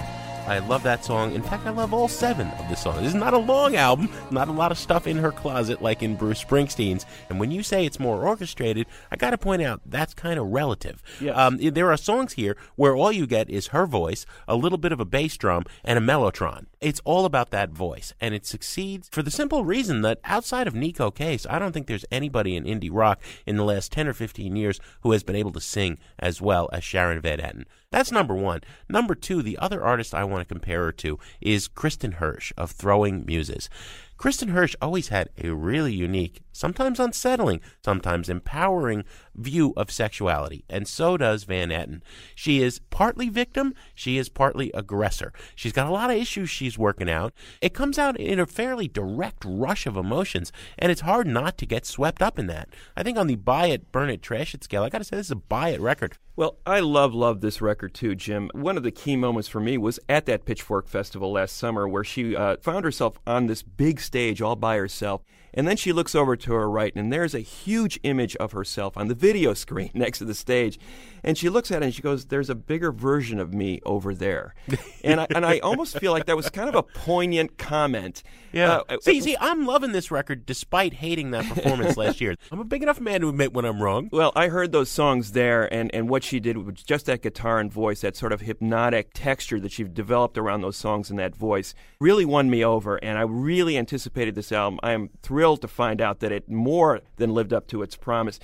I 0.46 0.60
love 0.60 0.84
that 0.84 1.04
song. 1.04 1.34
In 1.34 1.42
fact, 1.42 1.66
I 1.66 1.70
love 1.70 1.92
all 1.92 2.06
seven 2.06 2.46
of 2.46 2.68
the 2.68 2.76
songs. 2.76 3.00
This 3.00 3.08
is 3.08 3.16
not 3.16 3.34
a 3.34 3.38
long 3.38 3.74
album, 3.74 4.08
not 4.30 4.46
a 4.46 4.52
lot 4.52 4.70
of 4.70 4.78
stuff 4.78 5.08
in 5.08 5.16
her 5.16 5.32
closet 5.32 5.82
like 5.82 6.00
in 6.00 6.14
Bruce 6.14 6.44
Springsteen's. 6.44 7.06
And 7.28 7.40
when 7.40 7.50
you 7.50 7.64
say 7.64 7.84
it's 7.84 7.98
more 7.98 8.24
orchestrated, 8.24 8.86
I 9.10 9.16
got 9.16 9.30
to 9.30 9.36
point 9.38 9.62
out 9.62 9.80
that's 9.84 10.14
kind 10.14 10.38
of 10.38 10.46
relative. 10.46 11.02
Um, 11.32 11.56
there 11.56 11.90
are 11.90 11.96
songs 11.96 12.34
here 12.34 12.56
where 12.76 12.94
all 12.94 13.10
you 13.10 13.26
get 13.26 13.50
is 13.50 13.66
her 13.68 13.84
voice, 13.84 14.24
a 14.46 14.54
little 14.54 14.78
bit 14.78 14.92
of 14.92 15.00
a 15.00 15.04
bass 15.04 15.36
drum, 15.36 15.64
and 15.82 15.98
a 15.98 16.02
mellotron. 16.02 16.66
It's 16.82 17.00
all 17.04 17.26
about 17.26 17.50
that 17.50 17.70
voice, 17.70 18.12
and 18.20 18.34
it 18.34 18.44
succeeds 18.44 19.08
for 19.08 19.22
the 19.22 19.30
simple 19.30 19.64
reason 19.64 20.02
that 20.02 20.18
outside 20.24 20.66
of 20.66 20.74
Neko 20.74 21.14
Case, 21.14 21.46
I 21.48 21.60
don't 21.60 21.70
think 21.70 21.86
there's 21.86 22.04
anybody 22.10 22.56
in 22.56 22.64
indie 22.64 22.90
rock 22.92 23.20
in 23.46 23.56
the 23.56 23.62
last 23.62 23.92
10 23.92 24.08
or 24.08 24.12
15 24.12 24.56
years 24.56 24.80
who 25.02 25.12
has 25.12 25.22
been 25.22 25.36
able 25.36 25.52
to 25.52 25.60
sing 25.60 25.98
as 26.18 26.42
well 26.42 26.68
as 26.72 26.82
Sharon 26.82 27.20
Van 27.20 27.38
Etten. 27.38 27.66
That's 27.92 28.10
number 28.10 28.34
one. 28.34 28.62
Number 28.88 29.14
two, 29.14 29.42
the 29.42 29.58
other 29.58 29.84
artist 29.84 30.12
I 30.12 30.24
want 30.24 30.40
to 30.40 30.52
compare 30.52 30.82
her 30.86 30.92
to 30.92 31.20
is 31.40 31.68
Kristin 31.68 32.18
Hersh 32.18 32.50
of 32.56 32.72
Throwing 32.72 33.24
Muses. 33.26 33.70
Kristin 34.18 34.52
Hersh 34.52 34.74
always 34.82 35.08
had 35.08 35.30
a 35.38 35.50
really 35.50 35.92
unique, 35.92 36.42
sometimes 36.52 37.00
unsettling, 37.00 37.60
sometimes 37.84 38.28
empowering 38.28 39.04
view 39.34 39.72
of 39.76 39.90
sexuality, 39.90 40.64
and 40.68 40.86
so 40.86 41.16
does 41.16 41.44
Van 41.44 41.70
Etten. 41.70 42.02
She 42.34 42.62
is 42.62 42.80
partly 42.90 43.28
victim, 43.28 43.74
she 43.94 44.18
is 44.18 44.28
partly 44.28 44.70
aggressor. 44.74 45.32
She's 45.54 45.72
got 45.72 45.86
a 45.86 45.92
lot 45.92 46.10
of 46.10 46.16
issues 46.16 46.50
she's 46.50 46.78
working 46.78 47.10
out. 47.10 47.32
It 47.60 47.74
comes 47.74 47.98
out 47.98 48.18
in 48.18 48.38
a 48.38 48.46
fairly 48.46 48.88
direct 48.88 49.44
rush 49.44 49.86
of 49.86 49.96
emotions, 49.96 50.52
and 50.78 50.92
it's 50.92 51.00
hard 51.00 51.26
not 51.26 51.58
to 51.58 51.66
get 51.66 51.86
swept 51.86 52.22
up 52.22 52.38
in 52.38 52.46
that. 52.48 52.68
I 52.96 53.02
think 53.02 53.18
on 53.18 53.26
the 53.26 53.36
buy 53.36 53.66
it, 53.66 53.90
burn 53.90 54.10
it, 54.10 54.22
trash 54.22 54.54
it 54.54 54.62
scale, 54.62 54.82
I 54.82 54.88
gotta 54.88 55.04
say 55.04 55.16
this 55.16 55.26
is 55.26 55.32
a 55.32 55.36
buy 55.36 55.70
it 55.70 55.80
record. 55.80 56.18
Well, 56.34 56.56
I 56.64 56.80
love, 56.80 57.14
love 57.14 57.42
this 57.42 57.60
record 57.60 57.92
too, 57.92 58.14
Jim. 58.14 58.50
One 58.54 58.78
of 58.78 58.82
the 58.82 58.90
key 58.90 59.16
moments 59.16 59.48
for 59.48 59.60
me 59.60 59.76
was 59.76 60.00
at 60.08 60.24
that 60.26 60.46
Pitchfork 60.46 60.88
Festival 60.88 61.32
last 61.32 61.56
summer 61.56 61.86
where 61.86 62.04
she 62.04 62.34
uh, 62.34 62.56
found 62.62 62.86
herself 62.86 63.18
on 63.26 63.46
this 63.46 63.62
big 63.62 64.00
stage 64.00 64.40
all 64.40 64.56
by 64.56 64.78
herself. 64.78 65.22
And 65.54 65.68
then 65.68 65.76
she 65.76 65.92
looks 65.92 66.14
over 66.14 66.36
to 66.36 66.52
her 66.54 66.70
right, 66.70 66.94
and 66.94 67.12
there's 67.12 67.34
a 67.34 67.40
huge 67.40 68.00
image 68.02 68.36
of 68.36 68.52
herself 68.52 68.96
on 68.96 69.08
the 69.08 69.14
video 69.14 69.54
screen 69.54 69.90
next 69.94 70.18
to 70.18 70.24
the 70.24 70.34
stage. 70.34 70.78
And 71.24 71.38
she 71.38 71.48
looks 71.48 71.70
at 71.70 71.82
it 71.82 71.86
and 71.86 71.94
she 71.94 72.02
goes, 72.02 72.26
There's 72.26 72.50
a 72.50 72.54
bigger 72.54 72.92
version 72.92 73.38
of 73.38 73.54
me 73.54 73.80
over 73.84 74.14
there. 74.14 74.54
and, 75.04 75.20
I, 75.20 75.26
and 75.34 75.46
I 75.46 75.58
almost 75.60 75.98
feel 75.98 76.12
like 76.12 76.26
that 76.26 76.36
was 76.36 76.50
kind 76.50 76.68
of 76.68 76.74
a 76.74 76.82
poignant 76.82 77.58
comment. 77.58 78.22
Yeah. 78.52 78.80
Uh, 78.88 78.98
see, 79.00 79.20
see, 79.20 79.36
I'm 79.40 79.66
loving 79.66 79.92
this 79.92 80.10
record 80.10 80.44
despite 80.44 80.94
hating 80.94 81.30
that 81.30 81.44
performance 81.46 81.96
last 81.96 82.20
year. 82.20 82.36
I'm 82.50 82.60
a 82.60 82.64
big 82.64 82.82
enough 82.82 83.00
man 83.00 83.20
to 83.22 83.28
admit 83.28 83.52
when 83.52 83.64
I'm 83.64 83.82
wrong. 83.82 84.08
Well, 84.12 84.32
I 84.34 84.48
heard 84.48 84.72
those 84.72 84.90
songs 84.90 85.32
there, 85.32 85.72
and, 85.72 85.94
and 85.94 86.08
what 86.08 86.22
she 86.24 86.40
did 86.40 86.58
was 86.58 86.82
just 86.82 87.06
that 87.06 87.22
guitar 87.22 87.58
and 87.58 87.72
voice, 87.72 88.02
that 88.02 88.16
sort 88.16 88.32
of 88.32 88.42
hypnotic 88.42 89.10
texture 89.14 89.58
that 89.60 89.72
she 89.72 89.84
developed 89.84 90.36
around 90.36 90.60
those 90.60 90.76
songs 90.76 91.10
and 91.10 91.18
that 91.18 91.34
voice, 91.34 91.74
really 92.00 92.24
won 92.24 92.50
me 92.50 92.64
over. 92.64 92.96
And 92.96 93.18
I 93.18 93.22
really 93.22 93.78
anticipated 93.78 94.34
this 94.34 94.52
album. 94.52 94.80
I 94.82 94.92
am 94.92 95.10
thrilled 95.22 95.62
to 95.62 95.68
find 95.68 96.00
out 96.00 96.20
that 96.20 96.32
it 96.32 96.48
more 96.48 97.00
than 97.16 97.32
lived 97.32 97.52
up 97.52 97.68
to 97.68 97.82
its 97.82 97.96
promise. 97.96 98.38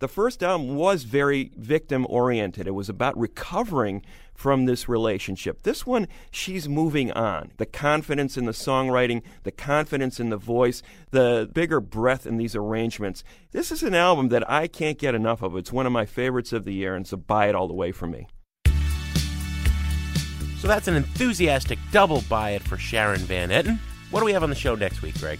The 0.00 0.08
first 0.08 0.42
album 0.42 0.74
was 0.74 1.04
very 1.04 1.52
victim 1.56 2.04
oriented. 2.10 2.66
It 2.66 2.72
was 2.72 2.88
about 2.88 3.16
recovering 3.16 4.02
from 4.34 4.64
this 4.64 4.88
relationship. 4.88 5.62
This 5.62 5.86
one, 5.86 6.08
she's 6.32 6.68
moving 6.68 7.12
on. 7.12 7.52
The 7.58 7.66
confidence 7.66 8.36
in 8.36 8.44
the 8.44 8.52
songwriting, 8.52 9.22
the 9.44 9.52
confidence 9.52 10.18
in 10.18 10.30
the 10.30 10.36
voice, 10.36 10.82
the 11.12 11.48
bigger 11.52 11.80
breath 11.80 12.26
in 12.26 12.38
these 12.38 12.56
arrangements. 12.56 13.22
This 13.52 13.70
is 13.70 13.84
an 13.84 13.94
album 13.94 14.30
that 14.30 14.50
I 14.50 14.66
can't 14.66 14.98
get 14.98 15.14
enough 15.14 15.42
of. 15.42 15.56
It's 15.56 15.72
one 15.72 15.86
of 15.86 15.92
my 15.92 16.06
favorites 16.06 16.52
of 16.52 16.64
the 16.64 16.74
year, 16.74 16.96
and 16.96 17.06
so 17.06 17.16
buy 17.16 17.48
it 17.48 17.54
all 17.54 17.68
the 17.68 17.74
way 17.74 17.92
for 17.92 18.08
me. 18.08 18.26
So 20.58 20.66
that's 20.66 20.88
an 20.88 20.96
enthusiastic 20.96 21.78
double 21.92 22.22
buy 22.22 22.50
it 22.50 22.62
for 22.62 22.76
Sharon 22.76 23.20
Van 23.20 23.50
Etten. 23.50 23.78
What 24.10 24.20
do 24.20 24.26
we 24.26 24.32
have 24.32 24.42
on 24.42 24.50
the 24.50 24.56
show 24.56 24.74
next 24.74 25.02
week, 25.02 25.18
Greg? 25.20 25.38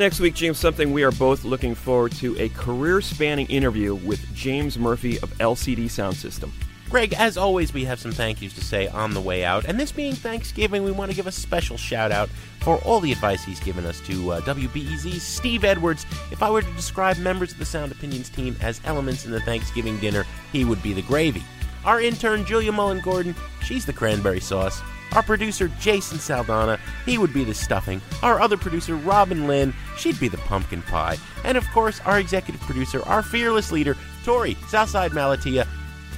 Next 0.00 0.18
week, 0.18 0.32
James, 0.32 0.58
something 0.58 0.94
we 0.94 1.02
are 1.02 1.12
both 1.12 1.44
looking 1.44 1.74
forward 1.74 2.12
to 2.12 2.34
a 2.40 2.48
career 2.48 3.02
spanning 3.02 3.46
interview 3.48 3.94
with 3.94 4.34
James 4.34 4.78
Murphy 4.78 5.18
of 5.18 5.28
LCD 5.36 5.84
Soundsystem. 5.90 6.50
Greg, 6.88 7.12
as 7.12 7.36
always, 7.36 7.74
we 7.74 7.84
have 7.84 8.00
some 8.00 8.10
thank 8.10 8.40
yous 8.40 8.54
to 8.54 8.64
say 8.64 8.88
on 8.88 9.12
the 9.12 9.20
way 9.20 9.44
out. 9.44 9.66
And 9.66 9.78
this 9.78 9.92
being 9.92 10.14
Thanksgiving, 10.14 10.84
we 10.84 10.90
want 10.90 11.10
to 11.10 11.14
give 11.14 11.26
a 11.26 11.32
special 11.32 11.76
shout 11.76 12.12
out 12.12 12.30
for 12.60 12.78
all 12.78 13.00
the 13.00 13.12
advice 13.12 13.44
he's 13.44 13.60
given 13.60 13.84
us 13.84 14.00
to 14.06 14.32
uh, 14.32 14.40
WBEZ's 14.40 15.22
Steve 15.22 15.64
Edwards. 15.64 16.06
If 16.32 16.42
I 16.42 16.48
were 16.48 16.62
to 16.62 16.72
describe 16.72 17.18
members 17.18 17.52
of 17.52 17.58
the 17.58 17.66
Sound 17.66 17.92
Opinions 17.92 18.30
team 18.30 18.56
as 18.62 18.80
elements 18.86 19.26
in 19.26 19.32
the 19.32 19.40
Thanksgiving 19.40 19.98
dinner, 19.98 20.24
he 20.50 20.64
would 20.64 20.82
be 20.82 20.94
the 20.94 21.02
gravy. 21.02 21.44
Our 21.84 22.00
intern, 22.00 22.46
Julia 22.46 22.72
Mullen 22.72 23.00
Gordon, 23.00 23.34
she's 23.62 23.84
the 23.84 23.92
cranberry 23.92 24.40
sauce. 24.40 24.80
Our 25.12 25.22
producer, 25.22 25.68
Jason 25.80 26.18
Saldanha, 26.18 26.78
he 27.04 27.18
would 27.18 27.32
be 27.32 27.44
the 27.44 27.54
stuffing. 27.54 28.00
Our 28.22 28.40
other 28.40 28.56
producer, 28.56 28.94
Robin 28.94 29.46
Linn, 29.46 29.74
she'd 29.96 30.20
be 30.20 30.28
the 30.28 30.38
pumpkin 30.38 30.82
pie. 30.82 31.16
And 31.44 31.58
of 31.58 31.66
course, 31.70 32.00
our 32.06 32.20
executive 32.20 32.60
producer, 32.62 33.02
our 33.06 33.22
fearless 33.22 33.72
leader, 33.72 33.96
Torey, 34.24 34.56
Southside 34.68 35.12
Malatia. 35.12 35.66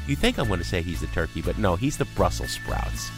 You 0.06 0.16
think 0.16 0.38
I'm 0.38 0.48
going 0.48 0.58
to 0.58 0.64
say 0.64 0.82
he's 0.82 1.00
the 1.00 1.06
turkey, 1.08 1.40
but 1.42 1.58
no, 1.58 1.76
he's 1.76 1.96
the 1.96 2.04
Brussels 2.04 2.50
sprouts. 2.50 3.10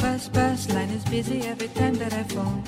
Bus, 0.00 0.28
bus, 0.28 0.68
line 0.70 0.90
is 0.90 1.04
busy 1.04 1.42
every 1.42 1.68
time 1.68 1.94
that 1.94 2.12
I 2.12 2.22
phone. 2.24 2.64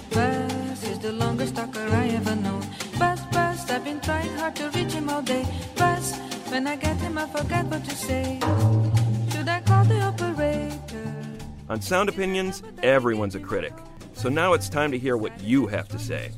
Sound 11.90 12.08
Opinions, 12.08 12.62
everyone's 12.84 13.34
a 13.34 13.40
critic. 13.40 13.72
So 14.12 14.28
now 14.28 14.52
it's 14.52 14.68
time 14.68 14.92
to 14.92 14.98
hear 14.98 15.16
what 15.16 15.32
you 15.42 15.66
have 15.66 15.88
to 15.88 15.98
say. 15.98 16.30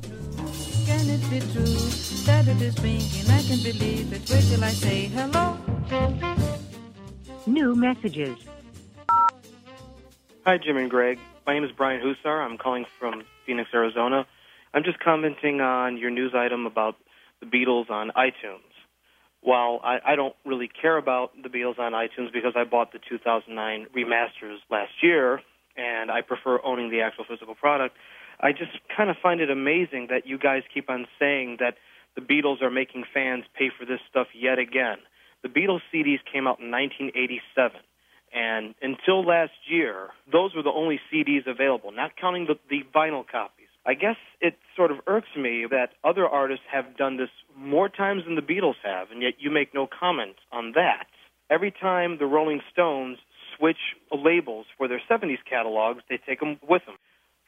Can 0.87 1.07
it 1.07 1.21
be 1.29 1.41
true 1.53 1.77
that 2.25 2.47
it 2.47 2.59
is 2.59 2.75
ringing? 2.79 3.29
I 3.29 3.39
can 3.43 3.61
believe 3.61 4.11
it. 4.11 4.27
Wait 4.31 4.43
till 4.49 4.63
I 4.63 4.71
say 4.71 5.05
hello. 5.13 5.55
New 7.45 7.75
messages. 7.75 8.35
Hi, 10.43 10.57
Jim 10.57 10.75
and 10.75 10.89
Greg. 10.89 11.19
My 11.45 11.53
name 11.53 11.65
is 11.65 11.71
Brian 11.71 12.01
Husar. 12.01 12.43
I'm 12.43 12.57
calling 12.57 12.87
from 12.97 13.21
Phoenix, 13.45 13.69
Arizona. 13.75 14.25
I'm 14.73 14.83
just 14.83 14.99
commenting 15.01 15.61
on 15.61 15.97
your 15.97 16.09
news 16.09 16.33
item 16.33 16.65
about 16.65 16.95
the 17.41 17.45
Beatles 17.45 17.91
on 17.91 18.09
iTunes. 18.17 18.72
While 19.43 19.81
I, 19.83 19.99
I 20.05 20.15
don't 20.15 20.35
really 20.45 20.69
care 20.69 20.97
about 20.97 21.31
the 21.41 21.49
Beatles 21.49 21.77
on 21.77 21.91
iTunes 21.91 22.31
because 22.31 22.53
I 22.55 22.63
bought 22.63 22.93
the 22.93 22.99
2009 23.09 23.87
remasters 23.95 24.57
last 24.71 24.91
year 25.01 25.41
and 25.75 26.09
I 26.09 26.21
prefer 26.21 26.59
owning 26.63 26.89
the 26.89 27.01
actual 27.01 27.25
physical 27.27 27.53
product, 27.53 27.95
I 28.39 28.51
just 28.51 28.71
kind 28.95 29.09
of 29.09 29.17
find 29.21 29.41
it 29.41 29.49
amazing 29.49 30.07
that 30.09 30.25
you 30.25 30.37
guys 30.37 30.63
keep 30.73 30.89
on 30.89 31.07
saying 31.19 31.57
that 31.59 31.75
the 32.15 32.21
Beatles 32.21 32.61
are 32.61 32.71
making 32.71 33.03
fans 33.13 33.43
pay 33.57 33.69
for 33.77 33.85
this 33.85 33.99
stuff 34.09 34.27
yet 34.33 34.59
again. 34.59 34.97
The 35.41 35.49
Beatles 35.49 35.81
CDs 35.93 36.19
came 36.31 36.47
out 36.47 36.59
in 36.59 36.71
1987. 36.71 37.81
And 38.33 38.73
until 38.81 39.25
last 39.25 39.51
year, 39.67 40.09
those 40.31 40.55
were 40.55 40.63
the 40.63 40.71
only 40.71 40.99
CDs 41.11 41.45
available, 41.47 41.91
not 41.91 42.15
counting 42.19 42.47
the, 42.47 42.55
the 42.69 42.83
vinyl 42.95 43.25
copies. 43.27 43.62
I 43.85 43.93
guess 43.95 44.15
it 44.39 44.57
sort 44.75 44.91
of 44.91 44.97
irks 45.07 45.35
me 45.37 45.65
that 45.69 45.89
other 46.03 46.25
artists 46.27 46.63
have 46.71 46.95
done 46.97 47.17
this 47.17 47.29
more 47.57 47.89
times 47.89 48.23
than 48.25 48.35
the 48.35 48.41
Beatles 48.41 48.79
have, 48.83 49.11
and 49.11 49.21
yet 49.21 49.33
you 49.39 49.51
make 49.51 49.73
no 49.73 49.87
comment 49.87 50.35
on 50.51 50.71
that. 50.75 51.07
Every 51.49 51.71
time 51.71 52.17
the 52.17 52.25
Rolling 52.25 52.61
Stones 52.71 53.17
switch 53.57 53.77
labels 54.11 54.65
for 54.77 54.87
their 54.87 55.01
70s 55.09 55.39
catalogs, 55.49 56.01
they 56.09 56.17
take 56.25 56.39
them 56.39 56.57
with 56.67 56.85
them. 56.85 56.95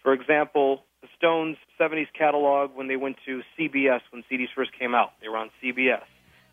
For 0.03 0.13
example, 0.13 0.83
the 1.01 1.07
Stones' 1.17 1.57
70s 1.79 2.07
catalog, 2.17 2.75
when 2.75 2.87
they 2.87 2.97
went 2.97 3.17
to 3.25 3.41
CBS 3.57 4.01
when 4.11 4.23
CDs 4.31 4.49
first 4.55 4.71
came 4.77 4.93
out, 4.93 5.11
they 5.21 5.29
were 5.29 5.37
on 5.37 5.49
CBS. 5.63 6.03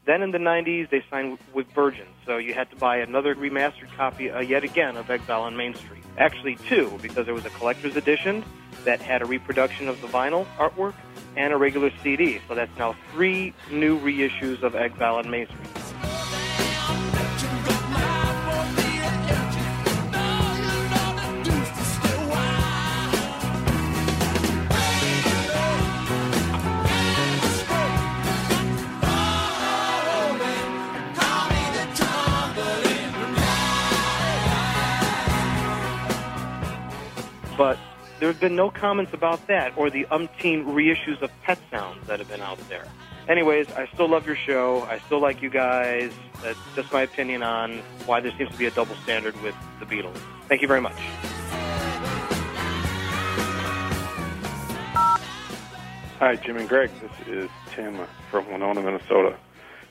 Then 0.05 0.22
in 0.22 0.32
the 0.32 0.38
90s, 0.38 0.90
they 0.90 1.05
signed 1.09 1.38
with 1.55 1.68
Virgin, 1.72 2.07
so 2.26 2.36
you 2.36 2.55
had 2.55 2.68
to 2.70 2.76
buy 2.76 2.96
another 2.96 3.36
remastered 3.36 3.94
copy 3.96 4.30
uh, 4.30 4.40
yet 4.40 4.64
again 4.64 4.96
of 4.96 5.09
Exile 5.09 5.42
on 5.42 5.57
Main 5.57 5.74
Street. 5.74 6.03
Actually, 6.18 6.57
two, 6.57 6.98
because 7.00 7.24
there 7.24 7.34
was 7.34 7.44
a 7.44 7.50
collector's 7.50 7.94
edition 7.94 8.44
that 8.84 9.00
had 9.00 9.22
a 9.22 9.24
reproduction 9.24 9.88
of 9.88 10.00
the 10.00 10.09
vinyl 10.09 10.44
artwork 10.57 10.94
and 11.36 11.53
a 11.53 11.57
regular 11.57 11.92
CD. 12.03 12.40
So 12.48 12.57
that's 12.57 12.76
now 12.78 12.96
three 13.12 13.55
new 13.70 13.98
reissues 14.00 14.62
of 14.62 14.74
Exile 14.74 15.16
on 15.16 15.30
Main 15.30 15.46
Street. 15.46 15.82
There's 38.33 38.41
been 38.41 38.57
no 38.57 38.70
comments 38.70 39.12
about 39.12 39.47
that 39.47 39.76
or 39.76 39.91
the 39.91 40.05
umpteen 40.05 40.64
reissues 40.64 41.20
of 41.20 41.30
Pet 41.43 41.59
Sounds 41.70 42.07
that 42.07 42.18
have 42.18 42.28
been 42.30 42.41
out 42.41 42.59
there. 42.70 42.87
Anyways, 43.28 43.70
I 43.72 43.87
still 43.89 44.09
love 44.09 44.26
your 44.26 44.37
show. 44.37 44.85
I 44.85 45.01
still 45.01 45.20
like 45.20 45.43
you 45.43 45.51
guys. 45.51 46.11
That's 46.43 46.59
just 46.74 46.91
my 46.95 47.03
opinion 47.03 47.43
on 47.43 47.83
why 48.07 48.20
there 48.20 48.33
seems 48.39 48.51
to 48.51 48.57
be 48.57 48.64
a 48.64 48.70
double 48.70 48.95
standard 49.03 49.39
with 49.43 49.55
the 49.80 49.85
Beatles. 49.85 50.16
Thank 50.49 50.62
you 50.62 50.68
very 50.68 50.80
much. 50.80 50.97
Hi, 56.18 56.37
Jim 56.37 56.57
and 56.57 56.66
Greg. 56.66 56.91
This 57.03 57.28
is 57.28 57.51
Tim 57.74 58.01
from 58.30 58.51
Winona, 58.51 58.80
Minnesota. 58.80 59.37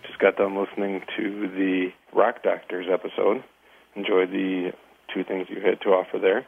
Just 0.07 0.17
got 0.17 0.37
done 0.37 0.55
listening 0.55 1.03
to 1.15 1.47
the 1.47 1.91
Rock 2.11 2.41
Doctors 2.41 2.87
episode. 2.91 3.43
Enjoyed 3.95 4.31
the 4.31 4.73
two 5.13 5.23
things 5.23 5.45
you 5.47 5.61
had 5.61 5.79
to 5.81 5.89
offer 5.89 6.17
there. 6.17 6.47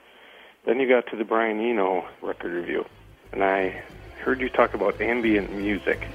Then 0.66 0.80
you 0.80 0.88
got 0.88 1.08
to 1.08 1.18
the 1.18 1.26
Brian 1.26 1.60
Eno 1.60 2.06
record 2.22 2.54
review, 2.54 2.86
and 3.34 3.44
I 3.44 3.84
heard 4.22 4.40
you 4.40 4.48
talk 4.48 4.74
about 4.74 5.02
ambient 5.02 5.52
music. 5.52 6.08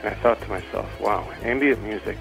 And 0.00 0.08
I 0.08 0.14
thought 0.14 0.40
to 0.40 0.48
myself, 0.48 0.88
wow, 1.00 1.30
ambient 1.42 1.82
music, 1.84 2.18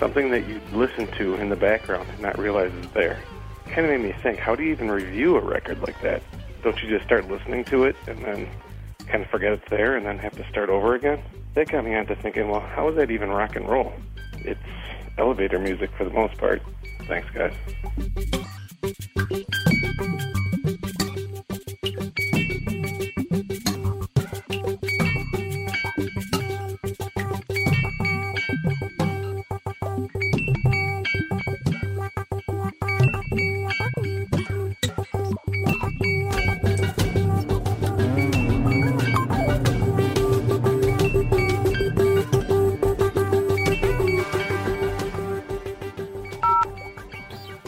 something 0.00 0.30
that 0.30 0.48
you 0.48 0.60
listen 0.72 1.06
to 1.18 1.34
in 1.36 1.48
the 1.48 1.56
background 1.56 2.08
and 2.10 2.20
not 2.20 2.36
realize 2.38 2.72
is 2.74 2.90
there. 2.92 3.20
Kind 3.66 3.86
of 3.86 3.92
made 3.92 4.00
me 4.00 4.14
think, 4.20 4.38
how 4.38 4.56
do 4.56 4.64
you 4.64 4.72
even 4.72 4.90
review 4.90 5.36
a 5.36 5.40
record 5.40 5.80
like 5.82 6.00
that? 6.02 6.22
Don't 6.64 6.80
you 6.82 6.88
just 6.88 7.04
start 7.04 7.28
listening 7.28 7.64
to 7.66 7.84
it 7.84 7.94
and 8.08 8.18
then 8.24 8.48
kind 9.06 9.22
of 9.22 9.30
forget 9.30 9.52
it's 9.52 9.68
there 9.70 9.96
and 9.96 10.06
then 10.06 10.18
have 10.18 10.36
to 10.36 10.48
start 10.48 10.70
over 10.70 10.96
again? 10.96 11.22
That 11.54 11.70
got 11.70 11.84
me 11.84 11.94
onto 11.94 12.16
thinking, 12.16 12.48
well, 12.48 12.60
how 12.60 12.88
is 12.88 12.96
that 12.96 13.12
even 13.12 13.30
rock 13.30 13.54
and 13.54 13.68
roll? 13.68 13.92
It's 14.38 14.60
elevator 15.18 15.60
music 15.60 15.90
for 15.96 16.04
the 16.04 16.10
most 16.10 16.36
part. 16.36 16.62
Thanks, 17.06 17.30
guys. 17.30 17.54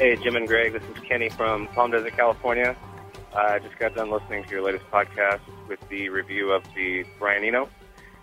Hey, 0.09 0.17
Jim 0.17 0.37
and 0.37 0.49
Greg. 0.49 0.73
This 0.73 0.83
is 0.85 1.03
Kenny 1.07 1.29
from 1.29 1.67
Palm 1.75 1.91
Desert, 1.91 2.17
California. 2.17 2.75
I 3.37 3.59
just 3.59 3.79
got 3.79 3.95
done 3.95 4.11
listening 4.11 4.43
to 4.45 4.49
your 4.49 4.63
latest 4.63 4.91
podcast 4.91 5.41
with 5.69 5.87
the 5.91 6.09
review 6.09 6.51
of 6.51 6.65
the 6.75 7.05
Brian 7.19 7.45
Eno. 7.45 7.69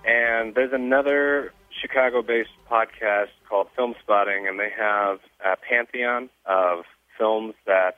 And 0.04 0.56
there's 0.56 0.74
another 0.74 1.54
Chicago 1.80 2.24
based 2.24 2.50
podcast 2.68 3.28
called 3.48 3.68
Filmspotting, 3.78 4.50
and 4.50 4.60
they 4.60 4.72
have 4.76 5.20
a 5.46 5.56
pantheon 5.58 6.32
of 6.48 6.86
films 7.20 7.54
that 7.68 7.98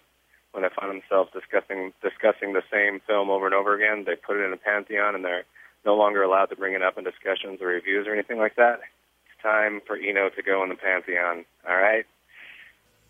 when 0.52 0.64
they 0.64 0.70
find 0.78 0.92
themselves 0.92 1.32
discussing 1.32 1.94
discussing 2.04 2.52
the 2.52 2.64
same 2.70 3.00
film 3.08 3.30
over 3.30 3.46
and 3.46 3.56
over 3.56 3.74
again, 3.74 4.04
they 4.06 4.18
put 4.18 4.36
it 4.36 4.44
in 4.44 4.52
a 4.52 4.58
pantheon, 4.58 5.16
and 5.16 5.24
they're 5.24 5.46
no 5.86 5.96
longer 5.96 6.22
allowed 6.24 6.48
to 6.48 6.58
bring 6.58 6.74
it 6.74 6.82
up 6.82 6.98
in 6.98 7.06
discussions 7.06 7.62
or 7.62 7.68
reviews 7.68 8.06
or 8.06 8.12
anything 8.14 8.38
like 8.38 8.58
that. 8.58 8.82
It's 9.32 9.42
time 9.42 9.80
for 9.88 9.96
Eno 9.96 10.28
to 10.28 10.44
go 10.44 10.62
in 10.64 10.68
the 10.68 10.76
pantheon. 10.76 11.46
All 11.66 11.78
right, 11.78 12.06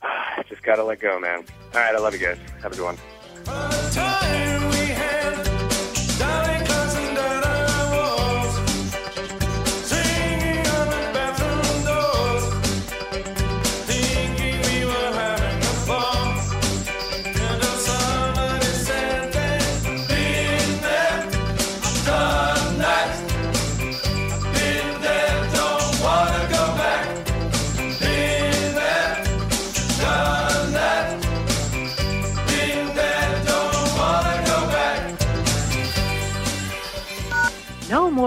just 0.49 0.63
gotta 0.63 0.83
let 0.83 0.99
go, 0.99 1.19
man. 1.19 1.43
All 1.73 1.81
right, 1.81 1.95
I 1.95 1.99
love 1.99 2.13
you 2.13 2.19
guys. 2.19 2.37
Have 2.61 2.73
a 2.73 2.75
good 2.75 2.85
one. 2.85 4.76